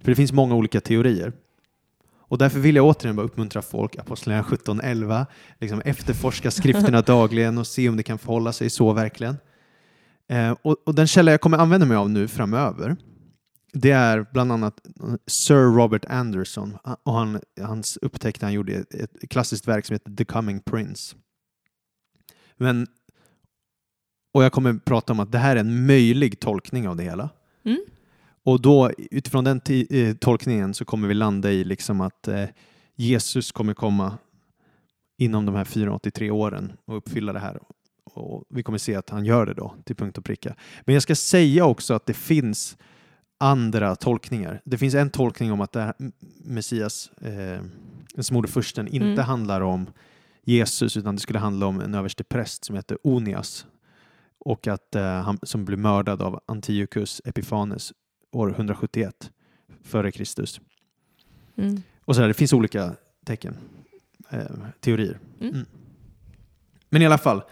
För 0.00 0.10
det 0.10 0.16
finns 0.16 0.32
många 0.32 0.54
olika 0.54 0.80
teorier. 0.80 1.32
Och 2.28 2.38
därför 2.38 2.58
vill 2.58 2.76
jag 2.76 2.86
återigen 2.86 3.16
bara 3.16 3.26
uppmuntra 3.26 3.62
folk, 3.62 3.96
Apostlagärningarna 3.96 4.56
17.11, 4.56 5.26
liksom 5.60 5.80
efterforska 5.80 6.50
skrifterna 6.50 7.02
dagligen 7.06 7.58
och 7.58 7.66
se 7.66 7.88
om 7.88 7.96
det 7.96 8.02
kan 8.02 8.18
förhålla 8.18 8.52
sig 8.52 8.70
så 8.70 8.92
verkligen. 8.92 9.36
Eh, 10.28 10.56
och, 10.62 10.76
och 10.86 10.94
den 10.94 11.06
källa 11.06 11.30
jag 11.30 11.40
kommer 11.40 11.58
använda 11.58 11.86
mig 11.86 11.96
av 11.96 12.10
nu 12.10 12.28
framöver, 12.28 12.96
det 13.72 13.90
är 13.90 14.26
bland 14.32 14.52
annat 14.52 14.86
eh, 15.02 15.14
Sir 15.26 15.76
Robert 15.76 16.04
Anderson 16.04 16.76
och 17.02 17.12
han, 17.12 17.40
hans 17.60 17.96
upptäckt 17.96 18.42
han 18.42 18.52
gjorde 18.52 18.72
ett, 18.72 18.94
ett 18.94 19.30
klassiskt 19.30 19.68
verk 19.68 19.86
som 19.86 19.94
heter 19.94 20.10
The 20.10 20.24
Coming 20.24 20.60
Prince. 20.60 21.16
Men, 22.56 22.86
och 24.34 24.44
jag 24.44 24.52
kommer 24.52 24.74
prata 24.74 25.12
om 25.12 25.20
att 25.20 25.32
det 25.32 25.38
här 25.38 25.56
är 25.56 25.60
en 25.60 25.86
möjlig 25.86 26.40
tolkning 26.40 26.88
av 26.88 26.96
det 26.96 27.02
hela. 27.02 27.30
Mm. 27.64 27.80
Och 28.46 28.60
då 28.60 28.90
utifrån 29.10 29.44
den 29.44 29.60
ti- 29.60 29.86
eh, 30.08 30.14
tolkningen 30.14 30.74
så 30.74 30.84
kommer 30.84 31.08
vi 31.08 31.14
landa 31.14 31.50
i 31.52 31.64
liksom 31.64 32.00
att 32.00 32.28
eh, 32.28 32.44
Jesus 32.96 33.52
kommer 33.52 33.74
komma 33.74 34.18
inom 35.18 35.46
de 35.46 35.54
här 35.54 35.64
483 35.64 36.30
åren 36.30 36.72
och 36.84 36.96
uppfylla 36.96 37.32
det 37.32 37.38
här. 37.38 37.58
Och 38.04 38.44
vi 38.48 38.62
kommer 38.62 38.78
se 38.78 38.94
att 38.94 39.10
han 39.10 39.24
gör 39.24 39.46
det 39.46 39.54
då 39.54 39.74
till 39.84 39.96
punkt 39.96 40.18
och 40.18 40.24
pricka. 40.24 40.54
Men 40.84 40.92
jag 40.94 41.02
ska 41.02 41.14
säga 41.14 41.64
också 41.64 41.94
att 41.94 42.06
det 42.06 42.14
finns 42.14 42.76
andra 43.38 43.96
tolkningar. 43.96 44.60
Det 44.64 44.78
finns 44.78 44.94
en 44.94 45.10
tolkning 45.10 45.52
om 45.52 45.60
att 45.60 45.72
det 45.72 45.80
här 45.80 45.94
Messias, 46.44 47.10
eh, 47.20 47.62
den 48.14 48.24
smorde 48.24 48.48
fursten, 48.48 48.88
inte 48.88 49.06
Mm. 49.06 49.18
handlar 49.24 49.60
om 49.60 49.86
Jesus 50.44 50.96
utan 50.96 51.14
det 51.14 51.20
skulle 51.20 51.38
handla 51.38 51.66
om 51.66 51.80
en 51.80 51.94
överste 51.94 52.24
präst 52.24 52.64
som 52.64 52.76
heter 52.76 52.98
Onias 53.02 53.66
och 54.38 54.66
att 54.66 54.94
eh, 54.94 55.02
han 55.22 55.38
som 55.42 55.64
blev 55.64 55.78
mördad 55.78 56.22
av 56.22 56.40
Antiochus 56.46 57.22
Epiphanes 57.24 57.92
år 58.36 58.50
171 58.50 59.30
före 59.82 60.12
Kristus. 60.12 60.60
Mm. 61.56 61.82
Och 62.04 62.14
så 62.14 62.20
där, 62.20 62.28
det 62.28 62.34
finns 62.34 62.52
olika 62.52 62.94
tecken, 63.24 63.56
eh, 64.30 64.40
teorier. 64.80 65.18
Mm. 65.40 65.54
Mm. 65.54 65.66
Men 66.88 67.02
i 67.02 67.06
alla 67.06 67.18
fall, 67.18 67.42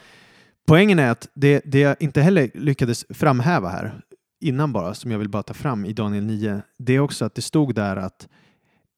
poängen 0.66 0.99
är 0.99 1.11
att 1.11 1.28
det, 1.35 1.62
det 1.64 1.78
jag 1.78 1.97
inte 2.01 2.22
heller 2.22 2.51
lyckades 2.55 3.07
framhäva 3.09 3.68
här 3.68 4.01
innan 4.41 4.72
bara, 4.72 4.95
som 4.95 5.11
jag 5.11 5.18
vill 5.18 5.28
bara 5.28 5.43
ta 5.43 5.55
fram 5.55 5.85
i 5.85 5.93
Daniel 5.93 6.24
9, 6.24 6.62
det 6.78 6.93
är 6.93 7.01
också 7.01 7.24
att 7.24 7.35
det 7.35 7.43
stod 7.43 7.74
där 7.74 7.97
att 7.97 8.28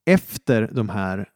efter 0.06 0.70
de 0.72 0.88
här, 0.88 1.28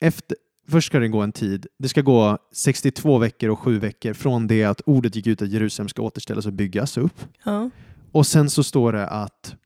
efter, 0.00 0.36
först 0.68 0.86
ska 0.86 0.98
det 0.98 1.08
gå 1.08 1.20
en 1.20 1.32
tid, 1.32 1.66
det 1.78 1.88
ska 1.88 2.00
gå 2.00 2.38
62 2.52 3.18
veckor 3.18 3.50
och 3.50 3.58
7 3.58 3.78
veckor 3.78 4.12
från 4.12 4.46
det 4.46 4.64
att 4.64 4.80
ordet 4.80 5.16
gick 5.16 5.26
ut 5.26 5.42
att 5.42 5.48
Jerusalem 5.48 5.88
ska 5.88 6.02
återställas 6.02 6.46
och 6.46 6.52
byggas 6.52 6.98
upp. 6.98 7.20
Ja. 7.44 7.70
Och 8.12 8.26
sen 8.26 8.50
så 8.50 8.64
står 8.64 8.92
det 8.92 9.08
att 9.08 9.56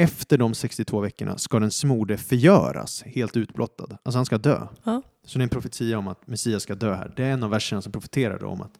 efter 0.00 0.38
de 0.38 0.54
62 0.54 1.00
veckorna 1.00 1.38
ska 1.38 1.58
den 1.58 1.70
smorde 1.70 2.16
förgöras, 2.18 3.02
helt 3.02 3.36
utblottad. 3.36 3.98
Alltså 4.02 4.18
han 4.18 4.26
ska 4.26 4.38
dö. 4.38 4.66
Ja. 4.84 5.02
Så 5.26 5.38
det 5.38 5.42
är 5.42 5.44
en 5.44 5.48
profetia 5.48 5.98
om 5.98 6.08
att 6.08 6.26
Messias 6.26 6.62
ska 6.62 6.74
dö 6.74 6.94
här. 6.94 7.12
Det 7.16 7.24
är 7.24 7.30
en 7.32 7.42
av 7.42 7.50
verserna 7.50 7.82
som 7.82 7.92
profeterar 7.92 8.44
om 8.44 8.60
att 8.60 8.72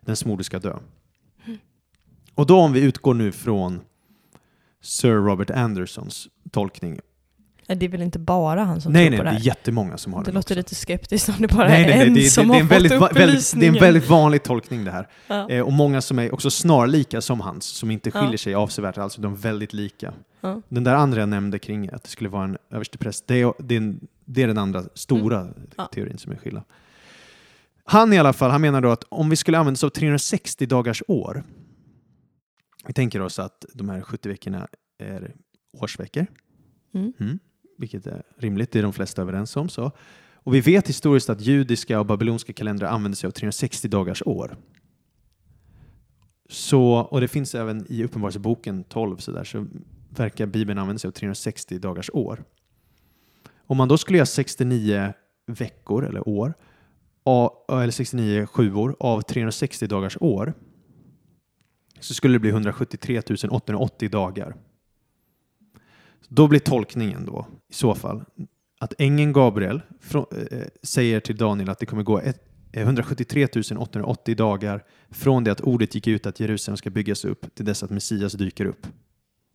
den 0.00 0.16
smorde 0.16 0.44
ska 0.44 0.58
dö. 0.58 0.76
Och 2.34 2.46
då 2.46 2.60
om 2.60 2.72
vi 2.72 2.80
utgår 2.80 3.14
nu 3.14 3.32
från 3.32 3.80
Sir 4.82 5.12
Robert 5.14 5.50
Andersons 5.50 6.28
tolkning. 6.50 7.00
Nej, 7.68 7.78
Det 7.78 7.86
är 7.86 7.90
väl 7.90 8.02
inte 8.02 8.18
bara 8.18 8.64
han 8.64 8.80
som 8.80 8.92
nej, 8.92 9.04
tror 9.06 9.10
nej, 9.10 9.18
på 9.18 9.24
det 9.24 9.30
det 9.30 9.34
är 9.36 9.38
här? 9.38 9.46
jättemånga 9.46 9.98
som 9.98 10.12
har 10.12 10.20
Det 10.20 10.24
den 10.24 10.34
låter 10.34 10.54
också. 10.54 10.54
lite 10.54 10.74
skeptiskt 10.74 11.28
om 11.28 11.34
det 11.38 11.48
bara 11.48 11.68
nej, 11.68 11.82
är 11.84 11.88
nej, 11.88 11.98
nej, 11.98 12.06
en 12.08 12.14
det, 12.14 12.20
det, 12.20 12.26
som 12.30 12.48
det, 12.48 12.52
är 12.52 12.54
har 12.54 12.60
en 12.60 12.66
väldigt, 12.68 12.92
fått 12.92 13.00
va- 13.00 13.10
väldigt, 13.14 13.52
det 13.56 13.66
är 13.66 13.68
en 13.68 13.74
väldigt 13.80 14.08
vanlig 14.08 14.42
tolkning 14.42 14.84
det 14.84 14.90
här. 14.90 15.08
Ja. 15.26 15.50
Eh, 15.50 15.60
och 15.62 15.72
många 15.72 16.00
som 16.00 16.18
är 16.18 16.34
också 16.34 16.50
snarlika 16.50 17.20
som 17.20 17.40
hans, 17.40 17.64
som 17.64 17.90
inte 17.90 18.10
Ja. 18.14 18.20
skiljer 18.20 18.38
sig 18.38 18.54
avsevärt, 18.54 18.94
de 19.18 19.32
är 19.32 19.36
väldigt 19.36 19.72
lika. 19.72 20.14
Ja. 20.48 20.62
Den 20.68 20.84
där 20.84 20.94
andra 20.94 21.20
jag 21.20 21.28
nämnde 21.28 21.58
kring 21.58 21.88
att 21.92 22.02
det 22.02 22.08
skulle 22.08 22.30
vara 22.30 22.44
en 22.44 22.58
överstepräst, 22.70 23.26
det 23.26 23.40
är, 23.40 23.52
det 23.58 23.76
är, 23.76 23.94
det 24.24 24.42
är 24.42 24.46
den 24.46 24.58
andra 24.58 24.84
stora 24.94 25.40
Mm. 25.40 25.88
Teorin 25.92 26.18
som 26.18 26.32
är 26.32 26.36
skillnad. 26.36 26.64
Han 27.84 28.12
i 28.12 28.18
alla 28.18 28.32
fall, 28.32 28.50
han 28.50 28.60
menar 28.60 28.80
då 28.80 28.90
att 28.90 29.04
om 29.08 29.30
vi 29.30 29.36
skulle 29.36 29.58
använda 29.58 29.76
oss 29.76 29.84
av 29.84 29.90
360 29.90 30.66
dagars 30.66 31.02
år, 31.08 31.44
vi 32.86 32.92
tänker 32.92 33.20
oss 33.20 33.38
att 33.38 33.64
de 33.74 33.88
här 33.88 34.00
70 34.00 34.28
veckorna 34.28 34.68
är 34.98 35.34
årsveckor, 35.72 36.26
Mm. 36.94 37.12
Mm, 37.20 37.38
vilket 37.78 38.06
är 38.06 38.22
rimligt, 38.38 38.72
det 38.72 38.78
är 38.78 38.82
de 38.82 38.92
flesta 38.92 39.22
överens 39.22 39.56
om. 39.56 39.68
Så. 39.68 39.92
Och 40.34 40.54
vi 40.54 40.60
vet 40.60 40.88
historiskt 40.88 41.30
att 41.30 41.40
judiska 41.40 42.00
och 42.00 42.06
babyloniska 42.06 42.52
kalendrar 42.52 42.88
använder 42.88 43.16
sig 43.16 43.28
av 43.28 43.32
360 43.32 43.88
dagars 43.88 44.22
år. 44.26 44.56
Så, 46.48 46.92
och 46.92 47.20
det 47.20 47.28
finns 47.28 47.54
även 47.54 47.86
i 47.88 48.04
Uppenbarelseboken 48.04 48.84
12 48.84 49.16
så, 49.16 49.32
där, 49.32 49.44
så 49.44 49.66
verkar 50.20 50.46
Bibeln 50.46 50.78
använda 50.78 50.98
sig 50.98 51.08
av 51.08 51.12
360 51.12 51.78
dagars 51.78 52.10
år. 52.12 52.44
Om 53.56 53.76
man 53.76 53.88
då 53.88 53.98
skulle 53.98 54.18
göra 54.18 54.26
69 54.26 55.12
veckor 55.46 56.04
eller 56.04 56.28
år, 56.28 56.54
eller 57.68 57.90
69 57.90 58.46
sjuor 58.46 58.96
av 59.00 59.20
360 59.20 59.86
dagars 59.86 60.16
år 60.20 60.54
så 62.00 62.14
skulle 62.14 62.34
det 62.34 62.38
bli 62.38 62.50
173 62.50 63.20
880 63.50 64.08
dagar. 64.08 64.54
Då 66.28 66.48
blir 66.48 66.60
tolkningen 66.60 67.26
då 67.26 67.46
i 67.68 67.74
så 67.74 67.94
fall 67.94 68.24
att 68.78 68.94
ängeln 68.98 69.32
Gabriel 69.32 69.80
eh, 70.14 70.22
säger 70.82 71.20
till 71.20 71.36
Daniel 71.36 71.68
att 71.70 71.78
det 71.78 71.86
kommer 71.86 72.02
gå 72.02 72.22
173 72.72 73.46
880 73.78 74.36
dagar 74.36 74.84
från 75.10 75.44
det 75.44 75.52
att 75.52 75.60
ordet 75.60 75.94
gick 75.94 76.06
ut 76.06 76.26
att 76.26 76.40
Jerusalem 76.40 76.76
ska 76.76 76.90
byggas 76.90 77.24
upp 77.24 77.54
till 77.54 77.64
dess 77.64 77.82
att 77.82 77.90
Messias 77.90 78.32
dyker 78.32 78.64
upp. 78.64 78.86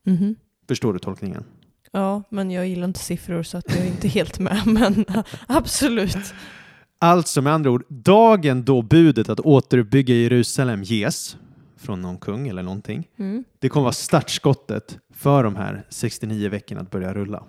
Mhm. 0.05 0.35
Förstår 0.71 0.93
du 0.93 0.99
tolkningen? 0.99 1.43
Ja, 1.91 2.23
men 2.29 2.51
jag 2.51 2.67
gillar 2.67 2.87
inte 2.87 2.99
siffror 2.99 3.43
så 3.43 3.57
att 3.57 3.63
jag 3.69 3.77
är 3.77 3.87
inte 3.87 4.07
helt 4.07 4.39
med. 4.39 4.61
Men 4.65 5.05
absolut. 5.47 6.33
Alltså 6.99 7.41
med 7.41 7.53
andra 7.53 7.71
ord, 7.71 7.83
dagen 7.89 8.63
då 8.63 8.81
budet 8.81 9.29
att 9.29 9.39
återuppbygga 9.39 10.15
Jerusalem 10.15 10.83
ges 10.83 11.37
från 11.77 12.01
någon 12.01 12.17
kung 12.17 12.47
eller 12.47 12.63
någonting, 12.63 13.07
Mm. 13.17 13.43
det 13.59 13.69
kommer 13.69 13.83
vara 13.83 13.93
startskottet 13.93 14.97
för 15.13 15.43
de 15.43 15.55
här 15.55 15.85
69 15.89 16.49
veckorna 16.49 16.81
att 16.81 16.91
börja 16.91 17.13
rulla. 17.13 17.43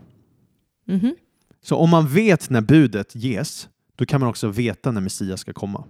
Mhm. 0.87 1.15
Så 1.63 1.77
om 1.77 1.91
man 1.91 2.09
vet 2.09 2.51
när 2.51 2.61
budet 2.61 3.15
ges, 3.15 3.69
då 3.97 4.07
kan 4.07 4.21
man 4.21 4.29
också 4.29 4.49
veta 4.49 4.91
när 4.91 5.01
Messias 5.01 5.41
ska 5.41 5.53
komma. 5.53 5.85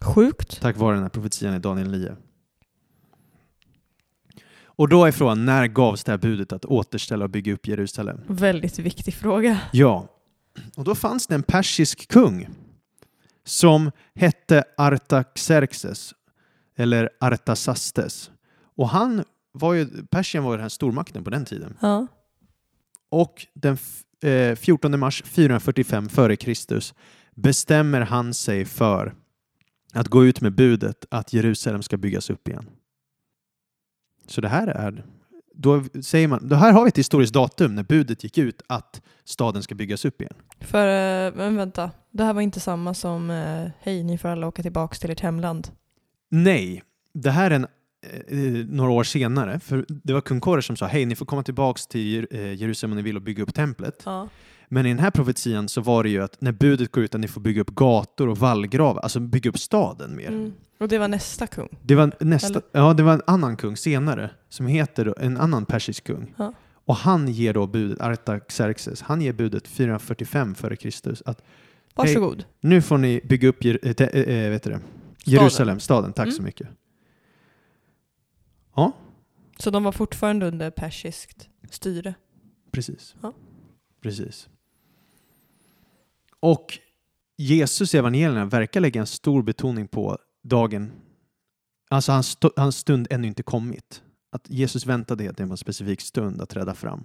Sjukt. 0.00 0.60
Tack 0.60 0.76
vare 0.76 0.94
den 0.94 1.02
här 1.02 1.10
profetian 1.10 1.54
i 1.54 1.58
Daniel 1.58 1.90
9. 1.90 2.16
Och 4.82 4.88
då 4.88 5.04
är 5.04 5.12
frågan, 5.12 5.44
när 5.44 5.66
gavs 5.66 6.04
det 6.04 6.12
här 6.12 6.18
budet 6.18 6.52
att 6.52 6.64
återställa 6.64 7.24
och 7.24 7.30
bygga 7.30 7.52
upp 7.52 7.66
Jerusalem? 7.68 8.20
Väldigt 8.26 8.78
viktig 8.78 9.14
fråga. 9.14 9.60
Ja, 9.72 10.08
och 10.76 10.84
då 10.84 10.94
fanns 10.94 11.26
det 11.26 11.34
en 11.34 11.42
persisk 11.42 12.08
kung 12.08 12.48
som 13.44 13.90
hette 14.14 14.64
Artaxerxes 14.76 16.14
eller 16.76 17.10
Artasastes. 17.20 18.30
Och 18.76 18.88
han 18.88 19.24
var 19.52 19.74
ju, 19.74 20.06
Persien 20.06 20.44
var 20.44 20.52
ju 20.52 20.56
den 20.56 20.62
här 20.62 20.68
stormakten 20.68 21.24
på 21.24 21.30
den 21.30 21.44
tiden. 21.44 21.76
Ja. 21.80 22.06
Och 23.10 23.46
den 23.54 23.78
eh, 24.22 24.56
14 24.56 24.98
mars 25.00 25.22
445 25.26 26.06
f.Kr. 26.06 26.82
bestämmer 27.34 28.00
han 28.00 28.34
sig 28.34 28.64
för 28.64 29.14
att 29.92 30.08
gå 30.08 30.24
ut 30.24 30.40
med 30.40 30.54
budet 30.54 31.04
att 31.10 31.32
Jerusalem 31.32 31.82
ska 31.82 31.96
byggas 31.96 32.30
upp 32.30 32.48
igen. 32.48 32.66
Så 34.32 34.40
det 34.40 34.48
här 34.48 34.66
är, 34.66 35.04
då 35.54 35.84
säger 36.02 36.28
man, 36.28 36.48
det 36.48 36.56
här 36.56 36.72
har 36.72 36.84
vi 36.84 36.88
ett 36.88 36.98
historiskt 36.98 37.34
datum 37.34 37.74
när 37.74 37.82
budet 37.82 38.24
gick 38.24 38.38
ut 38.38 38.62
att 38.66 39.02
staden 39.24 39.62
ska 39.62 39.74
byggas 39.74 40.04
upp 40.04 40.20
igen. 40.20 40.34
För, 40.60 40.86
eh, 41.26 41.32
men 41.34 41.56
vänta, 41.56 41.90
det 42.10 42.24
här 42.24 42.32
var 42.32 42.40
inte 42.40 42.60
samma 42.60 42.94
som 42.94 43.30
eh, 43.30 43.70
hej, 43.80 44.02
ni 44.04 44.18
får 44.18 44.28
alla 44.28 44.46
åka 44.46 44.62
tillbaka 44.62 44.94
till 44.94 45.10
ert 45.10 45.20
hemland. 45.20 45.68
Nej, 46.28 46.82
det 47.14 47.30
här 47.30 47.50
är 47.50 47.54
en, 47.54 47.66
eh, 48.28 48.66
några 48.68 48.90
år 48.90 49.04
senare, 49.04 49.60
för 49.60 49.84
det 49.88 50.12
var 50.12 50.20
kung 50.20 50.40
Kores 50.40 50.66
som 50.66 50.76
sa 50.76 50.86
hej, 50.86 51.06
ni 51.06 51.16
får 51.16 51.26
komma 51.26 51.42
tillbaks 51.42 51.86
till 51.86 52.00
Jer- 52.00 52.26
eh, 52.30 52.54
Jerusalem 52.54 52.92
om 52.92 52.96
ni 52.96 53.02
vill 53.02 53.16
och 53.16 53.22
bygga 53.22 53.42
upp 53.42 53.54
templet. 53.54 54.02
Ja. 54.06 54.28
Men 54.74 54.86
i 54.86 54.88
den 54.88 54.98
här 54.98 55.10
profetian 55.10 55.68
så 55.68 55.80
var 55.80 56.02
det 56.04 56.10
ju 56.10 56.22
att 56.22 56.40
när 56.40 56.52
budet 56.52 56.92
går 56.92 57.04
ut 57.04 57.14
att 57.14 57.20
ni 57.20 57.28
får 57.28 57.40
bygga 57.40 57.60
upp 57.60 57.70
gator 57.70 58.28
och 58.28 58.38
vallgravar, 58.38 59.02
alltså 59.02 59.20
bygga 59.20 59.50
upp 59.50 59.58
staden 59.58 60.16
mer. 60.16 60.28
Mm. 60.28 60.52
Och 60.80 60.88
det 60.88 60.98
var 60.98 61.08
nästa 61.08 61.46
kung. 61.46 61.68
Det 61.82 61.94
var 61.94 62.12
nästa, 62.20 62.48
Eller- 62.48 62.62
ja 62.72 62.94
det 62.94 63.02
var 63.02 63.12
en 63.12 63.22
annan 63.26 63.56
kung 63.56 63.76
senare 63.76 64.30
som 64.48 64.66
heter 64.66 65.14
en 65.18 65.36
annan 65.36 65.66
persisk 65.66 66.04
kung. 66.04 66.34
Ja. 66.36 66.54
Och 66.84 66.96
han 66.96 67.28
ger 67.28 67.54
då 67.54 67.66
budet, 67.66 68.00
Artaxerxes, 68.00 69.02
han 69.02 69.20
ger 69.20 69.32
budet 69.32 69.68
445 69.68 70.52
f.Kr. 70.58 71.14
att 71.24 71.42
Varsågod. 71.94 72.44
nu 72.60 72.82
får 72.82 72.98
ni 72.98 73.20
bygga 73.24 73.48
upp 73.48 73.60
te- 73.60 74.44
eh, 74.44 74.50
vet 74.50 74.62
det? 74.62 74.80
Jerusalem, 75.24 75.80
staden. 75.80 76.12
Tack 76.12 76.24
Mm. 76.26 76.36
så 76.36 76.42
mycket. 76.42 76.68
Ja, 78.76 78.92
Så 79.58 79.70
de 79.70 79.84
var 79.84 79.92
fortfarande 79.92 80.46
under 80.46 80.70
persiskt 80.70 81.48
styre. 81.70 82.14
precis. 82.72 83.14
Ja. 83.22 83.32
Precis. 84.02 84.48
Och 86.42 86.78
Jesus 87.38 87.94
i 87.94 87.98
evangelierna 87.98 88.44
verkar 88.44 88.80
lägga 88.80 89.00
en 89.00 89.06
stor 89.06 89.42
betoning 89.42 89.88
på 89.88 90.18
dagen, 90.44 90.92
alltså 91.90 92.12
hans, 92.12 92.28
st- 92.28 92.50
hans 92.56 92.76
stund 92.76 93.06
ännu 93.10 93.28
inte 93.28 93.42
kommit. 93.42 94.02
Att 94.32 94.50
Jesus 94.50 94.86
väntade 94.86 95.24
helt 95.24 95.40
enkelt 95.40 95.48
på 95.50 95.52
en 95.52 95.56
specifik 95.58 96.00
stund 96.00 96.42
att 96.42 96.48
träda 96.48 96.74
fram. 96.74 97.04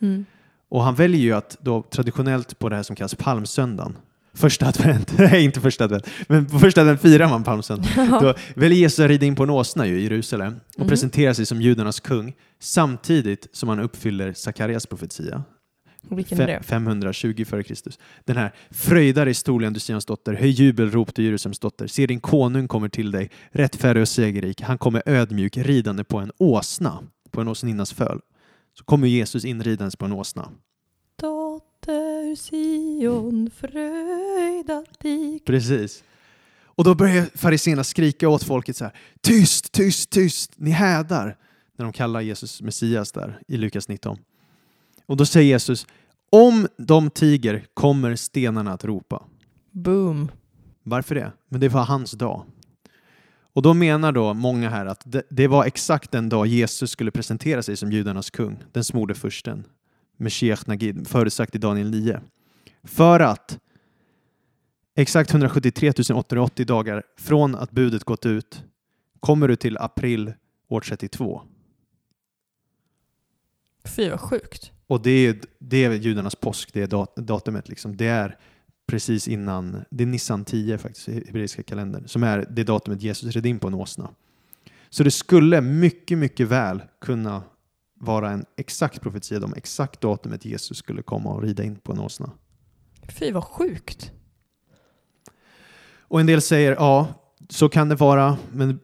Mm. 0.00 0.24
Och 0.68 0.82
han 0.82 0.94
väljer 0.94 1.20
ju 1.20 1.32
att 1.32 1.56
då 1.60 1.82
traditionellt 1.82 2.58
på 2.58 2.68
det 2.68 2.76
här 2.76 2.82
som 2.82 2.96
kallas 2.96 3.14
palmsöndagen, 3.14 3.96
första 4.34 4.66
advent, 4.68 5.12
nej 5.18 5.44
inte 5.44 5.60
första 5.60 5.84
advent, 5.84 6.06
men 6.28 6.46
på 6.46 6.58
första 6.58 6.80
advent 6.80 7.00
firar 7.00 7.28
man 7.28 7.44
palmsöndag. 7.44 7.88
Då 8.20 8.34
väljer 8.56 8.78
Jesus 8.78 8.98
att 9.00 9.08
rida 9.08 9.26
in 9.26 9.34
på 9.34 9.42
en 9.42 9.50
åsna 9.50 9.86
ju, 9.86 9.98
i 10.00 10.02
Jerusalem 10.02 10.54
och 10.74 10.80
Mhm. 10.80 10.88
presenterar 10.88 11.32
sig 11.32 11.46
som 11.46 11.62
judarnas 11.62 12.00
kung 12.00 12.34
samtidigt 12.60 13.46
som 13.52 13.68
han 13.68 13.80
uppfyller 13.80 14.32
Sakarias 14.32 14.86
profetia. 14.86 15.44
Vilken 16.02 16.40
är 16.40 16.48
Fe- 16.48 16.58
det? 16.58 16.62
520 16.62 17.34
f.Kr. 17.38 17.74
Den 18.24 18.36
här 18.36 18.52
fröjdar 18.70 19.28
i 19.28 19.34
stolen 19.34 19.72
du 19.72 19.80
Sions 19.80 20.04
dotter, 20.06 20.34
höj 20.34 20.50
jubelrop 20.50 21.14
du 21.14 21.22
Jerusalems 21.22 21.58
dotter, 21.58 21.86
se 21.86 22.06
din 22.06 22.20
konung 22.20 22.68
kommer 22.68 22.88
till 22.88 23.10
dig, 23.10 23.30
rättfärdig 23.50 24.00
och 24.00 24.08
segerrik, 24.08 24.60
han 24.60 24.78
kommer 24.78 25.02
ödmjuk 25.06 25.56
ridande 25.56 26.04
på 26.04 26.18
en 26.18 26.32
åsna, 26.38 26.98
på 27.30 27.40
en 27.40 27.48
åsninnas 27.48 27.92
föl. 27.92 28.20
Så 28.78 28.84
kommer 28.84 29.08
Jesus 29.08 29.44
inridandes 29.44 29.96
på 29.96 30.04
en 30.04 30.12
åsna. 30.12 30.48
Dotter 31.20 32.36
Sion, 32.36 33.50
fröjda 33.56 34.84
dig. 35.00 35.40
Precis. 35.46 36.04
Och 36.74 36.84
då 36.84 36.94
börjar 36.94 37.38
fariséerna 37.38 37.84
skrika 37.84 38.28
åt 38.28 38.42
folket 38.42 38.76
så 38.76 38.84
här, 38.84 38.94
tyst, 39.20 39.72
tyst, 39.72 40.10
tyst, 40.10 40.52
ni 40.56 40.70
hädar, 40.70 41.36
när 41.78 41.84
de 41.84 41.92
kallar 41.92 42.20
Jesus 42.20 42.62
Messias 42.62 43.12
där 43.12 43.40
i 43.48 43.56
Lukas 43.56 43.88
19. 43.88 44.18
Och 45.06 45.16
då 45.16 45.26
säger 45.26 45.48
Jesus, 45.48 45.86
om 46.30 46.68
de 46.78 47.10
tiger 47.10 47.66
kommer 47.74 48.16
stenarna 48.16 48.72
att 48.72 48.84
ropa. 48.84 49.22
Boom. 49.70 50.30
Varför 50.82 51.14
det? 51.14 51.32
Men 51.48 51.60
det 51.60 51.68
var 51.68 51.84
hans 51.84 52.12
dag. 52.12 52.44
Och 53.54 53.62
då 53.62 53.74
menar 53.74 54.12
då 54.12 54.34
många 54.34 54.70
här 54.70 54.86
att 54.86 55.06
det, 55.30 55.48
var 55.48 55.64
exakt 55.64 56.10
den 56.10 56.28
dag 56.28 56.46
Jesus 56.46 56.90
skulle 56.90 57.10
presentera 57.10 57.62
sig 57.62 57.76
som 57.76 57.92
judarnas 57.92 58.30
kung, 58.30 58.64
den 58.72 58.84
smorde 58.84 59.14
fursten, 59.14 59.64
Meshiach 60.16 60.66
Nagid, 60.66 61.08
förutsagt 61.08 61.54
i 61.54 61.58
Daniel 61.58 61.90
9. 61.90 62.20
För 62.82 63.20
att 63.20 63.58
exakt 64.94 65.30
173 65.30 65.92
880 66.14 66.66
dagar 66.66 67.02
från 67.18 67.54
att 67.54 67.70
budet 67.70 68.04
gått 68.04 68.26
ut 68.26 68.64
kommer 69.20 69.48
du 69.48 69.56
till 69.56 69.78
april 69.78 70.32
år 70.68 70.80
32. 70.80 71.42
Fy 73.84 74.10
vad 74.10 74.20
sjukt. 74.20 74.72
Och 74.92 75.02
det 75.02 75.10
är, 75.10 75.40
det 75.58 75.84
är 75.84 75.90
judarnas 75.92 76.34
påsk, 76.34 76.72
det 76.72 76.82
är 76.82 76.86
dat- 76.86 77.16
datumet. 77.16 77.68
Liksom. 77.68 77.96
Det 77.96 78.06
är 78.06 78.38
precis 78.86 79.28
innan, 79.28 79.84
det 79.90 80.04
är 80.04 80.06
Nissan 80.06 80.44
10 80.44 80.78
faktiskt, 80.78 81.08
i 81.08 81.24
hebreiska 81.26 81.62
kalendern, 81.62 82.08
som 82.08 82.22
är 82.22 82.46
det 82.50 82.64
datumet 82.64 83.02
Jesus 83.02 83.34
red 83.34 83.46
in 83.46 83.58
på 83.58 83.68
en 83.68 83.74
åsna. 83.74 84.10
Så 84.90 85.04
det 85.04 85.10
skulle 85.10 85.60
mycket, 85.60 86.18
mycket 86.18 86.48
väl 86.48 86.82
kunna 87.00 87.42
vara 88.00 88.30
en 88.30 88.44
exakt 88.56 89.00
profetia 89.00 89.44
om 89.44 89.54
exakt 89.56 90.00
datumet 90.00 90.44
Jesus 90.44 90.78
skulle 90.78 91.02
komma 91.02 91.30
och 91.30 91.42
rida 91.42 91.64
in 91.64 91.76
på 91.76 91.92
en 91.92 91.98
åsna. 91.98 92.30
Fy 93.08 93.32
vad 93.32 93.44
sjukt. 93.44 94.12
Och 95.98 96.20
en 96.20 96.26
del 96.26 96.42
säger, 96.42 96.72
ja, 96.72 97.08
så 97.48 97.68
kan 97.68 97.88
det 97.88 97.94
vara, 97.94 98.36
men 98.52 98.80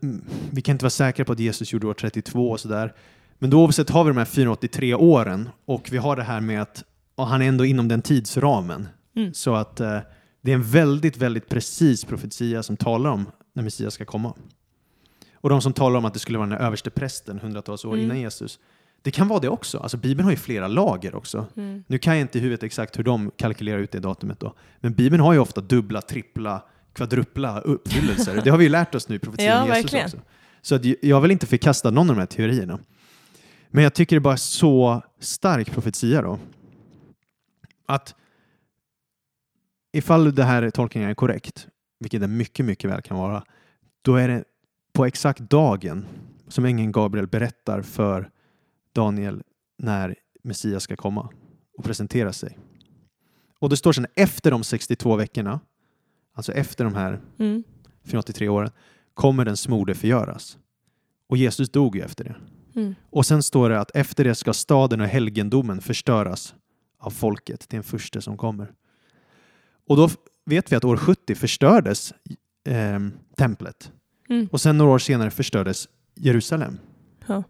vi 0.51 0.63
kan 0.63 0.73
inte 0.73 0.85
vara 0.85 0.91
säkra 0.91 1.25
på 1.25 1.33
att 1.33 1.41
Jesus 1.41 1.73
gjorde 1.73 1.87
år 1.87 1.95
32 1.95 2.51
och 2.51 2.61
sådär. 2.61 2.95
Men 3.39 3.51
då 3.51 3.63
oavsett 3.63 3.91
har 3.91 4.05
vi 4.05 4.11
de 4.11 4.17
här 4.17 4.25
483 4.25 4.95
åren 4.95 5.49
och 5.65 5.89
vi 5.93 5.97
har 5.97 6.17
det 6.17 6.23
här 6.23 6.41
med 6.41 6.63
att 6.63 6.85
han 7.17 7.43
är 7.43 7.49
ändå 7.49 7.65
inom 7.65 7.89
den 7.89 8.03
tidsramen. 8.03 8.89
Mm. 9.17 9.35
Så 9.35 9.55
att 9.55 9.81
eh, 9.81 9.99
det 10.41 10.51
är 10.51 10.55
en 10.55 10.63
väldigt, 10.63 11.17
väldigt 11.17 11.49
precis 11.49 12.05
profetia 12.05 12.63
som 12.63 12.77
talar 12.77 13.11
om 13.11 13.27
när 13.55 13.63
Messias 13.63 13.95
ska 13.95 14.05
komma. 14.05 14.35
Och 15.35 15.49
de 15.51 15.61
som 15.63 15.73
talar 15.73 15.99
om 15.99 16.05
att 16.05 16.13
det 16.15 16.19
skulle 16.21 16.39
vara 16.39 16.49
den 16.49 16.59
överste 16.59 16.91
prästen 16.91 17.39
hundratals 17.39 17.85
år 17.85 17.93
Mm. 17.93 18.05
innan 18.05 18.21
Jesus. 18.21 18.59
Det 19.03 19.11
kan 19.11 19.29
vara 19.29 19.41
det 19.41 19.49
också. 19.49 19.79
Alltså 19.79 19.97
Bibeln 19.97 20.25
har 20.25 20.31
ju 20.31 20.37
flera 20.37 20.69
lager 20.69 21.15
också. 21.15 21.47
Mm. 21.57 21.85
Nu 21.87 21.99
kan 21.99 22.13
jag 22.15 22.21
inte 22.21 22.39
i 22.39 22.41
huvudet 22.41 22.63
exakt 22.63 22.99
hur 22.99 23.05
de 23.05 23.31
kalkylerar 23.37 23.79
ut 23.79 23.91
det 23.93 23.99
datumet 24.01 24.41
då. 24.41 24.55
Men 24.81 24.93
Bibeln 24.93 25.23
har 25.23 25.33
ju 25.33 25.39
ofta 25.39 25.61
dubbla, 25.61 26.01
trippla, 26.01 26.63
kvadrupla 26.93 27.61
uppfyllelser. 27.61 28.41
det 28.45 28.51
har 28.51 28.59
vi 28.59 28.65
ju 28.65 28.71
lärt 28.71 28.95
oss 28.95 29.09
nu 29.09 29.17
i 29.17 29.19
profetian 29.19 29.47
Ja, 29.49 29.63
Jesus 29.77 29.85
verkligen. 29.85 30.05
också. 30.05 30.19
Så 30.63 30.75
att 30.75 30.83
jag 31.03 31.21
vill 31.21 31.31
inte 31.31 31.47
förkasta 31.47 31.91
någon 31.91 32.11
av 32.11 32.17
de 32.17 32.21
här 32.21 32.27
teorierna. 32.27 32.79
Men 33.71 33.85
jag 33.85 33.95
tycker 33.95 34.17
det 34.17 34.19
är 34.19 34.21
bara 34.21 34.37
så 34.37 35.03
stark 35.19 35.71
profetia 35.71 36.23
då. 36.23 36.39
Att 37.87 38.15
ifall 39.93 40.35
det 40.35 40.45
här 40.45 40.71
tolkningen 40.71 41.11
är 41.11 41.15
korrekt, 41.15 41.69
vilket 41.99 42.21
det 42.21 42.29
mycket, 42.29 42.67
mycket 42.67 42.91
väl 42.91 43.03
kan 43.03 43.17
vara, 43.17 43.45
då 44.03 44.17
är 44.17 44.29
det 44.29 44.45
på 44.93 45.05
exakt 45.07 45.41
dagen 45.41 46.07
som 46.49 46.65
ängeln 46.65 46.93
Gabriel 46.93 47.27
berättar 47.27 47.83
för 47.83 48.31
Daniel 48.93 49.43
när 49.79 50.15
Messias 50.43 50.83
ska 50.83 50.97
komma 50.97 51.29
och 51.79 51.85
presentera 51.85 52.33
sig. 52.33 52.59
Och 53.59 53.69
det 53.69 53.77
står 53.77 53.93
sedan 53.93 54.07
efter 54.15 54.51
de 54.51 54.65
62 54.65 55.17
veckorna, 55.17 55.61
alltså 56.35 56.53
efter 56.53 56.85
de 56.85 56.95
här 56.95 57.21
Mm. 57.39 57.65
483 58.05 58.49
åren, 58.49 58.71
kommer 59.15 59.45
den 59.45 59.57
smorde 59.57 59.95
förgöras. 59.95 60.59
Och 61.27 61.37
Jesus 61.37 61.71
dog 61.71 61.97
ju 61.97 62.03
efter 62.03 62.25
det. 62.25 62.35
Mm. 62.79 62.95
Och 63.11 63.27
sen 63.27 63.43
står 63.43 63.71
det 63.71 63.81
att 63.81 63.91
efter 63.95 64.25
det 64.25 64.35
ska 64.35 64.53
staden 64.53 65.01
och 65.01 65.07
helgendomen 65.07 65.81
förstöras 65.81 66.55
av 66.99 67.11
folket, 67.11 67.67
den 67.69 67.83
första 67.83 68.21
som 68.21 68.37
kommer. 68.37 68.73
Och 69.89 69.97
då 69.97 70.09
vet 70.47 70.73
vi 70.73 70.77
att 70.77 70.85
år 70.85 70.97
70 70.97 71.35
förstördes 71.35 72.15
eh, 72.69 72.99
templet. 73.37 73.93
Mm. 74.29 74.49
Och 74.53 74.61
sen 74.61 74.79
några 74.79 74.91
år 74.91 74.99
senare 74.99 75.31
förstördes 75.31 75.89
Jerusalem. 76.15 76.79
Ja. 77.27 77.43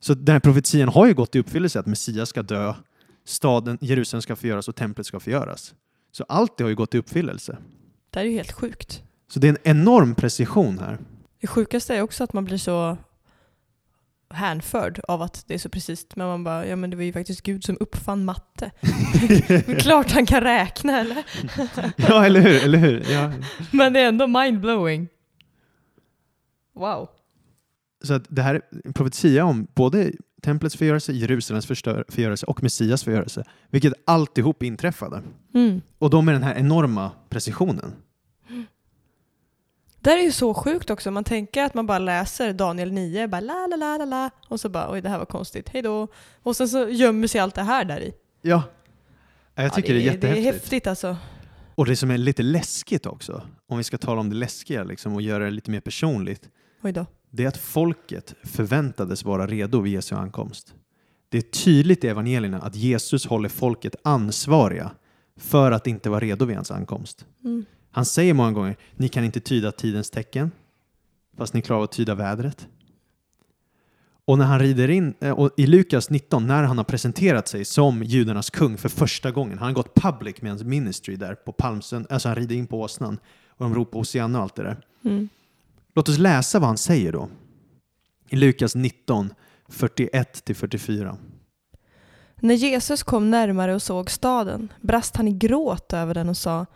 Så 0.00 0.14
den 0.14 0.32
här 0.32 0.40
profetian 0.40 0.88
har 0.88 1.06
ju 1.06 1.14
gått 1.14 1.34
i 1.34 1.38
uppfyllelse 1.38 1.80
att 1.80 1.86
Messias 1.86 2.28
ska 2.28 2.42
dö, 2.42 2.74
staden 3.24 3.78
Jerusalem 3.80 4.22
ska 4.22 4.36
förgöras 4.36 4.68
och 4.68 4.76
templet 4.76 5.06
ska 5.06 5.20
förgöras. 5.20 5.74
Så 6.12 6.24
allt 6.28 6.58
det 6.58 6.64
har 6.64 6.68
ju 6.68 6.76
gått 6.76 6.94
i 6.94 6.98
uppfyllelse. 6.98 7.58
Det 8.10 8.18
här 8.18 8.26
är 8.26 8.30
ju 8.30 8.36
helt 8.36 8.52
sjukt. 8.52 9.02
Så 9.28 9.40
det 9.40 9.48
är 9.48 9.50
en 9.50 9.78
enorm 9.78 10.14
precision 10.14 10.78
här. 10.78 10.98
Det 11.40 11.46
sjukaste 11.46 11.96
är 11.96 12.02
också 12.02 12.24
att 12.24 12.32
man 12.32 12.44
blir 12.44 12.58
så 12.58 12.96
hänförd 14.34 15.00
av 15.08 15.22
att 15.22 15.44
det 15.46 15.54
är 15.54 15.58
så 15.58 15.68
precis. 15.68 16.06
Men 16.14 16.26
man 16.26 16.44
bara, 16.44 16.66
ja 16.66 16.76
men 16.76 16.90
det 16.90 16.96
var 16.96 17.04
ju 17.04 17.12
faktiskt 17.12 17.42
Gud 17.42 17.64
som 17.64 17.76
uppfann 17.80 18.24
matte. 18.24 18.70
Klart 19.78 20.10
han 20.10 20.26
kan 20.26 20.40
räkna 20.40 21.00
eller? 21.00 21.24
ja, 21.96 22.26
eller 22.26 22.40
hur? 22.40 22.64
Eller 22.64 22.78
hur? 22.78 23.04
Ja. 23.10 23.32
Men 23.70 23.92
det 23.92 24.00
är 24.00 24.08
ändå 24.08 24.26
mindblowing. 24.26 25.08
Wow. 26.74 27.08
Så 28.04 28.14
att 28.14 28.24
det 28.28 28.42
här 28.42 28.54
är 28.54 28.62
en 28.84 28.92
profetia 28.92 29.44
om 29.44 29.66
både 29.74 30.12
templets 30.42 30.76
förgörelse, 30.76 31.12
Jerusalems 31.12 31.66
förgörelse 31.66 32.46
och 32.46 32.62
Messias 32.62 33.04
förgörelse. 33.04 33.44
Vilket 33.70 33.92
alltihop 34.04 34.62
inträffade. 34.62 35.22
Mm. 35.54 35.82
Och 35.98 36.10
då 36.10 36.22
med 36.22 36.34
den 36.34 36.42
här 36.42 36.54
enorma 36.54 37.10
precisionen. 37.28 37.92
Det 40.04 40.10
här 40.10 40.18
är 40.18 40.22
ju 40.22 40.32
så 40.32 40.54
sjukt 40.54 40.90
också. 40.90 41.10
Man 41.10 41.24
tänker 41.24 41.64
att 41.64 41.74
man 41.74 41.86
bara 41.86 41.98
läser 41.98 42.52
Daniel 42.52 42.92
9, 42.92 43.28
bara 43.28 43.40
la 43.40 43.66
la 43.66 43.76
la 43.76 43.96
la 43.98 44.04
la 44.04 44.30
och 44.48 44.60
så 44.60 44.68
bara 44.68 44.92
oj 44.92 45.00
det 45.00 45.08
här 45.08 45.18
var 45.18 45.24
konstigt, 45.26 45.68
hej 45.68 45.82
då. 45.82 46.08
Och 46.42 46.56
sen 46.56 46.68
så 46.68 46.88
gömmer 46.88 47.26
sig 47.26 47.40
allt 47.40 47.54
det 47.54 47.62
här 47.62 47.84
där 47.84 48.00
i. 48.00 48.12
Ja. 48.42 48.62
Jag 49.54 49.74
tycker 49.74 49.94
ja, 49.94 50.00
det, 50.00 50.08
är 50.08 50.20
Det 50.20 50.28
är 50.28 50.34
jättehäftigt. 50.34 50.54
häftigt 50.62 50.86
alltså. 50.86 51.16
Och 51.74 51.86
det 51.86 51.96
som 51.96 52.10
är 52.10 52.18
lite 52.18 52.42
läskigt 52.42 53.06
också, 53.06 53.42
om 53.68 53.78
vi 53.78 53.84
ska 53.84 53.98
tala 53.98 54.20
om 54.20 54.30
det 54.30 54.36
läskiga 54.36 54.84
liksom, 54.84 55.14
och 55.14 55.22
göra 55.22 55.44
det 55.44 55.50
lite 55.50 55.70
mer 55.70 55.80
personligt, 55.80 56.48
Oj 56.82 56.92
då. 56.92 57.06
det 57.30 57.44
är 57.44 57.48
att 57.48 57.56
folket 57.56 58.34
förväntades 58.44 59.24
vara 59.24 59.46
redo 59.46 59.80
vid 59.80 59.92
Jesu 59.92 60.14
ankomst. 60.14 60.74
Det 61.28 61.38
är 61.38 61.42
tydligt 61.42 62.04
i 62.04 62.08
evangelierna 62.08 62.58
att 62.58 62.74
Jesus 62.74 63.26
håller 63.26 63.48
folket 63.48 63.96
ansvariga 64.04 64.90
för 65.36 65.72
att 65.72 65.86
inte 65.86 66.10
vara 66.10 66.20
redo 66.20 66.44
vid 66.44 66.56
hans 66.56 66.70
ankomst. 66.70 67.26
Mm. 67.44 67.64
Han 67.94 68.04
säger 68.04 68.34
många 68.34 68.52
gånger, 68.52 68.76
ni 68.96 69.08
kan 69.08 69.24
inte 69.24 69.40
tyda 69.40 69.72
tidens 69.72 70.10
tecken, 70.10 70.50
fast 71.36 71.54
ni 71.54 71.62
klarar 71.62 71.78
av 71.78 71.84
att 71.84 71.92
tyda 71.92 72.14
vädret. 72.14 72.68
Och 74.24 74.38
när 74.38 74.44
han 74.44 74.58
rider 74.58 74.90
in, 74.90 75.14
eh, 75.20 75.48
i 75.56 75.66
Lukas 75.66 76.10
19, 76.10 76.46
när 76.46 76.62
han 76.62 76.78
har 76.78 76.84
presenterat 76.84 77.48
sig 77.48 77.64
som 77.64 78.02
judarnas 78.02 78.50
kung 78.50 78.76
för 78.76 78.88
första 78.88 79.30
gången, 79.30 79.58
han 79.58 79.66
har 79.66 79.74
gått 79.74 79.94
public 79.94 80.42
med 80.42 80.50
hans 80.50 80.62
ministry 80.62 81.16
där 81.16 81.34
på 81.34 81.52
Palmsön, 81.52 82.06
alltså 82.10 82.28
han 82.28 82.36
rider 82.36 82.56
in 82.56 82.66
på 82.66 82.80
åsnan 82.80 83.18
och 83.48 83.64
de 83.64 83.74
ropar 83.74 83.98
Hosianna 83.98 84.38
och 84.38 84.42
allt 84.42 84.54
det 84.54 84.62
där. 84.62 84.76
Mm. 85.04 85.28
Låt 85.94 86.08
oss 86.08 86.18
läsa 86.18 86.58
vad 86.58 86.68
han 86.68 86.78
säger 86.78 87.12
då. 87.12 87.28
I 88.28 88.36
Lukas 88.36 88.74
19, 88.74 89.34
41-44. 89.68 91.16
När 92.36 92.54
Jesus 92.54 93.02
kom 93.02 93.30
närmare 93.30 93.74
och 93.74 93.82
såg 93.82 94.10
staden 94.10 94.72
brast 94.80 95.16
han 95.16 95.28
i 95.28 95.32
gråt 95.32 95.92
över 95.92 96.14
den 96.14 96.28
och 96.28 96.36
sa 96.36 96.66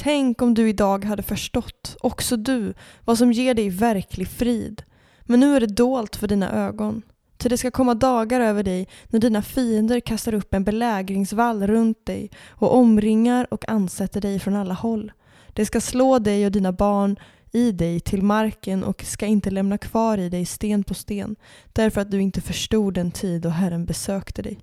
Tänk 0.00 0.42
om 0.42 0.54
du 0.54 0.68
idag 0.68 1.04
hade 1.04 1.22
förstått, 1.22 1.96
också 2.00 2.36
du, 2.36 2.74
vad 3.04 3.18
som 3.18 3.32
ger 3.32 3.54
dig 3.54 3.70
verklig 3.70 4.28
frid. 4.28 4.82
Men 5.22 5.40
nu 5.40 5.56
är 5.56 5.60
det 5.60 5.66
dolt 5.66 6.16
för 6.16 6.28
dina 6.28 6.52
ögon. 6.52 7.02
Till 7.36 7.50
det 7.50 7.58
ska 7.58 7.70
komma 7.70 7.94
dagar 7.94 8.40
över 8.40 8.62
dig 8.62 8.88
när 9.08 9.20
dina 9.20 9.42
fiender 9.42 10.00
kastar 10.00 10.34
upp 10.34 10.54
en 10.54 10.64
belägringsvall 10.64 11.66
runt 11.66 12.06
dig 12.06 12.30
och 12.48 12.74
omringar 12.74 13.46
och 13.50 13.68
ansätter 13.68 14.20
dig 14.20 14.38
från 14.38 14.56
alla 14.56 14.74
håll. 14.74 15.12
Det 15.52 15.66
ska 15.66 15.80
slå 15.80 16.18
dig 16.18 16.46
och 16.46 16.52
dina 16.52 16.72
barn 16.72 17.16
i 17.52 17.72
dig 17.72 18.00
till 18.00 18.22
marken 18.22 18.84
och 18.84 19.02
ska 19.02 19.26
inte 19.26 19.50
lämna 19.50 19.78
kvar 19.78 20.18
i 20.18 20.28
dig 20.28 20.46
sten 20.46 20.84
på 20.84 20.94
sten 20.94 21.36
därför 21.72 22.00
att 22.00 22.10
du 22.10 22.20
inte 22.20 22.40
förstod 22.40 22.94
den 22.94 23.10
tid 23.10 23.42
då 23.42 23.48
Herren 23.48 23.84
besökte 23.84 24.42
dig. 24.42 24.60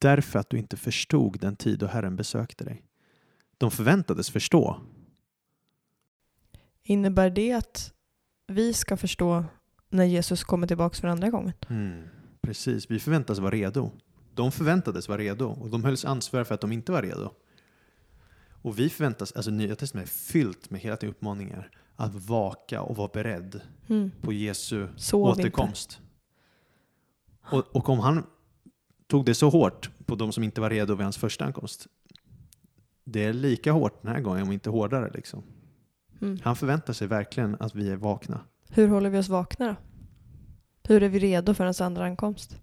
Därför 0.00 0.38
att 0.38 0.50
du 0.50 0.58
inte 0.58 0.76
förstod 0.76 1.40
den 1.40 1.56
tid 1.56 1.78
då 1.78 1.86
Herren 1.86 2.16
besökte 2.16 2.64
dig. 2.64 2.85
De 3.58 3.70
förväntades 3.70 4.30
förstå. 4.30 4.80
Innebär 6.82 7.30
det 7.30 7.52
att 7.52 7.92
vi 8.46 8.72
ska 8.72 8.96
förstå 8.96 9.44
när 9.88 10.04
Jesus 10.04 10.44
kommer 10.44 10.66
tillbaka 10.66 10.94
för 10.96 11.08
andra 11.08 11.30
gången? 11.30 11.52
Mm, 11.70 12.02
precis, 12.40 12.90
vi 12.90 12.98
förväntas 12.98 13.38
vara 13.38 13.50
redo. 13.50 13.90
De 14.34 14.52
förväntades 14.52 15.08
vara 15.08 15.18
redo 15.18 15.46
och 15.46 15.70
de 15.70 15.84
hölls 15.84 16.04
ansvariga 16.04 16.44
för 16.44 16.54
att 16.54 16.60
de 16.60 16.72
inte 16.72 16.92
var 16.92 17.02
redo. 17.02 17.30
Och 18.62 18.78
vi 18.78 18.90
förväntas, 18.90 19.32
alltså 19.32 19.50
Nya 19.50 19.76
Testamentet 19.76 20.14
är 20.14 20.18
fyllt 20.18 20.70
med 20.70 20.80
hela 20.80 20.96
tiden 20.96 21.14
uppmaningar 21.14 21.70
att 21.96 22.14
vaka 22.14 22.82
och 22.82 22.96
vara 22.96 23.10
beredd 23.12 23.60
Mm. 23.88 24.10
på 24.20 24.32
Jesu 24.32 24.88
Sov 24.96 25.22
återkomst. 25.26 26.00
Och, 27.50 27.76
och 27.76 27.88
om 27.88 27.98
han 27.98 28.26
tog 29.06 29.24
det 29.24 29.34
så 29.34 29.48
hårt 29.50 29.90
på 30.06 30.14
de 30.14 30.32
som 30.32 30.42
inte 30.44 30.60
var 30.60 30.70
redo 30.70 30.94
vid 30.94 31.04
hans 31.04 31.16
första 31.16 31.44
ankomst, 31.44 31.86
det 33.06 33.24
är 33.24 33.32
lika 33.32 33.72
hårt 33.72 34.02
den 34.02 34.12
här 34.12 34.20
gången, 34.20 34.42
om 34.42 34.52
inte 34.52 34.70
hårdare. 34.70 35.10
Liksom. 35.14 35.42
Mm. 36.22 36.38
Han 36.42 36.56
förväntar 36.56 36.92
sig 36.92 37.08
verkligen 37.08 37.56
att 37.60 37.74
vi 37.74 37.90
är 37.90 37.96
vakna. 37.96 38.40
Hur 38.68 38.88
håller 38.88 39.10
vi 39.10 39.18
oss 39.18 39.28
vakna 39.28 39.66
då? 39.66 39.76
Hur 40.88 41.02
är 41.02 41.08
vi 41.08 41.18
redo 41.18 41.54
för 41.54 41.64
hans 41.64 41.80
andra 41.80 42.04
ankomst? 42.04 42.56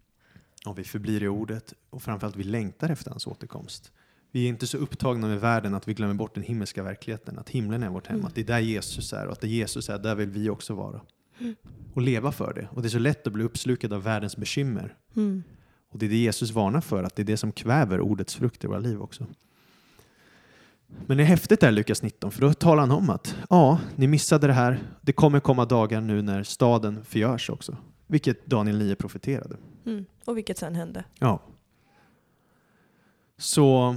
Om 0.66 0.76
vi 0.76 0.84
förblir 0.84 1.24
i 1.24 1.28
ordet 1.28 1.74
och 1.90 2.04
framförallt 2.04 2.36
vi 2.36 2.44
längtar 2.44 2.90
efter 2.90 3.12
hans 3.12 3.28
återkomst. 3.28 3.92
Vi 4.32 4.46
är 4.46 4.50
inte 4.50 4.68
så 4.68 4.78
upptagna 4.78 5.28
med 5.28 5.42
världen 5.42 5.74
att 5.74 5.88
vi 5.88 5.94
glömmer 5.94 6.14
bort 6.14 6.34
den 6.34 6.44
himmelska 6.44 6.84
verkligheten, 6.84 7.40
att 7.40 7.50
himlen 7.50 7.84
är 7.84 7.90
vårt 7.90 8.08
hem, 8.08 8.16
Mm. 8.16 8.28
att 8.28 8.36
det 8.36 8.42
är 8.42 8.46
där 8.46 8.60
Jesus 8.60 9.14
är 9.14 9.26
och 9.26 9.32
att 9.32 9.42
där 9.42 9.48
Jesus 9.48 9.90
är, 9.90 10.00
där 10.00 10.16
vill 10.16 10.30
vi 10.30 10.50
också 10.50 10.74
vara. 10.74 11.02
Mm. 11.40 11.56
Och 11.94 12.02
leva 12.02 12.32
för 12.32 12.54
det. 12.54 12.68
Och 12.72 12.82
det 12.82 12.88
är 12.88 12.90
så 12.90 13.00
lätt 13.00 13.28
att 13.28 13.34
bli 13.34 13.44
uppslukad 13.44 13.94
av 13.94 14.04
världens 14.04 14.38
bekymmer. 14.38 14.96
Mm. 15.16 15.44
Och 15.90 16.00
det 16.00 16.06
är 16.06 16.10
det 16.10 16.16
Jesus 16.16 16.52
varnar 16.52 16.82
för, 16.82 17.04
att 17.04 17.16
det 17.16 17.22
är 17.22 17.26
det 17.26 17.38
som 17.38 17.52
kväver 17.52 18.00
ordets 18.00 18.36
frukt 18.36 18.64
i 18.64 18.68
våra 18.68 18.80
liv 18.80 19.02
också. 19.02 19.28
Men 21.08 21.18
det 21.18 21.24
är 21.24 21.28
häftigt 21.28 21.60
där 21.60 21.72
Lukas 21.72 22.02
19, 22.02 22.32
för 22.32 22.42
då 22.42 22.54
talar 22.54 22.82
han 22.82 22.92
om 22.92 23.10
att 23.10 23.36
ja, 23.50 23.80
ni 23.96 24.08
missade 24.08 24.48
det 24.48 24.54
här. 24.54 24.84
Det 25.02 25.14
kommer 25.14 25.40
komma 25.40 25.66
dagar 25.66 26.02
nu 26.02 26.22
när 26.22 26.44
staden 26.44 27.06
förgörs 27.06 27.50
också. 27.50 27.78
Vilket 28.08 28.46
Daniel 28.46 28.78
9 28.78 28.96
profeterade. 28.96 29.58
Mm. 29.86 30.06
Och 30.26 30.38
vilket 30.38 30.58
sen 30.58 30.76
hände. 30.76 31.04
Ja. 31.20 31.42
Så 33.38 33.96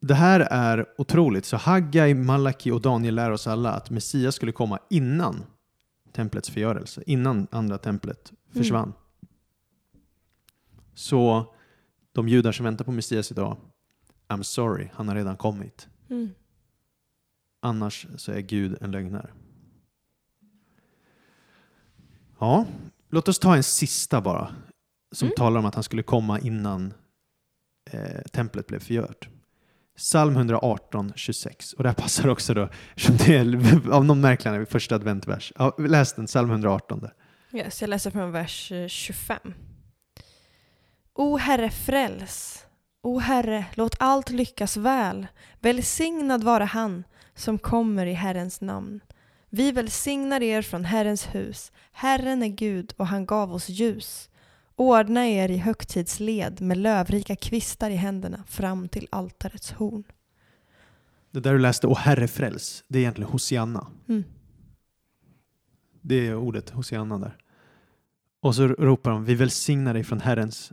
det 0.00 0.14
här 0.14 0.40
är 0.40 0.86
otroligt. 0.98 1.44
Så 1.44 1.56
Haggai, 1.56 2.14
Malaki 2.14 2.70
och 2.70 2.80
Daniel 2.80 3.14
lär 3.14 3.30
oss 3.30 3.46
alla 3.46 3.72
att 3.72 3.90
Messias 3.90 4.34
skulle 4.34 4.52
komma 4.52 4.78
innan 4.90 5.44
templets 6.12 6.50
förgörelse, 6.50 7.02
innan 7.06 7.46
andra 7.50 7.78
templet 7.78 8.32
försvann. 8.52 8.92
Så 10.94 11.54
de 12.12 12.28
judar 12.28 12.52
som 12.52 12.64
väntar 12.64 12.84
på 12.84 12.92
Messias 12.92 13.30
idag, 13.30 13.56
I'm 14.28 14.42
sorry, 14.42 14.88
han 14.94 15.08
har 15.08 15.14
redan 15.14 15.36
kommit. 15.36 15.88
Mm. 16.10 16.30
annars 17.60 18.06
så 18.16 18.32
är 18.32 18.40
Gud 18.40 18.76
en 18.80 18.90
lögnare. 18.90 19.30
Ja, 22.38 22.66
låt 23.10 23.28
oss 23.28 23.38
ta 23.38 23.56
en 23.56 23.62
sista 23.62 24.20
bara, 24.20 24.54
som 25.12 25.26
Mm. 25.28 25.36
talar 25.36 25.58
om 25.58 25.66
att 25.66 25.74
han 25.74 25.84
skulle 25.84 26.02
komma 26.02 26.38
innan 26.40 26.94
eh, 27.90 28.22
templet 28.32 28.66
blev 28.66 28.78
förgört. 28.80 29.28
Psalm 29.96 30.36
118, 30.36 31.12
26. 31.16 31.72
Och 31.72 31.82
det 31.82 31.88
här 31.88 31.94
passar 31.94 32.28
också 32.28 32.54
då, 32.54 32.68
eftersom 32.96 33.16
det 33.16 33.36
är 33.36 33.90
av 33.92 34.04
någon 34.04 34.20
märklig 34.20 34.68
första 34.68 34.94
adventvers. 34.94 35.52
Ja, 35.56 35.76
läs 35.78 36.12
den, 36.12 36.26
psalm 36.26 36.50
118 36.50 37.00
där. 37.00 37.14
Yes, 37.52 37.80
jag 37.80 37.88
läser 37.90 38.10
från 38.10 38.32
vers 38.32 38.72
eh, 38.72 38.86
25. 38.88 39.38
O 41.14 41.36
Herre, 41.36 41.70
fräls. 41.70 42.66
O 43.04 43.18
Herre, 43.18 43.66
låt 43.74 43.96
allt 43.98 44.30
lyckas 44.30 44.76
väl. 44.76 45.26
Välsignad 45.60 46.44
vare 46.44 46.64
han 46.64 47.04
som 47.34 47.58
kommer 47.58 48.06
i 48.06 48.12
Herrens 48.12 48.60
namn. 48.60 49.00
Vi 49.50 49.72
välsignar 49.72 50.42
er 50.42 50.62
från 50.62 50.84
Herrens 50.84 51.26
hus. 51.26 51.72
Herren 51.92 52.42
är 52.42 52.48
Gud 52.48 52.94
och 52.96 53.06
han 53.06 53.26
gav 53.26 53.54
oss 53.54 53.68
ljus. 53.68 54.30
Ordna 54.76 55.26
er 55.26 55.48
i 55.48 55.56
högtidsled 55.56 56.60
med 56.60 56.76
lövrika 56.78 57.36
kvistar 57.36 57.90
i 57.90 57.94
händerna 57.94 58.44
fram 58.46 58.88
till 58.88 59.08
altarets 59.10 59.72
horn. 59.72 60.04
Det 61.30 61.40
där 61.40 61.52
du 61.52 61.58
läste, 61.58 61.86
Åh 61.86 61.98
Herre 61.98 62.28
fräls, 62.28 62.84
det 62.88 62.98
är 62.98 63.00
egentligen 63.00 63.30
Hosianna. 63.30 63.86
Mm. 64.08 64.24
Det 66.00 66.26
är 66.26 66.36
ordet 66.36 66.70
Hosianna 66.70 67.18
där. 67.18 67.36
Och 68.40 68.54
så 68.54 68.68
ropar 68.68 69.10
de, 69.10 69.24
vi 69.24 69.34
välsignar 69.34 69.94
dig 69.94 70.04
från 70.04 70.20
Herrens 70.20 70.72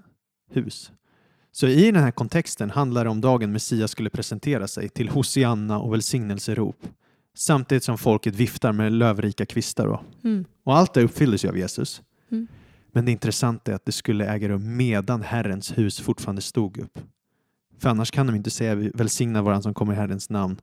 hus. 0.49 0.91
Så 1.51 1.67
i 1.67 1.91
den 1.91 2.03
här 2.03 2.11
kontexten 2.11 2.69
handlar 2.69 3.03
det 3.03 3.09
om 3.09 3.21
dagen 3.21 3.51
Messias 3.51 3.91
skulle 3.91 4.09
presentera 4.09 4.67
sig 4.67 4.89
till 4.89 5.09
Hosianna 5.09 5.79
och 5.79 5.93
välsignelserop. 5.93 6.87
Samtidigt 7.33 7.83
som 7.83 7.97
folket 7.97 8.35
viftar 8.35 8.71
med 8.71 8.91
lövrika 8.91 9.45
kvistar. 9.45 9.87
Då. 9.87 10.03
Mm. 10.23 10.45
Och 10.63 10.77
allt 10.77 10.93
det 10.93 11.03
uppfylldes 11.03 11.45
ju 11.45 11.49
av 11.49 11.57
Jesus. 11.57 12.01
Mm. 12.31 12.47
Men 12.91 13.05
det 13.05 13.11
intressanta 13.11 13.71
är 13.71 13.75
att 13.75 13.85
det 13.85 13.91
skulle 13.91 14.25
äga 14.25 14.49
rum 14.49 14.77
medan 14.77 15.21
Herrens 15.21 15.77
hus 15.77 15.99
fortfarande 15.99 16.41
stod 16.41 16.77
upp. 16.77 16.99
För 17.79 17.89
annars 17.89 18.11
kan 18.11 18.27
de 18.27 18.35
inte 18.35 18.49
säga 18.51 18.75
vi 18.75 18.91
välsignar 18.93 19.41
varandra 19.41 19.61
som 19.61 19.73
kommer 19.73 19.93
i 19.93 19.95
Herrens 19.95 20.29
namn. 20.29 20.61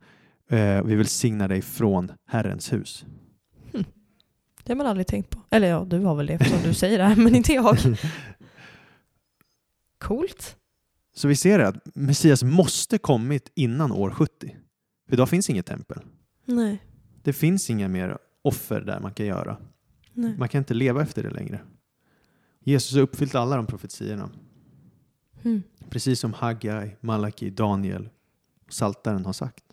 Eh, 0.51 0.83
vi 0.83 0.95
välsignar 0.95 1.49
dig 1.49 1.63
från 1.63 2.13
Herrens 2.27 2.73
hus. 2.73 3.05
Det 4.65 4.73
har 4.73 4.77
man 4.77 4.87
aldrig 4.87 5.07
tänkt 5.07 5.31
på. 5.31 5.41
Eller 5.51 5.69
ja, 5.69 5.87
du 5.91 5.99
har 5.99 6.15
väl 6.15 6.27
det 6.27 6.33
eftersom 6.33 6.59
du 6.65 6.75
säger 6.75 6.99
det 6.99 7.05
här, 7.05 7.17
men 7.17 7.35
inte 7.35 7.53
jag. 7.53 7.79
Coolt. 9.99 10.57
Så 11.19 11.29
vi 11.29 11.37
ser 11.37 11.59
att 11.59 11.95
Messias 11.95 12.43
måste 12.43 12.99
kommit 12.99 13.53
innan 13.55 13.93
år 13.93 14.11
70. 14.11 14.57
För 15.09 15.15
idag 15.15 15.29
finns 15.29 15.51
inget 15.51 15.67
tempel. 15.67 16.01
Nej. 16.45 16.83
Det 17.23 17.33
finns 17.33 17.71
inga 17.71 17.89
mer 17.89 18.19
offer 18.43 18.81
där 18.81 19.01
man 19.01 19.15
kan 19.15 19.27
göra. 19.27 19.57
Nej. 20.13 20.39
Man 20.39 20.49
kan 20.49 20.59
inte 20.59 20.75
leva 20.75 21.03
efter 21.03 21.23
det 21.23 21.31
längre. 21.31 21.61
Jesus 22.61 22.95
har 22.95 23.03
uppfyllt 23.03 23.35
alla 23.35 23.57
de 23.57 23.67
profetiorna. 23.67 24.31
Mm. 25.43 25.63
Precis 25.91 26.21
som 26.21 26.33
Haggai, 26.33 26.97
Malaki, 27.01 27.51
Daniel 27.51 28.09
och 28.67 28.73
Saltaren 28.73 29.25
har 29.25 29.33
sagt. 29.33 29.65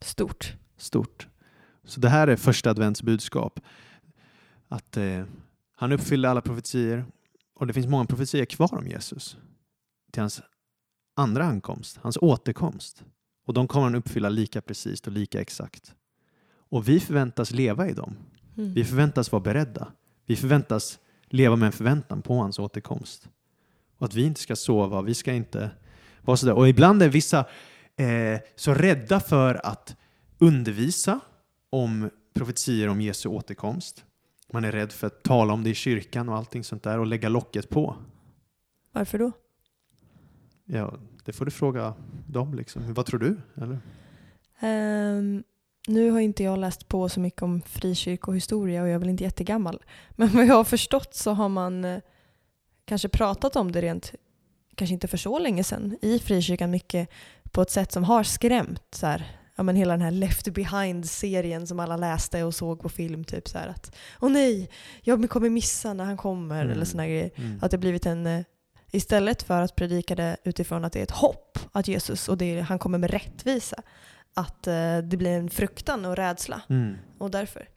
Stort. 0.00 0.56
Stort. 0.76 1.28
Så 1.84 2.00
det 2.00 2.08
här 2.08 2.28
är 2.28 2.36
första 2.36 2.70
advents 2.70 3.02
budskap. 3.02 3.60
Att 4.68 4.96
eh, 4.96 5.24
han 5.74 5.92
uppfyllde 5.92 6.30
alla 6.30 6.40
profetier 6.40 7.04
och 7.54 7.66
det 7.66 7.72
finns 7.72 7.86
många 7.86 8.04
profetier 8.04 8.44
kvar 8.44 8.74
om 8.74 8.86
Jesus. 8.86 9.38
Till 10.14 10.20
hans 10.20 10.42
andra 11.14 11.44
ankomst, 11.44 11.98
hans 12.02 12.16
återkomst. 12.16 13.04
Och 13.46 13.54
de 13.54 13.68
kommer 13.68 13.84
han 13.84 13.94
uppfylla 13.94 14.28
lika 14.28 14.60
precis 14.60 15.00
och 15.00 15.12
lika 15.12 15.40
exakt. 15.40 15.94
Och 16.68 16.88
vi 16.88 17.00
förväntas 17.00 17.50
leva 17.50 17.88
i 17.88 17.92
dem. 17.92 18.16
Mm. 18.56 18.74
Vi 18.74 18.84
förväntas 18.84 19.32
vara 19.32 19.42
beredda. 19.42 19.92
Vi 20.26 20.36
förväntas 20.36 20.98
leva 21.26 21.56
med 21.56 21.66
en 21.66 21.72
förväntan 21.72 22.22
på 22.22 22.34
hans 22.34 22.58
återkomst. 22.58 23.28
Och 23.98 24.06
att 24.06 24.14
vi 24.14 24.24
inte 24.24 24.40
ska 24.40 24.56
sova, 24.56 25.02
vi 25.02 25.14
ska 25.14 25.32
inte 25.32 25.70
vara 26.22 26.36
sådär. 26.36 26.54
Och 26.54 26.68
ibland 26.68 27.02
är 27.02 27.08
vissa 27.08 27.38
eh, 27.96 28.40
så 28.56 28.74
rädda 28.74 29.20
för 29.20 29.66
att 29.66 29.96
undervisa 30.38 31.20
om 31.70 32.10
profetier 32.34 32.88
om 32.88 33.00
Jesu 33.00 33.28
återkomst. 33.28 34.04
Man 34.52 34.64
är 34.64 34.72
rädd 34.72 34.92
för 34.92 35.06
att 35.06 35.22
tala 35.22 35.52
om 35.52 35.64
det 35.64 35.70
i 35.70 35.74
kyrkan 35.74 36.28
och 36.28 36.36
allting 36.36 36.64
sånt 36.64 36.82
där 36.82 36.98
och 36.98 37.06
lägga 37.06 37.28
locket 37.28 37.68
på. 37.68 37.96
Varför 38.92 39.18
då? 39.18 39.32
Ja, 40.64 40.94
det 41.24 41.32
får 41.32 41.44
du 41.44 41.50
fråga 41.50 41.94
dem 42.26 42.54
liksom. 42.54 42.94
Vad 42.94 43.06
tror 43.06 43.20
du? 43.20 43.36
Eller? 43.62 43.78
Ehm, 44.60 45.44
nu 45.86 46.10
har 46.10 46.20
inte 46.20 46.42
jag 46.42 46.58
läst 46.58 46.88
på 46.88 47.08
så 47.08 47.20
mycket 47.20 47.42
om 47.42 47.62
frikyrkohistoria 47.62 48.82
och 48.82 48.88
jag 48.88 48.94
är 48.94 48.98
väl 48.98 49.08
inte 49.08 49.24
jättegammal. 49.24 49.82
Men 50.10 50.28
vad 50.28 50.46
jag 50.46 50.54
har 50.54 50.64
förstått 50.64 51.14
så 51.14 51.32
har 51.32 51.48
man 51.48 51.84
eh, 51.84 52.00
kanske 52.84 53.08
pratat 53.08 53.56
om 53.56 53.72
det 53.72 53.80
rent, 53.82 54.14
kanske 54.74 54.94
inte 54.94 55.08
för 55.08 55.16
så 55.16 55.38
länge 55.38 55.64
sedan, 55.64 55.98
i 56.02 56.18
frikyrkan 56.18 56.70
mycket 56.70 57.08
på 57.50 57.62
ett 57.62 57.70
sätt 57.70 57.92
som 57.92 58.04
har 58.04 58.22
skrämt. 58.22 58.82
Så 58.90 59.06
här, 59.06 59.36
ja, 59.56 59.62
men 59.62 59.76
hela 59.76 59.92
den 59.92 60.02
här 60.02 60.10
Left 60.10 60.48
Behind-serien 60.48 61.66
som 61.66 61.80
alla 61.80 61.96
läste 61.96 62.42
och 62.42 62.54
såg 62.54 62.80
på 62.80 62.88
film. 62.88 63.24
Typ 63.24 63.48
så 63.48 63.58
här 63.58 63.68
att 63.68 63.96
åh 64.20 64.30
nej, 64.30 64.70
jag 65.02 65.30
kommer 65.30 65.50
missa 65.50 65.92
när 65.92 66.04
han 66.04 66.16
kommer. 66.16 66.60
Mm. 66.60 66.72
Eller 66.72 66.84
såna 66.84 67.06
grejer. 67.06 67.30
Mm. 67.36 67.58
Att 67.62 67.70
det 67.70 67.78
blivit 67.78 68.06
en, 68.06 68.26
eh, 68.26 68.44
istället 68.94 69.42
för 69.42 69.62
att 69.62 69.76
predika 69.76 70.14
det 70.14 70.36
utifrån 70.44 70.84
att 70.84 70.92
det 70.92 70.98
är 70.98 71.02
ett 71.02 71.10
hopp 71.10 71.58
att 71.72 71.88
Jesus 71.88 72.28
och 72.28 72.38
det, 72.38 72.60
han 72.60 72.78
kommer 72.78 72.98
med 72.98 73.10
rättvisa, 73.10 73.82
att 74.34 74.66
eh, 74.66 74.98
det 74.98 75.16
blir 75.16 75.30
en 75.30 75.50
fruktan 75.50 76.04
och 76.04 76.16
rädsla. 76.16 76.62
Mm. 76.68 76.96
Och 77.18 77.30
därför. 77.30 77.68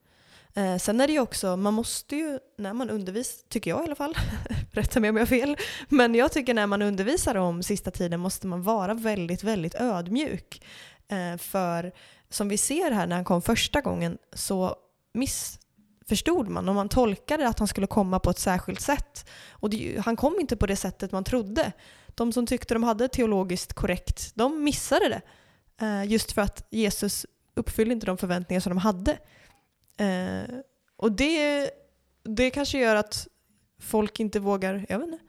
Eh, 0.54 0.78
sen 0.78 1.02
är 1.02 1.08
det 1.08 1.14
ju 1.14 1.20
också, 1.20 1.58
man 1.58 1.74
måste 1.74 2.16
ju 2.16 2.40
när 2.58 2.74
man 2.74 2.90
undervisar, 2.90 3.48
tycker 3.50 3.72
jag 3.72 3.82
i 3.82 3.84
alla 3.84 3.96
fall, 3.96 4.18
rätta 4.72 5.00
mig 5.00 5.10
om 5.10 5.16
jag 5.16 5.22
har 5.22 5.28
fel, 5.28 5.58
men 5.90 6.16
jag 6.16 6.32
tycker 6.32 6.54
när 6.54 6.68
man 6.68 6.82
undervisar 6.82 7.36
om 7.36 7.64
sista 7.64 7.92
tiden 7.92 8.20
måste 8.20 8.48
man 8.48 8.64
vara 8.64 8.94
väldigt, 8.94 9.44
väldigt 9.44 9.76
ödmjuk. 9.76 10.66
Eh, 11.08 11.38
för 11.38 11.92
som 12.30 12.50
vi 12.50 12.58
ser 12.58 12.92
här 12.92 13.08
när 13.08 13.16
han 13.16 13.26
kom 13.26 13.42
första 13.42 13.82
gången 13.82 14.18
så 14.34 14.76
missförstod 16.10 16.48
man 16.50 16.70
och 16.70 16.76
man 16.76 16.90
tolkade 16.90 17.48
att 17.48 17.60
han 17.60 17.68
skulle 17.68 17.88
komma 17.88 18.20
på 18.20 18.30
ett 18.30 18.40
särskilt 18.40 18.82
sätt. 18.82 19.30
Och 19.52 19.70
det, 19.70 20.02
han 20.06 20.16
kom 20.16 20.40
inte 20.40 20.56
på 20.58 20.66
det 20.68 20.76
sättet 20.76 21.12
man 21.12 21.24
trodde. 21.24 21.72
De 22.16 22.34
som 22.34 22.46
tyckte 22.46 22.74
de 22.74 22.84
hade 22.84 23.08
teologiskt 23.08 23.74
korrekt, 23.74 24.32
de 24.36 24.64
missade 24.64 25.10
det. 25.10 25.22
Eh, 25.86 26.12
just 26.12 26.32
för 26.32 26.42
att 26.42 26.68
Jesus 26.72 27.26
uppfyllde 27.56 27.94
inte 27.94 28.06
de 28.06 28.18
förväntningar 28.18 28.60
som 28.62 28.70
de 28.70 28.78
hade. 28.78 29.12
Eh, 29.98 30.56
och 30.98 31.12
det, 31.12 31.70
det 32.24 32.50
kanske 32.52 32.80
gör 32.80 32.96
att 32.96 33.28
folk 33.82 34.20
inte 34.20 34.40
vågar, 34.40 34.86
jag 34.90 35.00
vet 35.00 35.08
inte, 35.08 35.20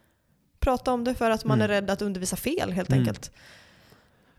prata 0.60 0.92
om 0.92 1.04
det 1.04 1.14
för 1.14 1.30
att 1.30 1.44
man 1.44 1.58
Mm. 1.58 1.64
är 1.64 1.68
rädd 1.74 1.90
att 1.90 2.02
undervisa 2.02 2.36
fel 2.36 2.72
helt 2.72 2.88
Mm. 2.90 3.00
enkelt. 3.00 3.30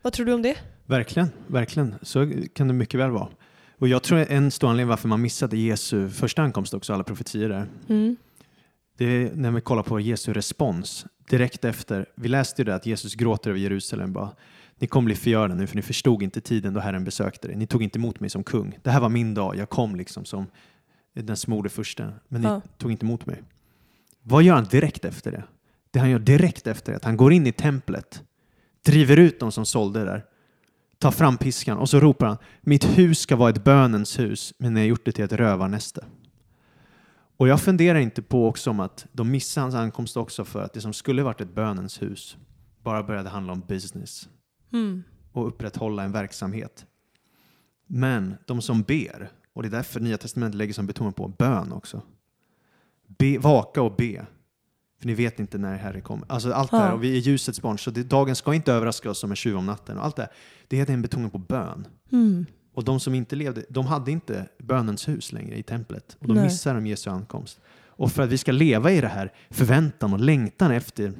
Vad 0.02 0.12
tror 0.12 0.26
du 0.26 0.32
om 0.32 0.42
det? 0.42 0.56
Verkligen, 0.86 1.28
verkligen. 1.46 1.94
Så 2.02 2.32
kan 2.54 2.68
det 2.68 2.74
mycket 2.74 3.00
väl 3.00 3.10
vara. 3.10 3.28
Och 3.80 3.88
jag 3.88 4.02
tror 4.02 4.18
en 4.18 4.50
stor 4.50 4.68
anledning 4.70 4.88
varför 4.88 5.08
man 5.08 5.20
missade 5.22 5.56
Jesu 5.56 6.08
första 6.10 6.42
ankomst 6.42 6.74
också, 6.74 6.92
alla 6.94 7.04
profetier 7.04 7.48
där, 7.48 7.66
det 8.98 9.04
är 9.04 9.34
när 9.34 9.50
vi 9.50 9.60
kollar 9.60 9.82
på 9.82 10.00
Jesu 10.00 10.32
respons 10.32 11.06
direkt 11.30 11.64
efter. 11.64 12.06
Vi 12.14 12.28
läste 12.28 12.62
ju 12.62 12.66
det 12.66 12.74
att 12.74 12.86
Jesus 12.86 13.14
gråter 13.14 13.50
över 13.50 13.60
Jerusalem 13.60 14.12
bara. 14.12 14.30
Ni 14.78 14.86
kommer 14.86 15.04
bli 15.06 15.14
förgörda 15.14 15.54
nu 15.54 15.66
för 15.66 15.76
ni 15.76 15.82
förstod 15.82 16.22
inte 16.22 16.40
tiden 16.40 16.74
då 16.74 16.80
Herren 16.80 17.04
besökte 17.04 17.48
er. 17.48 17.56
Ni 17.56 17.66
tog 17.66 17.82
inte 17.82 17.98
emot 17.98 18.20
mig 18.20 18.30
som 18.30 18.44
kung. 18.44 18.78
Det 18.82 18.90
här 18.90 19.00
var 19.00 19.08
min 19.08 19.34
dag. 19.34 19.56
Jag 19.56 19.68
kom 19.68 19.96
liksom 19.96 20.24
som 20.24 20.46
den 21.14 21.36
smorde 21.36 21.68
första. 21.68 22.12
Men 22.28 22.40
ni 22.40 22.46
Ja. 22.48 22.60
tog 22.78 22.90
inte 22.92 23.06
emot 23.06 23.26
mig. 23.26 23.42
Vad 24.22 24.42
gör 24.42 24.54
han 24.54 24.64
direkt 24.64 25.04
efter 25.04 25.32
det? 25.32 25.44
Det 25.90 25.98
han 25.98 26.10
gör 26.10 26.18
direkt 26.18 26.66
efter 26.66 26.92
det 26.92 26.96
att 26.96 27.04
han 27.04 27.16
går 27.16 27.32
in 27.32 27.46
i 27.46 27.52
templet, 27.52 28.22
driver 28.84 29.16
ut 29.16 29.40
de 29.40 29.52
som 29.52 29.66
sålde 29.66 30.04
där, 30.04 30.24
tar 31.00 31.10
fram 31.10 31.36
piskan 31.36 31.78
och 31.78 31.88
så 31.88 32.00
ropar 32.00 32.26
han 32.26 32.36
Mitt 32.60 32.84
hus 32.84 33.18
ska 33.18 33.36
vara 33.36 33.50
ett 33.50 33.64
bönens 33.64 34.18
hus, 34.18 34.54
men 34.58 34.74
ni 34.74 34.80
har 34.80 34.86
gjort 34.86 35.04
det 35.04 35.12
till 35.12 35.24
ett 35.24 35.32
rövarnäste. 35.32 36.04
Och 37.36 37.48
jag 37.48 37.60
funderar 37.60 37.98
inte 37.98 38.22
på 38.22 38.48
också 38.48 38.70
om 38.70 38.80
att 38.80 39.06
de 39.12 39.30
missade 39.30 39.64
hans 39.64 39.74
ankomst 39.74 40.16
också 40.16 40.44
för 40.44 40.62
att 40.62 40.72
det 40.72 40.80
som 40.80 40.92
skulle 40.92 41.22
varit 41.22 41.40
ett 41.40 41.54
bönens 41.54 42.02
hus 42.02 42.36
bara 42.82 43.02
började 43.02 43.28
handla 43.28 43.52
om 43.52 43.60
business 43.60 44.28
Mm. 44.72 45.02
och 45.32 45.46
upprätthålla 45.48 46.02
en 46.02 46.12
verksamhet. 46.12 46.86
Men 47.86 48.34
de 48.46 48.62
som 48.62 48.82
ber, 48.82 49.30
och 49.52 49.62
det 49.62 49.68
är 49.68 49.70
därför 49.70 50.00
Nya 50.00 50.18
Testamentet 50.18 50.58
lägger 50.58 50.74
som 50.74 50.86
betoning 50.86 51.12
på 51.12 51.28
bön 51.28 51.72
också. 51.72 52.02
Be, 53.06 53.38
vaka 53.38 53.82
och 53.82 53.96
be. 53.96 54.26
För 55.00 55.06
ni 55.06 55.14
vet 55.14 55.40
inte 55.40 55.58
när 55.58 55.76
Herre 55.76 56.00
kommer. 56.00 56.26
Alltså 56.28 56.52
allt 56.52 56.70
det 56.70 56.76
här, 56.76 56.92
och 56.92 57.04
vi 57.04 57.16
är 57.16 57.20
ljusets 57.20 57.62
barn, 57.62 57.78
så 57.78 57.90
det, 57.90 58.02
dagen 58.02 58.36
ska 58.36 58.54
inte 58.54 58.72
överraska 58.72 59.10
oss 59.10 59.18
som 59.18 59.30
en 59.30 59.36
tjuv 59.36 59.56
om 59.56 59.66
natten. 59.66 59.98
Och 59.98 60.04
allt 60.04 60.16
det 60.16 60.22
här, 60.22 60.30
det 60.68 60.80
är 60.80 60.90
en 60.90 61.02
betoning 61.02 61.30
på 61.30 61.38
bön. 61.38 61.86
Mm. 62.12 62.46
Och 62.74 62.84
de 62.84 63.00
som 63.00 63.14
inte 63.14 63.36
levde, 63.36 63.64
de 63.68 63.86
hade 63.86 64.10
inte 64.10 64.48
bönens 64.58 65.08
hus 65.08 65.32
längre 65.32 65.58
i 65.58 65.62
templet. 65.62 66.16
Och 66.20 66.26
de 66.28 66.34
Nej. 66.34 66.44
missar 66.44 66.74
de 66.74 66.86
Jesu 66.86 67.10
ankomst. 67.10 67.60
Och 67.84 68.12
för 68.12 68.22
att 68.22 68.28
vi 68.28 68.38
ska 68.38 68.52
leva 68.52 68.90
i 68.92 69.00
det 69.00 69.08
här 69.08 69.32
förväntan 69.50 70.12
och 70.12 70.20
längtan 70.20 70.70
efter 70.70 71.12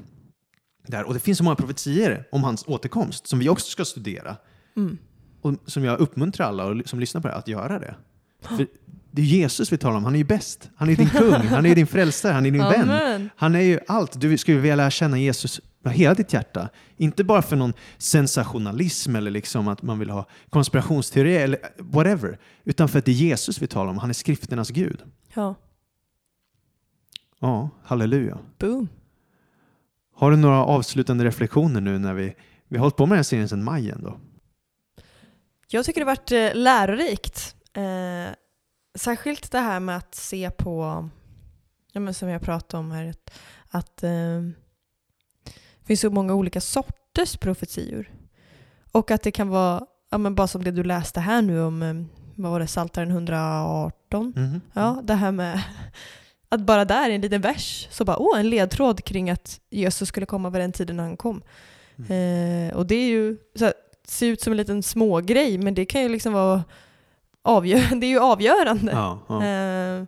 det 0.86 0.96
här. 0.96 1.04
Och 1.04 1.14
det 1.14 1.20
finns 1.20 1.38
så 1.38 1.44
många 1.44 1.56
profetier 1.56 2.24
om 2.32 2.44
hans 2.44 2.64
återkomst 2.66 3.26
som 3.26 3.38
vi 3.38 3.48
också 3.48 3.70
ska 3.70 3.84
studera. 3.84 4.36
Mm. 4.76 4.98
och 5.40 5.54
som 5.66 5.84
jag 5.84 6.00
uppmuntrar 6.00 6.46
alla 6.46 6.64
och- 6.64 6.88
som 6.88 7.00
lyssnar 7.00 7.20
på 7.20 7.28
det 7.28 7.32
här 7.34 7.38
att 7.38 7.48
göra 7.48 7.78
det. 7.78 7.94
För 8.42 8.66
det 9.10 9.22
är 9.22 9.26
Jesus 9.26 9.72
vi 9.72 9.78
talar 9.78 9.96
om, 9.96 10.04
han 10.04 10.14
är 10.14 10.18
ju 10.18 10.24
bäst. 10.24 10.70
Han 10.76 10.88
är 10.90 10.96
din 10.96 11.08
kung, 11.10 11.32
han 11.32 11.66
är 11.66 11.74
din 11.74 11.86
frälsare, 11.96 12.32
han 12.32 12.46
är 12.46 12.50
din 12.50 12.62
vän. 12.62 13.30
Han 13.36 13.54
är 13.54 13.60
ju 13.60 13.80
allt. 13.88 14.20
Du 14.20 14.38
skulle 14.38 14.58
vilja 14.58 14.76
lära 14.76 14.90
känna 14.90 15.18
Jesus 15.18 15.60
med 15.82 15.92
hela 15.94 16.14
ditt 16.14 16.32
hjärta. 16.32 16.68
Inte 16.96 17.24
bara 17.24 17.42
för 17.42 17.56
någon 17.56 17.72
sensationalism 17.98 19.16
eller 19.16 19.30
liksom 19.30 19.68
att 19.68 19.82
man 19.82 19.98
vill 19.98 20.10
ha 20.10 20.26
konspirationsteori 20.50 21.36
eller 21.36 21.58
whatever. 21.78 22.38
Utan 22.64 22.88
för 22.88 22.98
att 22.98 23.04
det 23.04 23.10
är 23.10 23.14
Jesus 23.14 23.62
vi 23.62 23.66
talar 23.66 23.90
om. 23.90 23.98
Han 23.98 24.10
är 24.10 24.14
skrifternas 24.14 24.70
Gud. 24.70 25.02
Ja, 25.34 25.54
Ja, 27.40 27.70
halleluja. 27.84 28.38
boom. 28.58 28.88
Har 30.14 30.30
du 30.30 30.36
några 30.36 30.64
avslutande 30.64 31.24
reflektioner 31.24 31.80
nu 31.80 31.98
när 31.98 32.14
vi, 32.14 32.34
vi 32.68 32.76
har 32.76 32.80
hållit 32.80 32.96
på 32.96 33.06
med 33.06 33.10
den 33.12 33.18
här 33.18 33.22
serien 33.22 33.48
sedan 33.48 33.64
maj 33.64 33.90
ändå? 33.90 34.20
Jag 35.68 35.84
tycker 35.84 36.00
det 36.00 36.04
har 36.04 36.16
varit 36.16 36.32
eh, 36.32 36.60
lärorikt. 36.60 37.56
Eh, 37.72 38.34
särskilt 38.94 39.52
det 39.52 39.58
här 39.58 39.80
med 39.80 39.96
att 39.96 40.14
se 40.14 40.50
på, 40.50 41.08
ja, 41.92 42.00
men 42.00 42.14
som 42.14 42.28
jag 42.28 42.42
pratade 42.42 42.80
om 42.80 42.90
här, 42.90 43.06
att, 43.10 43.30
att 43.68 44.02
eh, 44.02 44.40
det 45.80 45.86
finns 45.86 46.00
så 46.00 46.10
många 46.10 46.34
olika 46.34 46.60
sorters 46.60 47.36
profetior. 47.36 48.10
Och 48.92 49.10
att 49.10 49.22
det 49.22 49.30
kan 49.30 49.48
vara, 49.48 49.86
ja, 50.10 50.18
men 50.18 50.34
bara 50.34 50.46
som 50.48 50.64
det 50.64 50.70
du 50.70 50.84
läste 50.84 51.20
här 51.20 51.42
nu 51.42 51.62
om, 51.62 51.82
eh, 51.82 51.94
vad 52.34 52.52
var 52.52 52.60
det, 52.60 52.66
Psaltaren 52.66 53.10
118? 53.10 54.32
Mhm. 54.36 54.60
Ja, 54.72 55.00
det 55.04 55.14
här 55.14 55.32
med 55.32 55.62
att 56.48 56.60
bara 56.60 56.84
där 56.84 57.10
i 57.10 57.14
en 57.14 57.20
liten 57.20 57.40
vers 57.40 57.88
så 57.90 58.04
bara, 58.04 58.18
åh, 58.18 58.40
en 58.40 58.50
ledtråd 58.50 59.04
kring 59.04 59.30
att 59.30 59.60
Jesus 59.70 60.08
skulle 60.08 60.26
komma 60.26 60.50
vid 60.50 60.60
den 60.60 60.72
tiden 60.72 60.98
han 60.98 61.16
kom. 61.16 61.42
Eh, 62.08 62.76
och 62.76 62.86
det 62.86 62.94
är 62.94 63.08
ju, 63.08 63.36
så 63.54 63.64
här, 63.64 63.74
ser 64.04 64.26
ut 64.26 64.40
som 64.40 64.52
en 64.52 64.56
liten 64.56 64.82
smågrej, 64.82 65.58
men 65.58 65.74
det 65.74 65.84
kan 65.84 66.02
ju 66.02 66.08
liksom 66.08 66.32
vara 66.32 66.64
avgör 67.42 67.94
det 68.00 68.06
är 68.06 68.10
ju 68.10 68.18
avgörande. 68.18 68.92
Ja, 68.92 69.18
ja. 69.28 69.44
Eh, 69.44 70.04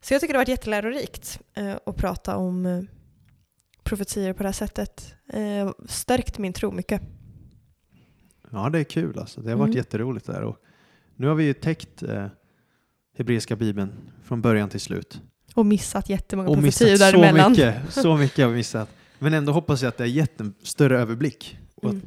så 0.00 0.14
jag 0.14 0.20
tycker 0.20 0.34
det 0.34 0.38
har 0.38 0.40
varit 0.44 0.48
jättelärorikt 0.48 1.40
eh, 1.54 1.74
att 1.86 1.96
prata 1.96 2.36
om 2.36 2.66
eh, 2.66 2.82
profetier 3.82 4.32
på 4.32 4.42
det 4.42 4.48
här 4.48 4.52
sättet. 4.52 5.14
Eh, 5.32 5.70
stärkt 5.86 6.38
min 6.38 6.52
tro 6.52 6.70
mycket. 6.70 7.02
ja, 8.50 8.70
det 8.70 8.78
är 8.78 8.84
kul 8.84 9.18
alltså. 9.18 9.40
Det 9.40 9.50
har 9.50 9.56
varit 9.56 9.68
Mm. 9.68 9.76
jätteroligt 9.76 10.26
där. 10.26 10.42
Och 10.42 10.56
nu 11.16 11.26
har 11.26 11.34
vi 11.34 11.44
ju 11.44 11.52
täckt 11.54 12.02
eh, 12.02 12.26
hebreiska 13.18 13.56
bibeln 13.56 13.92
från 14.24 14.42
början 14.42 14.68
till 14.68 14.80
slut. 14.80 15.20
Och 15.54 15.66
missat 15.66 16.08
jättemånga 16.08 16.48
Och 16.48 16.54
profetior 16.56 16.90
missat 16.90 17.10
så 17.10 17.16
däremellan. 17.20 17.50
mycket. 17.52 17.74
Så 17.92 18.16
mycket 18.16 18.44
har 18.44 18.50
vi 18.50 18.56
missat. 18.56 18.88
Men 19.18 19.34
ändå 19.34 19.52
hoppas 19.52 19.82
jag 19.82 19.88
att 19.88 19.96
det 19.96 20.02
har 20.04 20.08
gett 20.08 20.40
en 20.40 20.54
större 20.62 20.98
överblick. 21.00 21.58
Och 21.74 21.84
att 21.88 21.92
Mm. 21.94 22.06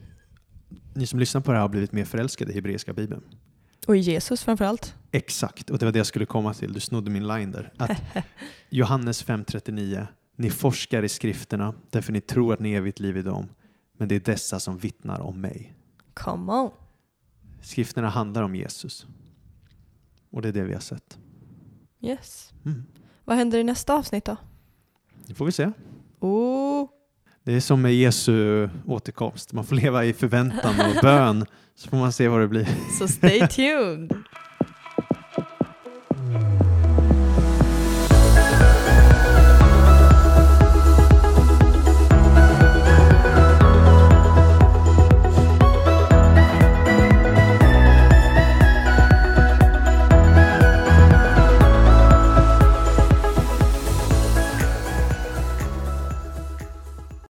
ni 0.93 1.07
som 1.07 1.19
lyssnar 1.19 1.41
på 1.41 1.51
det 1.51 1.57
här 1.57 1.61
har 1.61 1.69
blivit 1.69 1.91
mer 1.91 2.05
förälskade 2.05 2.51
i 2.51 2.55
hebreiska 2.55 2.93
bibeln. 2.93 3.23
Och 3.87 3.95
Jesus 3.95 4.43
framförallt. 4.43 4.95
Exakt, 5.11 5.69
och 5.69 5.77
det 5.77 5.85
var 5.85 5.91
det 5.91 5.99
jag 5.99 6.07
skulle 6.07 6.25
komma 6.25 6.53
till. 6.53 6.73
Du 6.73 6.79
snodde 6.79 7.11
min 7.11 7.27
line 7.27 7.51
där. 7.51 7.73
Att 7.77 8.01
Johannes 8.69 9.25
5.39. 9.25 10.07
Ni 10.35 10.49
forskar 10.49 11.03
i 11.03 11.09
skrifterna 11.09 11.73
därför 11.89 12.11
ni 12.13 12.21
tror 12.21 12.53
att 12.53 12.59
ni 12.59 12.73
är 12.73 12.77
evigt 12.77 12.99
liv 12.99 13.17
i 13.17 13.21
dem. 13.21 13.49
Men 13.97 14.07
det 14.07 14.15
är 14.15 14.19
dessa 14.19 14.59
som 14.59 14.77
vittnar 14.77 15.19
om 15.19 15.41
mig. 15.41 15.73
Come 16.13 16.53
on. 16.53 16.71
Skrifterna 17.61 18.09
handlar 18.09 18.43
om 18.43 18.55
Jesus. 18.55 19.05
Och 20.31 20.41
det 20.41 20.47
är 20.47 20.53
det 20.53 20.63
vi 20.63 20.73
har 20.73 20.81
sett. 20.81 21.17
Yes. 22.01 22.53
Mm. 22.65 22.85
Vad 23.25 23.37
händer 23.37 23.59
i 23.59 23.63
nästa 23.63 23.95
avsnitt 23.95 24.25
då? 24.25 24.37
Det 25.25 25.33
får 25.33 25.45
vi 25.45 25.51
se. 25.51 25.71
Oh. 26.19 26.89
Det 27.43 27.53
är 27.53 27.59
som 27.59 27.81
med 27.81 27.95
Jesu 27.95 28.69
återkomst. 28.85 29.53
Man 29.53 29.65
får 29.65 29.75
leva 29.75 30.05
i 30.05 30.13
förväntan 30.13 30.75
och 30.79 31.01
bön 31.01 31.45
så 31.75 31.89
får 31.89 31.97
man 31.97 32.11
se 32.11 32.27
vad 32.27 32.41
det 32.41 32.47
blir. 32.47 32.67
Så 32.99 33.07
stay 33.07 33.47
tuned. 33.47 34.13